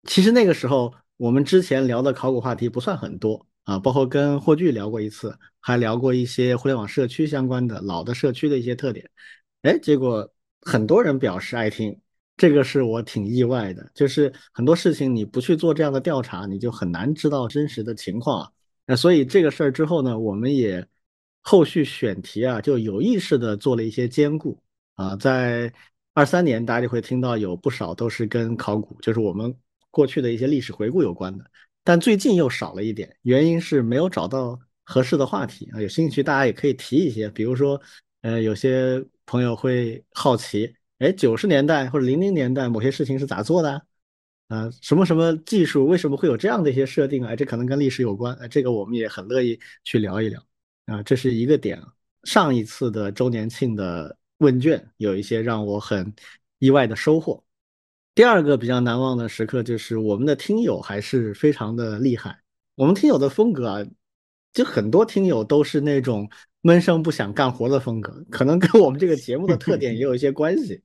[0.08, 9.10] 其实那个时候我们之前聊的考古话题不算很多啊，包括跟霍炬聊过一次，还聊过一些互联网社区相关的老的社区的一些特点，
[9.62, 10.30] 哎，结果
[10.62, 12.00] 很多人表示爱听。
[12.36, 18.50] 这个是我挺意外的，就是很多事情你不去做这样的调查，你就很难知道真实的情况啊。
[18.88, 20.84] 那所以这个事儿之后呢，我们也
[21.42, 24.60] 后续选题啊，就有意识的做了一些兼顾
[24.96, 25.16] 啊。
[25.16, 25.72] 在
[26.16, 29.56] 二三年，大家就会听到有不少都是跟考古，就是我们
[29.92, 31.46] 过去的一些历史回顾有关的，
[31.84, 35.82] 但最近又少了一点，原因是没有找到合适的话题啊。
[35.82, 37.82] 有兴趣大家也可以提一些，比如说，
[38.22, 40.74] 呃，有些朋友会好奇。
[41.00, 43.86] 哎，九十年代或者零零年代某些事情是咋做的？
[44.48, 47.36] 啊，什么什么技术为什么会有这样的一些设定啊？
[47.36, 48.34] 这可能跟历史有关。
[48.36, 50.42] 哎，这个我们也很乐意去聊一聊。
[50.86, 51.82] 啊，这是一个点。
[52.24, 56.14] 上一次的周年庆的问卷有一些让我很
[56.60, 57.44] 意外的收获。
[58.16, 62.40] 第二个比较难忘的时刻就是我们的听友还是非常的厉害。
[62.76, 63.86] 我们听友的风格啊，
[64.54, 66.30] 就很多听友都是那种
[66.62, 70.82] 闷声不想干活的风格，可能跟我们这个节目的特点也有一些关系。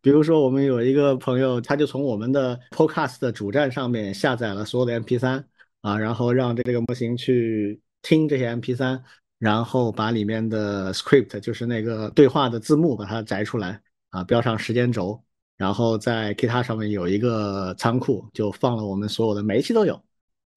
[0.00, 5.44] 比如说，我们有一个朋友，他就从我们的 Podcast 的主站上面下载了所有的 MP3
[5.80, 9.00] 啊，然后让这个模型去听这些 MP3，
[9.38, 13.80] 然后把里面的 script，就是那个对话的字幕，把它摘出来
[14.10, 15.20] 啊，标上时间轴，
[15.58, 20.02] 然后在 Kita 上面有一个仓库，就放了我们所有的每一期都有。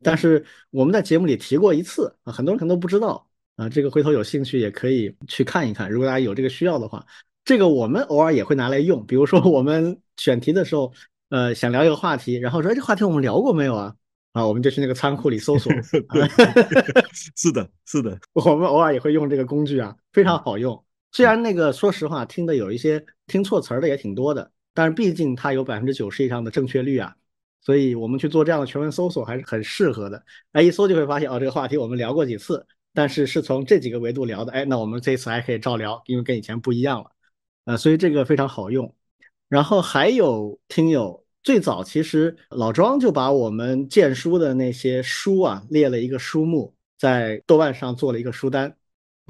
[0.01, 7.05] 但是我们在节目里提过一次啊，很多人可能都不知道啊，这个回头有兴趣也可以去看一看，如果大家有这个需要的话。
[7.43, 10.93] 这个我们偶尔也会拿来用，比如说我们选题的时候，
[11.29, 13.95] 呃，想聊一个话题，然后说这话题我们聊过没有啊？
[14.33, 15.73] 啊，我们就去那个仓库里搜索。
[17.35, 20.81] 是的，是的， 我们偶尔也会用这个工具啊，非常好用。
[21.11, 27.15] 虽然那个说实话听的有一些听错词儿的也挺多的，但是毕竟它有百分之九十以上的正确率啊，
[27.61, 30.23] 所以我们去做这样的全文搜索还是很适合的。
[30.53, 34.51] 哎，一搜就会发现哦，这个话题我们聊过几次，但是是从这几个维度聊的。
[34.51, 37.11] 哎，那我们这次还可以照聊，因为跟以前不一样了。
[37.65, 38.95] 呃，所以这个非常好用，
[39.47, 48.75] 然后还有听友最早其实老庄就把我们荐书的那些书啊列了一个书目，在豆瓣上做了一个书单，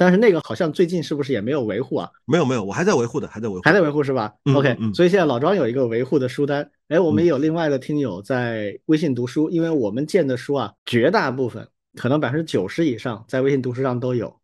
[0.01, 2.09] 但是那个好像最近是不是也没有维护啊？
[2.25, 14.35] 没有没有，我还在维护的，还在维护，还在维护是吧？OK，所以现在老庄有一个维护的书单，哎，我们也有另外的听友在微信读书，因为我们建的书啊，绝大部分可能百分之九十以上在微信读书上都有，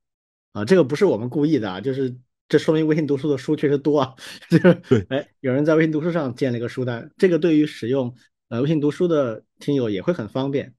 [0.54, 2.16] 啊，这个不是我们故意的啊，就是。
[2.50, 4.16] 这说明微信读书的书确实多啊，
[4.50, 8.16] 就是对，哎，有人在微信读书上建了一个书单，这个对于使用
[8.48, 10.74] 呃微信读书的听友也会很方便。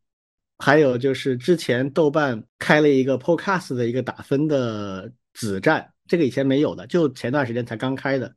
[0.58, 8.34] 还有就是之前豆瓣开了一个 Podcast 的一个打分的子站，这个以前没有的，就前段时间才刚开的。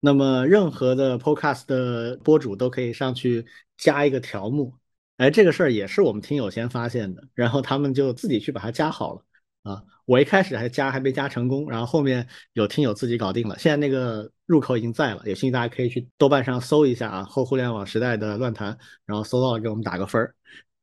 [0.00, 4.74] 那么任何的 Podcast 的播主都可以上去加一个条目，
[5.18, 9.22] 哎，这个事儿也是我们听友先发现的，然后他们就自己去把它加好了。
[9.62, 13.58] 啊，我一开始还加还没加成功，然后后面有听友自己搞定了。
[13.58, 20.34] 现在那个入口已经在了，有兴趣大家可以去豆瓣上搜一下啊，后互联网时代的乱谈，然后搜到了给我们打个分儿。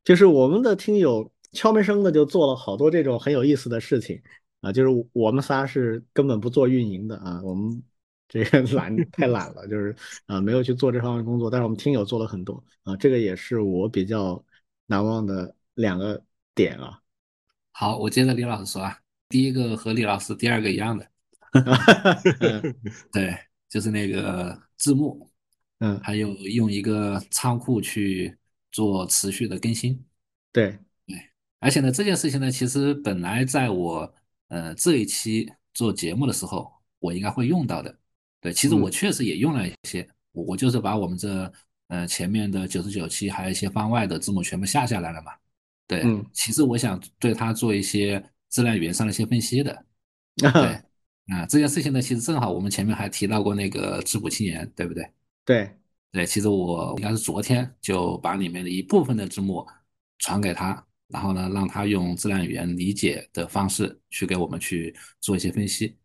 [0.07, 4.21] 就是我们的听友悄没声的就做了好多这种很有意思的事情
[4.61, 7.83] 啊，就是我们仨是根本不做运营的啊，我们
[8.29, 9.93] 这个 懒太懒了，就是
[10.25, 14.41] 啊没有去做这方面工作，但是我们听友做了很多啊，这个也是我比较
[14.85, 16.23] 难忘的两个
[16.55, 17.01] 点啊。
[17.73, 18.97] 好，我接着李老师说啊，
[19.27, 21.05] 第一个和李老师第二个一样的，
[23.11, 25.29] 对，就是那个字幕，
[25.79, 28.36] 嗯，还有用一个仓库去
[28.71, 30.03] 做持续的更新，
[30.51, 31.17] 对对，
[31.59, 34.13] 而且呢，这件事情呢，其实本来在我
[34.49, 37.97] 呃这一期做节目的时候，我应该会用到的。
[38.39, 41.51] 对，其实我嗯确实也用了一些，我我就是把我们这
[41.87, 45.31] 呃前面的九十九期还有一些番外的字幕全部下下来了嘛。
[45.87, 49.85] 对，嗯其实我想对它做一些质量语言上的一些分析的。
[50.37, 50.45] 对，
[51.35, 55.09] 啊，这件事情呢，其实正好我们前面还提到过那个质朴青年，对不对？
[55.43, 55.75] 对，
[56.11, 59.67] 对，其实我应该是昨天就把里面的一部分的字幕
[60.19, 65.95] 传给他，然后呢，让他用自然语言理解的方式去给我们去做一些分析。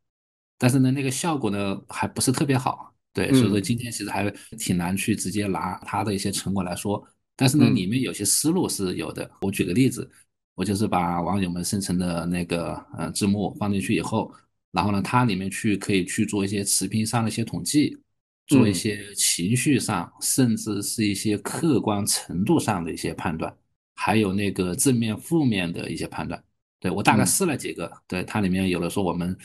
[0.59, 7.03] 但是呢，那个效果呢还不是特别好，对，所以说嗯今天其实还挺难去直接拿他的一些成果来说。
[7.35, 9.29] 但是呢，嗯里面有些思路是有的。
[9.41, 10.09] 我举个例子，
[10.55, 14.33] 我就是把网友们生成的那个呃字幕放进去以后，
[14.73, 17.97] 然后呢，它里面去可以去做一些词频上的一些统计，
[18.47, 23.55] 做一嗯些情绪上，甚至是一些客观程度上的一些判断，
[23.95, 26.43] 还有那个正面、负面的一些判断。
[26.81, 29.37] 对我大概嗯试了几个，对它里面有的说我们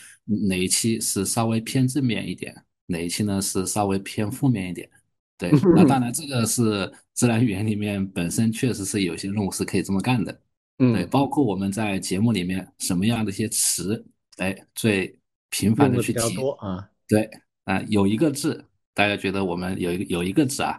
[0.48, 2.54] 哪一期是稍微偏正面一点，
[2.86, 4.90] 哪一期呢是稍微偏负面一点。
[5.38, 10.32] 对，那当然这个是自然语言里面本身确实是有些任务是可以这么干的。
[10.78, 14.04] 嗯对，嗯，包括我们在节目里面什么样的一些词，
[14.38, 15.16] 哎，最
[15.48, 16.18] 频繁的去提。
[16.58, 17.30] 啊，对，
[17.64, 18.64] 啊、有一个字，
[18.98, 20.76] 大家觉得我们有一个有一个字啊，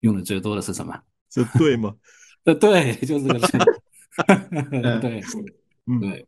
[0.00, 0.94] 用的最多的是什么？
[1.30, 1.96] 这对吗？
[2.44, 3.58] 呃， 对，就是这个字。
[4.70, 5.22] 嗯 对，
[5.86, 6.26] 嗯，对，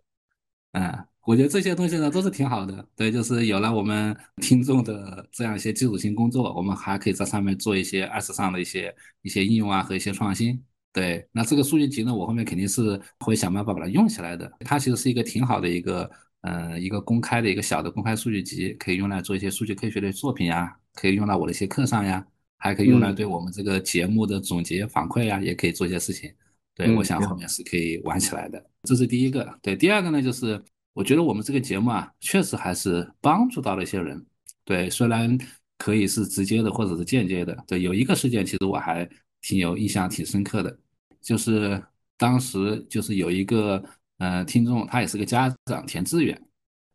[0.73, 2.89] 嗯，我觉得这些东西呢都是挺好的。
[2.97, 10.59] 对，就是有了我们听众的这样一些基础性工作，我们还可以在上面做一些二次上的一些一些应用啊和一些创新。
[10.95, 14.51] 对，那这个数据集呢，我后面肯定是会想办法把它用起来的。
[14.61, 16.11] 它其实是一个挺好的一个，
[16.41, 22.27] 呃，一个公开的一个小的公开数据集，可以用来做一些数据科学的作品呀，可以用到我的一些课上呀，
[22.57, 26.33] 还可以用来嗯对我们这个节目的总结反馈呀，也可以做一些事情。
[26.75, 28.65] 对，嗯我想后面是可以玩起来的。
[28.83, 29.59] 这是第一个。
[29.63, 30.61] 对，第二个呢，就是
[30.93, 34.25] 我觉得我们这个节目啊，确实还是帮助到了一些人。
[34.65, 35.39] 对，虽然
[35.79, 37.57] 可以是直接的或者是间接的。
[37.67, 39.09] 对，有一个事件其实我还
[39.43, 40.79] 挺有印象、挺深刻的，
[41.21, 41.83] 就是
[42.17, 43.83] 当时就是有一个
[44.19, 46.41] 呃听众，他也是个家长填志愿，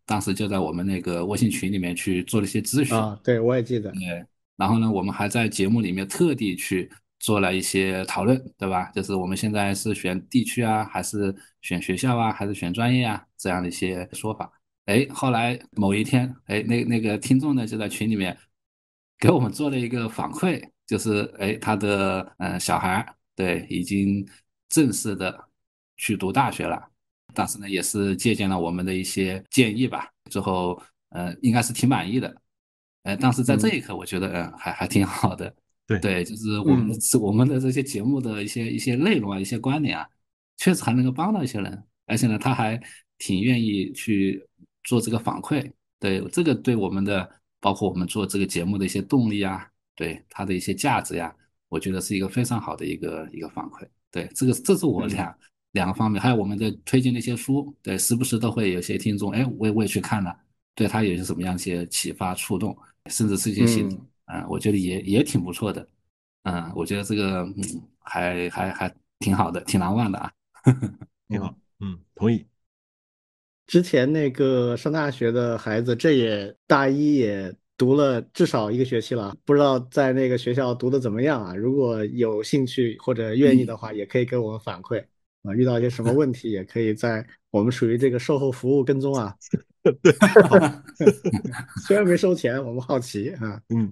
[0.10, 2.98] 当时就在我们那个微信群里面去做了一些咨询。
[2.98, 4.26] 啊，对我也记得，对，
[4.57, 8.90] 然后呢，我们还在节目里面特地去做了一些讨论，对吧？
[8.95, 14.52] 就是我们现在是选地区啊，还是选学校啊，还是选专业啊，这样的一些说法。
[14.86, 18.36] 哎，后来某一天，哎，那那个听众呢就在群里面
[19.19, 23.06] 给我们做了一个反馈，就是哎，他的呃小孩
[23.36, 24.27] 对已经
[24.69, 25.48] 正式的
[25.98, 26.90] 去读大学了，
[27.34, 32.35] 当时呢也是借鉴了我们的一些建议吧，最后呃应该是挺满意的。
[33.03, 35.53] 呃，当时在这一刻，我觉得，嗯，还还挺好的。
[35.88, 40.06] 对对，就是我们的、嗯我们的这些节目的一些一些内容啊，一些观点啊，
[40.57, 42.80] 确实还能够帮到一些人，而且呢，他还
[43.18, 44.45] 挺愿意去
[44.84, 45.72] 做这个反馈。
[45.97, 47.27] 对，这个对我们的，
[47.60, 51.34] 包括我们做这个节目的一些动力啊，对它的一些价值呀，
[51.69, 53.88] 我觉得是一个非常好的一个一个反馈。
[54.11, 55.10] 对，这个这是我嗯
[55.72, 60.36] 两、个方面，还有我们的推荐的一些书，对，时不时都会有些听众，哎，我也我也去看了，
[60.74, 62.76] 对他有些什么样一些启发触动，
[63.08, 65.88] 甚至是一些行动，嗯、我觉得也也挺不错的，
[66.44, 67.64] 嗯，我觉得这个嗯
[68.00, 70.32] 还还还挺好的，挺难忘的啊。
[71.30, 72.46] 挺好，嗯，同意。
[73.68, 81.56] 之前那个上大学的孩子，这也大一也读了至少一个学期了，不知道在那个学校读的怎么样啊？
[81.56, 85.06] 如果有兴趣或者愿意的话，也可以给我们反馈
[85.44, 85.53] 啊。
[85.53, 89.36] 遇到一些什么问题，也可以在我们属于这个售后服务跟踪啊。
[89.84, 90.14] 对，
[91.88, 93.61] 虽然没收钱，我们好奇啊。
[93.70, 93.91] 嗯，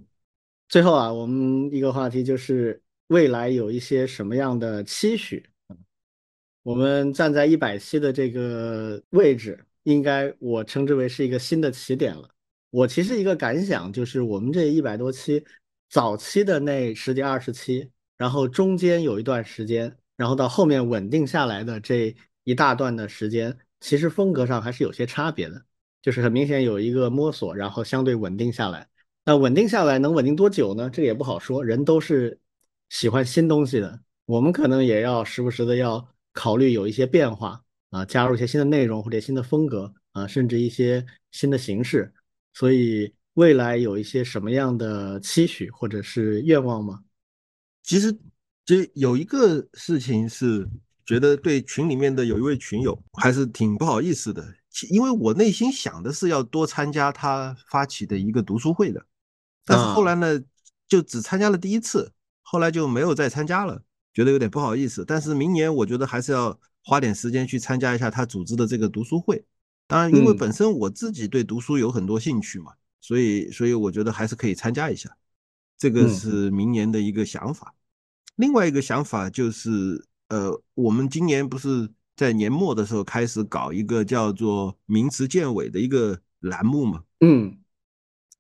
[0.68, 5.44] 最后啊，我们一个话题就是未来有一些什么样的期许？
[6.64, 12.30] 我们站在一百期的这个位置，应该我称之为是一个新的起点了。
[12.70, 15.42] 我其实一个感想就是，我们这一百多期，
[15.90, 22.14] 早期的那十几二十期，然后中间有一段时间，然后到后面稳定下来的这
[22.44, 25.64] 一大段的时间，其实风格上还是有些差别的，
[26.02, 28.90] 就是很明显有一个摸索，然后相对稳定下来。
[29.24, 30.90] 那稳定下来能稳定多久呢？
[30.90, 32.40] 这个也不好说，人都是
[32.90, 42.14] 喜欢新东西的，我们可能也要时不时的要考虑有一些变化啊，加入一些新的内容或者新的风格啊，甚至一些新的形式。
[42.54, 47.04] 所以未来有一些什么样的期许或者是愿望吗？
[47.84, 48.18] 其实
[48.68, 50.68] 这有一个事情是
[51.06, 54.46] 觉得对群里面的有一位群友还是挺不好意思的，
[54.90, 59.06] 因为我内心想的是要多参加他发起的一个读书会的，
[59.64, 60.38] 但是后来呢，
[60.86, 62.12] 就只参加了第一次，
[62.42, 63.82] 后来就没有再参加了。
[64.14, 65.06] 觉得有点不好意思。
[65.06, 69.46] 但是明年我觉得还是要花点时间去参加一下他组织的这个读书会。
[69.88, 75.10] 当然，因为本身我自己对读书有很多兴趣嘛，所以所以我觉得还是可以参加一下。
[75.78, 77.74] 这个是明年的一个想法。
[78.38, 87.04] 另外一个想法就是，呃，我们今年不是在年末的时候开始搞一个叫做名词建尾的一个栏目嘛？
[87.20, 87.58] 嗯，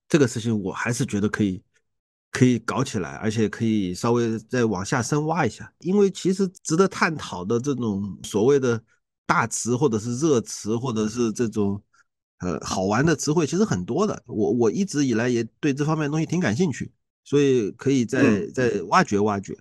[0.07, 1.63] 这个事情我还是觉得可以，
[2.31, 8.79] 可以搞起来，而且可以稍微再往下深挖一下，因为其实值得探讨的这种所谓的
[9.25, 11.81] 大词或者是热词或者是这种
[12.37, 14.21] 呃好玩的词汇，其实很多的。
[14.27, 16.91] 我我一直以来也对这方面东西挺感兴趣，
[17.23, 19.57] 所以可以再再挖掘挖掘。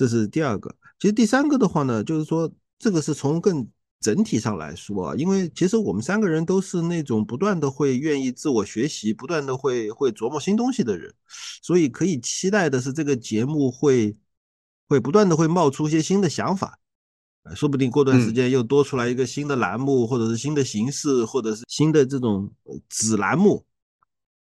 [0.00, 3.68] 这是第二个，其实第三个的话呢，就是说这个是从更
[4.00, 11.12] 整体上来说啊，因为其实我们三个人都是那种不断的会愿意自我学习，不断的会会琢磨新东西的人，
[11.60, 14.16] 所以可以期待的是这个节目会
[14.88, 16.78] 会不断的会冒出一些新的想法，
[17.54, 22.50] 说不定过段时间又多出来一个新的栏目，或者是新的形式，或者是新的这种
[22.88, 23.66] 子栏目，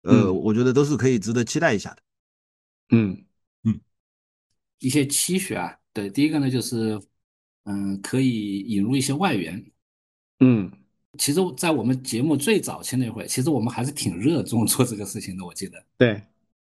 [0.01, 2.01] 呃，我觉得都是可以值得期待一下的，
[2.89, 3.23] 嗯。
[4.79, 6.99] 一些期许啊，对，第一个呢就是，
[7.65, 9.63] 嗯，可以引入一些外援，
[10.39, 10.71] 嗯，
[11.17, 16.21] 其实，在我们节目最早期那会，其实我们还是挺热衷做这个事情的，我记得，对，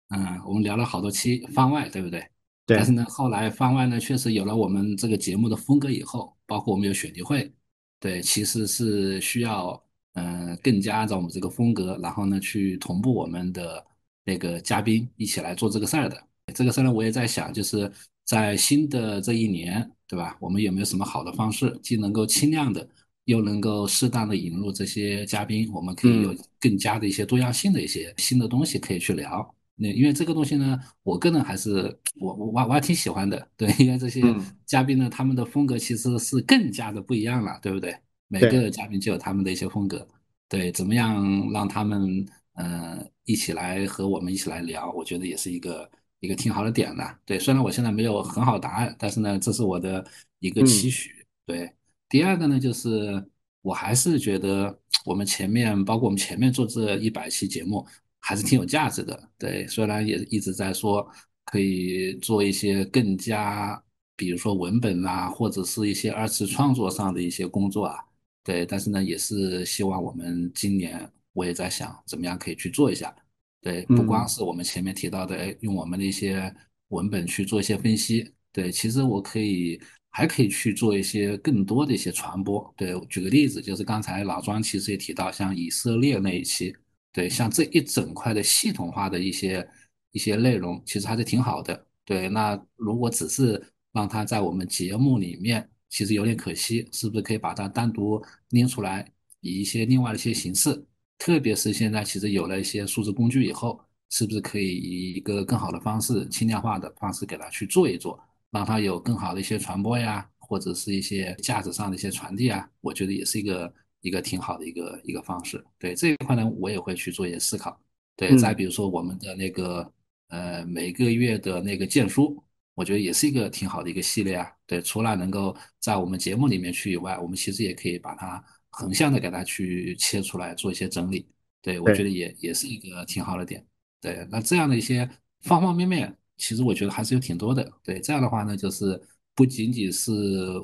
[0.08, 2.20] 嗯，我们聊了好多期番外，对不对？
[2.64, 2.76] 对。
[2.76, 7.52] 但是呢，后来番外呢，确实有了我们这个节目的风格以后，包括我们有选题会，
[8.00, 9.82] 对，其实是需要，
[10.14, 13.86] 嗯，更加按照我们这个风格，然后呢，去同步我们的
[14.24, 16.27] 那个嘉宾一起来做这个事儿的。
[16.54, 17.90] 这个事呢，我也在想，就是
[18.24, 20.36] 在新的这一年，对吧？
[20.40, 22.86] 我们有没有什么好的方式，既能够轻量的，
[23.24, 29.54] 又能够适当的引入这些嘉宾，我们可以有更加的一些多样性的一些新的东西可以去聊。
[29.76, 34.22] 那因为这个东西呢，我个人还是我我我还挺喜欢的，对，因为这些
[34.66, 37.96] 嘉宾呢，他们的风格其实是更加的不一样了，对不对？
[38.26, 40.06] 每个嘉宾就有他们的一些风格，
[40.48, 45.88] 对，怎么样让他们呃一起来和我们一起来聊，我觉得也是一个。
[46.20, 50.04] 一个挺好的点的，对，虽然我现在没有很好答案，但是呢，这是我的
[50.40, 51.24] 一个期许。
[51.46, 51.72] 对，
[52.08, 53.24] 第二个呢，就是
[53.62, 57.86] 我还是觉得我们前面，包括我们前面做这一百期节目，
[58.18, 59.30] 还是挺有价值的。
[59.38, 61.08] 对，虽然也一直在说
[61.44, 63.80] 可以做一些更加，
[64.16, 67.96] 比如说文本啊，或者是一些二次创作上的一些工作啊，
[68.42, 73.14] 对，但是呢，也是希望我们今年我也在想，怎么样可以去做一下。
[73.60, 76.54] 对，不光是我们前面提到的，哎，用我们的一些
[76.88, 78.32] 文本去做一些分析。
[78.52, 79.80] 对，其实我可以
[80.10, 82.72] 还可以去做一些更多的一些传播。
[82.76, 86.74] 对，举个例子，就是刚才老庄其实也提到，像以色列那一期，
[87.12, 89.68] 对，像这一整块的系统化的一些
[90.12, 91.86] 一些内容，其实还是挺好的。
[92.04, 93.62] 对，那如果只是
[93.92, 99.06] 让它在我们节目里面，其实有点可惜，是不是可以把它单独拎出来，
[99.40, 100.84] 以一些另外的一些形式？
[101.18, 108.18] 特别是现在其实有了一些数字工具以后，是不是可以以一个更好的方式、轻量化的方式给它去做一做，
[108.50, 112.70] 让它有更好的一些传播呀，或者是一些价值上的一些传递啊？
[112.80, 115.62] 我觉得也是一个一个挺好的一个一个方式。
[115.76, 117.78] 对这一块呢，我也会去做一些思考。
[118.16, 119.92] 对，再比如说我们的那个
[120.28, 122.42] 呃每个月的那个荐书，
[122.74, 124.48] 我觉得也是一个挺好的一个系列啊。
[124.66, 128.42] 对，除了能够在我们节目里面去以外，我们其实也可以把它。
[128.70, 131.26] 横向的给它去切出来做一些整理，
[131.60, 133.64] 对我觉得也也是一个挺好的点。
[134.00, 135.08] 对，那这样的一些
[135.40, 137.68] 方方面面，其实我觉得还是有挺多的。
[137.82, 139.00] 对，这样的话呢，就是
[139.34, 140.12] 不仅仅是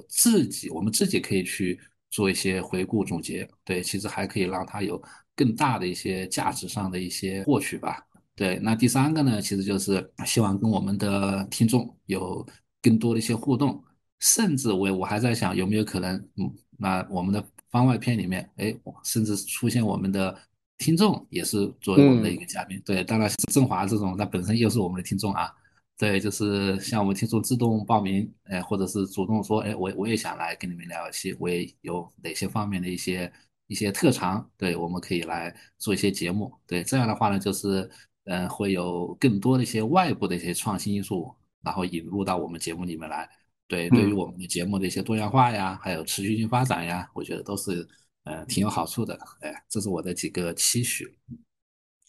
[0.08, 5.02] 自己，我们自己可以去做一些回顾总结，对，其实还可以让它有
[5.34, 8.06] 更大的一些价值上的一些获取吧。
[8.36, 12.46] 对，那第三个呢，其实就是希望跟我们的听众有
[12.80, 13.82] 更多的一些互动，
[14.20, 17.44] 甚至我我还在想有没有可能，嗯，那我们的。
[17.74, 18.72] 番外篇里面，哎，
[19.02, 20.32] 甚至出现我们的
[20.78, 22.80] 听众也是作为我们的一个嘉宾。
[22.86, 25.52] 对，当然振华这种，他本身又是我们的听众啊。
[25.98, 33.32] 对，就是像我们听众自动报名，哎，或者是主动说，哎，我我也想来跟你们聊一期，我也有哪些方面的一些
[33.66, 36.52] 一些特长，对，我们可以来做一些节目。
[36.68, 37.90] 对，这样的话呢，就是
[38.26, 43.28] 嗯，会有更多的一些外部的一些创新因素，然后引入到我们节目里面来。
[43.66, 47.86] 对，对于我们的节目的一些多样化呀，还有持续性发展呀，我觉得都是
[48.24, 49.18] 呃挺有好处的。
[49.40, 51.16] 哎，这是我的几个期许。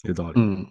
[0.03, 0.39] 有道理。
[0.39, 0.65] 嗯，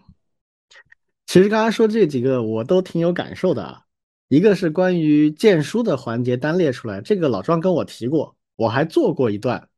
[1.27, 3.81] 其实刚才说这几个我都挺有感受的啊。
[4.29, 9.69] 一个是关于荐书的环节单列出来，这个老庄跟我提过，我还做过一段，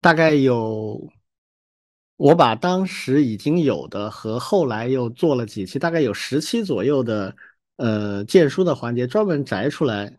[0.00, 1.10] 大概有
[2.16, 7.36] 我把当时已经有的和后来又做了几期，大概有十期左右的
[7.78, 10.18] 呃荐书的环节专门摘出来，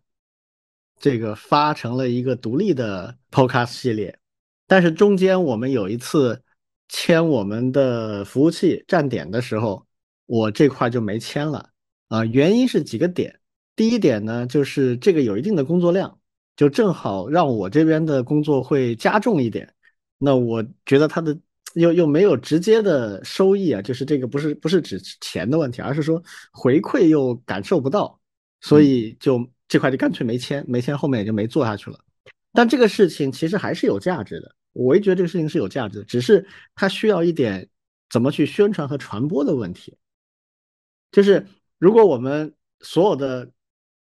[0.99, 4.18] 这个发成了一个独立的 Podcast 系列。
[4.65, 6.41] 但是中间我们有一次
[6.90, 9.86] 签我们的服务器站点的时候，
[10.26, 11.69] 我这块就没签了
[12.07, 13.40] 啊，原因是几个点。
[13.76, 16.19] 第一点呢，就是这个有一定的工作量，
[16.56, 19.73] 就正好让我这边的工作会加重一点。
[20.18, 21.38] 那我觉得它的。
[21.74, 26.22] 又又没有直接的收益啊，就是这个不是不是指钱的问题，而是说
[26.52, 28.20] 回馈又感受不到，
[28.62, 32.00] 所以就这块就干脆没签，没签后面也就没做下去了。
[32.54, 37.70] 但这个事情其实还是有价值的，我也觉得这个事情是有价值的，只是它需要一点
[38.10, 39.96] 怎么去宣传和传播的问题。
[41.12, 41.46] 就是
[41.78, 43.52] 如果我们所有的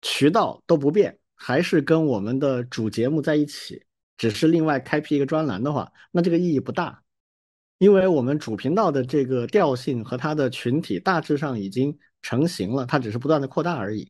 [0.01, 3.83] 渠道都不变，还是跟我们的主节目在一起，
[4.17, 7.02] 只是另外开辟一个专栏的话，那这个意义不大。
[7.83, 14.09] 因为我们主频道的这个调性和它的群体大致上已经成型了，它只是不断的扩大而已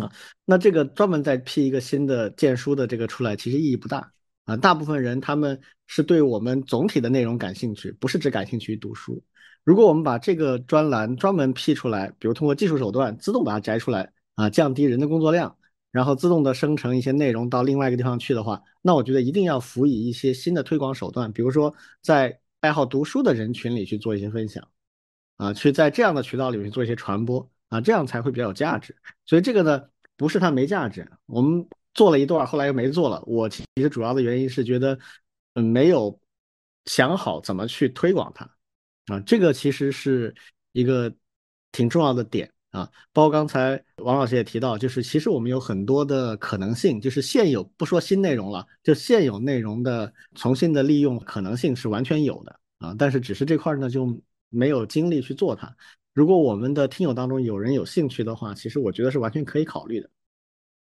[0.00, 0.10] 啊。
[0.46, 4.10] 那这个专门再批一个新的荐书的这个出来，其实意义不大
[4.46, 4.56] 啊。
[4.56, 9.22] 大部分人他们是对我们总体的内容感兴趣，不是只感兴趣于读书。
[9.64, 15.54] 如果我们把这个专栏专门批出来，比如通过技术手段自动把它摘出来啊，降低人的工作量，
[15.92, 22.40] 然后自动的生成一些内容到另外一个地方去的话，那我觉得一定要辅以一些新的推广手段，比如说在。
[22.60, 24.66] 爱好读书的人群里去做一些分享，
[25.36, 28.94] 啊，去在这样的渠道里面做一些传播，啊，这样才会比较有价值。
[29.24, 33.22] 所以这个呢，不是它没价值，我们做了一段，后来又没做了。
[33.26, 34.98] 我其实主要的原因是觉得，
[35.54, 36.20] 没有
[36.86, 38.44] 想好怎么去推广它，
[39.06, 40.34] 啊，这个其实是
[40.72, 41.14] 一个
[41.70, 42.52] 挺重要的点。
[42.70, 52.94] 啊，包括刚才王老师也提到，就是其实我们有很多的可能性，就是现有不说新内容了，就现有内容的重新的利用可能性是完全有的啊。
[52.98, 54.20] 但是只是这块呢就
[54.50, 55.74] 没有精力去做它。
[56.12, 60.10] 如果我们的听友当中有人有兴趣的话，其实我觉得是完全可以考虑的。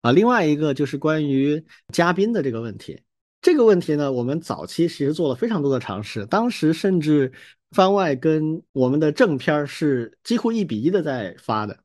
[0.01, 3.01] 啊，另外一个就是关于嘉宾的这个问题，
[3.41, 7.31] 这个问题呢，我们早期其实做了非常多的尝试，当时甚至。
[7.71, 11.83] 番外跟我们的正片是几乎一比一的在发的，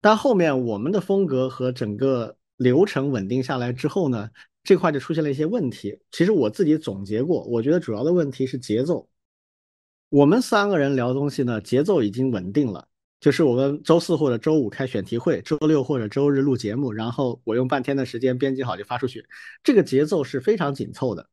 [0.00, 4.30] 但后面我们的风格和整个流程稳定下来之后呢，
[4.62, 6.00] 这块就出现了一些问题。
[6.10, 9.06] 其实我自己总结过，我觉得主要的问题是节奏。
[10.08, 12.88] 我们三个人聊东西呢，节奏已经稳定了，
[13.20, 19.26] 就是我们周四或者周五开选题会，周六或者周日录节目，然后我用半天的时间编辑好就发出去，
[19.62, 21.28] 这个节奏是非常紧凑的。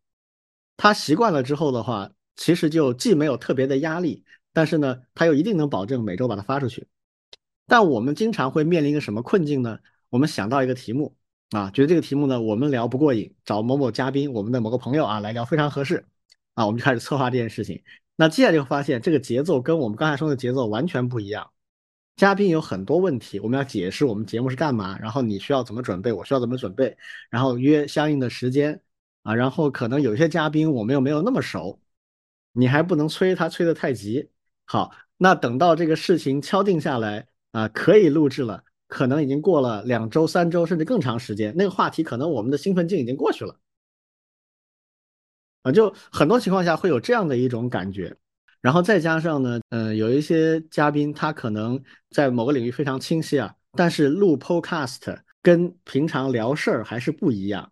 [0.76, 2.12] 他习惯了之后的话。
[2.42, 6.88] 其实就既没有特别的压力，但是呢，它又一定能保证每周把它发出去。
[7.68, 9.78] 但我们经常会面临一个什么困境呢？
[10.10, 11.16] 我们想到一个题目
[11.52, 16.04] 啊，觉得这个题目呢我们聊不过瘾，找某某嘉宾，我们的某个朋友啊来聊非常合适
[16.56, 17.84] 啊，我们就开始策划这件事情。
[18.16, 21.48] 那接下来就发现这个节奏跟我们刚才说的节奏完全不一样。
[22.16, 26.98] 嘉宾有很多问题，我们要解释我们节目是干嘛，然后你需要怎么准备，我需要怎么准备，
[27.30, 28.82] 然后约相应的时间
[29.22, 31.80] 啊，然后可能有些嘉宾我们又没有那么熟。
[32.54, 34.30] 你还不能催他催得太急，
[34.66, 43.58] 好，那等到这个事情敲定下来啊，可以录制了，可能已经过了两周、三周，甚至更长时间，那个话题可能我们的兴奋劲已经过去了，
[45.64, 48.16] 啊，就很多情况下会有这样的一种感觉，
[48.60, 57.72] 然后再加上呢，嗯，有一些嘉宾他可能在某个领域非常清晰啊，但是录 Podcast 跟平常聊事儿还是不一样，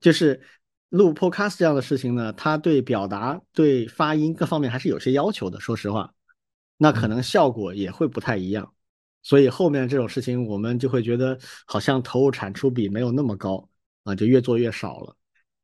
[0.00, 0.42] 就是。
[0.90, 5.58] 录 Podcast 这样的事情呢，它对表达、对发音各方面还是有些要求的。
[5.60, 6.12] 说实话，
[6.76, 8.72] 那可能效果也会不太一样。
[9.22, 11.36] 所以后面这种事情，我们就会觉得
[11.66, 13.68] 好像投入产出比没有那么高
[14.04, 15.16] 啊，就越做越少了。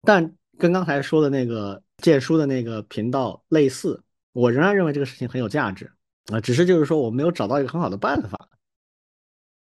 [0.02, 5.88] 但跟刚才说的那个荐书的那个频道类似，我仍然认为这个事情很有价值
[6.32, 8.48] 啊，只是就是说我没有找到一个很好的办法。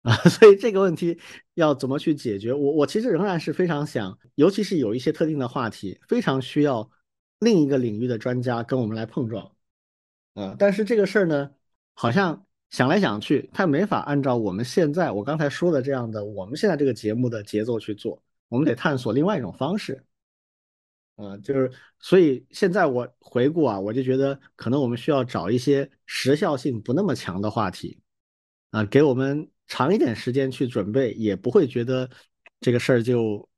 [0.05, 1.19] 啊， 所以这个问题
[1.55, 2.53] 要怎么去解决？
[2.53, 6.91] 我我其实仍然是非常想，尤其是有一些特定的话题，非常需要
[7.39, 9.51] 另一个领域的专家跟我们来碰撞。
[10.35, 11.51] 啊，但是这个事儿呢，
[11.95, 20.05] 好像想来想去，它没法按照我们现在我刚才说的这样的我们现在这个节目的节奏去做，我们得探索另外一种方式。
[21.17, 27.99] 啊，就是所以现在我回顾啊，我就觉得可能我们需要找一些时效性不那么强的话题，
[28.71, 29.49] 啊，给我们。
[29.66, 32.09] 长一点时间去准备，也不会觉得
[32.61, 33.49] 这个事儿就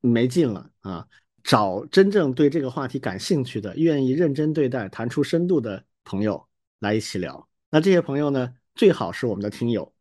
[0.00, 1.06] 没劲了啊！
[1.44, 6.46] 找真正对这个话题感兴趣的、愿意认真对待、谈出深度的朋友
[6.80, 7.48] 来一起聊。
[7.70, 9.92] 那这些朋友呢，最好是我们的听友。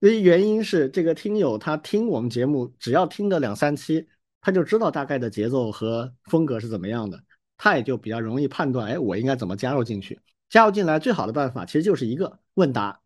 [0.00, 4.06] 因为原因是这个听友他听我们节目，只要听个两三期，
[4.40, 7.20] 他就知道大概的节奏和风格是怎么样的，
[7.56, 10.20] 他也就比较容易判断，哎，我应该怎么加入进去。
[10.48, 13.01] 加入进来最好的办法其实就是一个问答。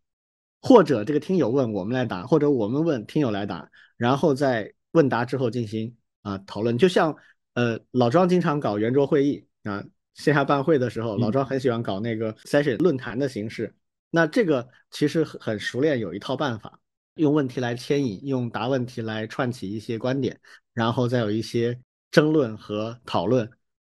[0.63, 6.77] 或者这个听友问我们来答，或者我们问听友来答，然后在问答之后进行啊讨论。
[6.77, 7.15] 就像
[7.55, 9.85] 呃老庄经常搞圆桌会议啊，
[10.15, 13.75] 线下办会的时候，老庄很喜欢搞那个 session 论坛的形式。
[14.11, 16.81] 那这个其实很很熟练，有一套办法，
[17.17, 20.41] 用问题来牵引，用答问题来串起一些观点，
[20.73, 21.79] 然后再有一些
[22.11, 23.51] 争论和讨论。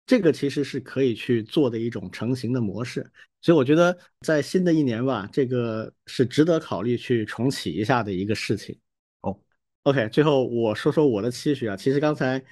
[0.09, 3.07] 这个其实是可以去做的一种成型的模式，
[3.43, 8.75] 所以我觉得在新的一年吧，这个是值得考虑去重启一下的一个事情。
[9.21, 9.39] 哦
[9.83, 12.43] ，OK，最后我说说我的期许啊，其实刚才，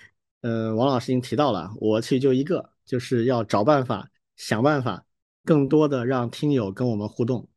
[0.43, 4.07] 呃，王老师已经提到了，我其实就一个，就是要找办法，
[4.37, 5.07] 想办法，
[5.43, 7.49] 更多的让听友跟我们互动。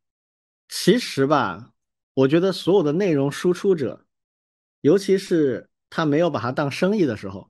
[0.69, 1.73] 其实吧，
[2.13, 4.05] 我觉得所有的内容输出者，
[4.79, 7.48] 尤其是他没有把它当生意的时候。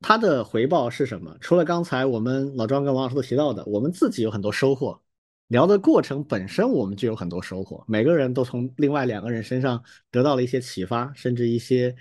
[0.00, 1.34] 他的回报是什么？
[1.40, 5.00] 除了刚才我们老庄跟王老师都提到的，我们自己有很多收获，
[5.48, 11.96] 聊的过程本身我们就有很多收获，每个人都从另外两个人身上得到了一些启发，甚至一些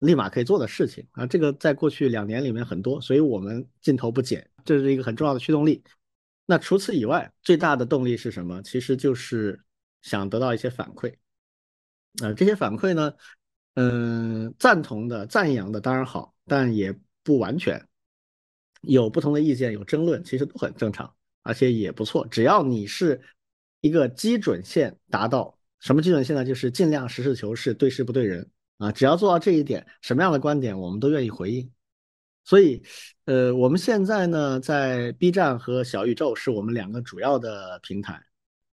[0.00, 1.26] 立马可以做的事情啊。
[1.26, 5.82] 这个在过去两年里面很多，所以我们劲头不减，这是一个很重要的驱动力。
[6.44, 8.62] 那除此以外，最大的动力是什么？
[8.62, 9.58] 其实就是
[10.02, 11.14] 想得到一些反馈。
[12.22, 13.14] 啊，这些反馈呢，
[13.74, 16.94] 嗯，赞同的、赞扬的当然好，但也。
[17.28, 17.86] 不完全
[18.80, 22.26] 有不同的意见，有争论，其实都很正常，而且也不错。
[22.30, 23.20] 只要你是
[23.82, 26.42] 一个基准线达到，什么基准线呢？
[26.42, 28.48] 就是尽量实事求是，对事不对人
[28.78, 28.90] 啊。
[28.90, 31.70] 只要做到这一点，什么样的观点我们都愿意回应。
[32.44, 32.82] 所以，
[33.26, 38.18] 呃，我们现在呢，在 B 站和小宇宙是我们两个主要的平台，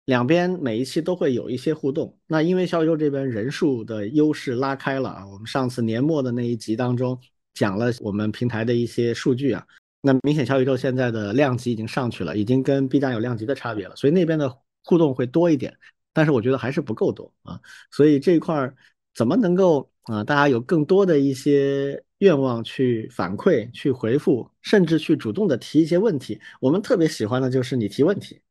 [0.04, 2.20] 两边每一期都会有一些互动。
[2.28, 7.18] 那因为小宇宙这边人数的优势拉开了啊，我们上次年末的那一集当中。
[7.54, 9.66] 讲了我们平台的一些数据啊，
[10.02, 15.78] 那明显小宇宙现在的量级已经上去了，已经跟 B 站有量级的差别了，所以那边的互动会多一点，
[16.14, 17.60] 但是我觉得还是不够多啊，
[17.92, 18.74] 所以这一块
[19.14, 28.42] 怎么能够啊，大家有更多的一些愿望去反馈、去回复，甚至去主动的提一些问题，我们特别喜欢的就是你提问题。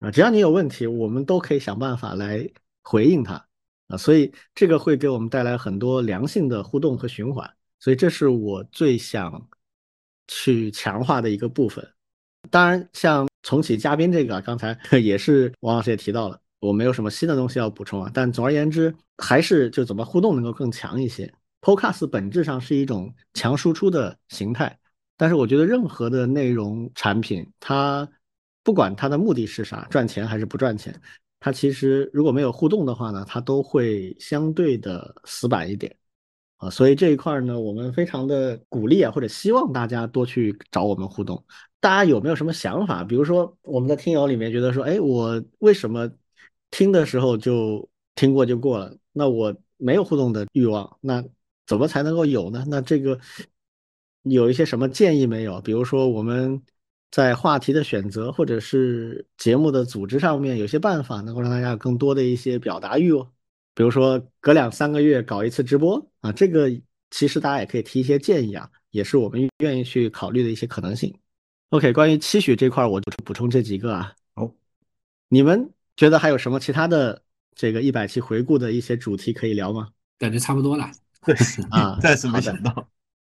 [0.00, 2.46] 啊，只要你有问题，我们都可以想办法来
[2.82, 3.42] 回应它。
[3.86, 7.50] 啊，所以这个会给我们带来很多良性的互动和循环。
[7.84, 9.46] 所以这是我最想
[10.26, 11.86] 去强化的一个部分。
[12.50, 18.10] 当然，像重启嘉宾这个，刚才 也是王老师也提到了，我没有什么新的东西要补充啊。
[18.14, 21.30] 但总而言之，还是就怎么互动能够更强一些。
[21.60, 24.78] Podcast 本质上是一种强输出的形态，
[25.18, 28.08] 但是我觉得任何的内容产品，它
[28.62, 30.98] 不管它的目的是啥，赚钱还是不赚钱，
[31.38, 35.94] 它其实如果没有互动的话呢，它都会相对的死板一点。
[36.64, 41.44] 啊，所以这一块呢，我们非常的鼓励啊，或者希望大家多去找我们互动。
[41.80, 43.04] 大家有没有什么想法？
[43.04, 46.10] 比如说，我们的听友里面觉得说，哎，我为什么
[46.70, 48.96] 听的时候就听过就过了？
[49.12, 51.22] 那我没有互动的欲望，那
[51.66, 52.64] 怎么才能够有呢？
[52.66, 53.18] 那这个
[54.22, 55.60] 有一些什么建议没有？
[55.60, 56.62] 比如说我们
[57.10, 63.28] 在话题的选择或者是节目的组织上面，有些办法能够让大家有更多的一些表达欲哦。
[63.74, 66.70] 比如说隔两三个月搞一次直播啊，这个
[67.10, 71.12] 其实大家也可以提一些建议啊，也是我们愿意去考虑的一些可能性。
[71.70, 74.14] OK，关于期许这块，我就补充这几个啊。
[74.34, 74.48] 好，
[75.28, 77.20] 你们觉得还有什么其他的
[77.54, 79.88] 这个一百期回顾的一些主题可以聊吗？
[80.18, 80.88] 感觉差不多了。
[81.24, 81.34] 对
[81.70, 82.88] 啊， 暂时没想到。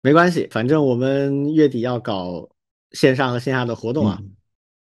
[0.02, 2.48] 没关系，反正我们月底要搞
[2.90, 4.20] 线上和线下的活动啊。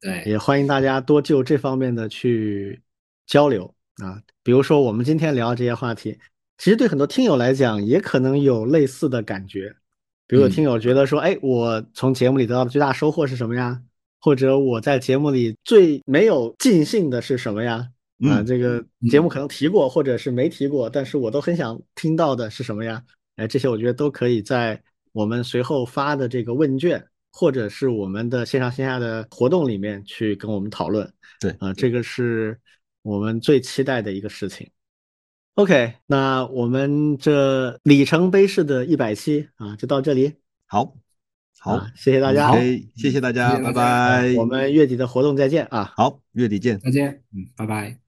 [0.01, 2.81] 对，也欢迎大家多就这方面的去
[3.27, 3.75] 交流。
[4.03, 6.17] 啊，比如说我们今天聊这些话题，
[6.57, 9.75] 其实对很多听友来讲也可能有类似的感觉。
[10.27, 13.81] 比如有听友觉得说，哎，我从节目里得到的最大收获是什么呀？
[14.21, 17.89] 或者我在节目里最没有尽兴的是什么呀？
[18.29, 23.03] 啊，这个节目可能提过，或者是没提过，但是我都很想听到的是什么呀？
[23.37, 24.81] 哎，这些我觉得都可以在
[25.13, 31.11] 我们随后发的这个问卷，或者是我们的线上线下的活动里面去跟我们讨论。
[31.41, 32.59] 对，啊，这个是。
[33.09, 34.69] 我们最期待的一个事情
[35.55, 40.35] ，OK，那我们这里程碑式的一百期啊，就到这里。
[40.67, 40.95] 好，
[41.59, 42.53] 好，谢谢大家，
[42.95, 44.35] 谢谢大家，拜拜。
[44.37, 48.08] 我们月底的活动再见啊，好，月底见，再见，嗯，拜拜。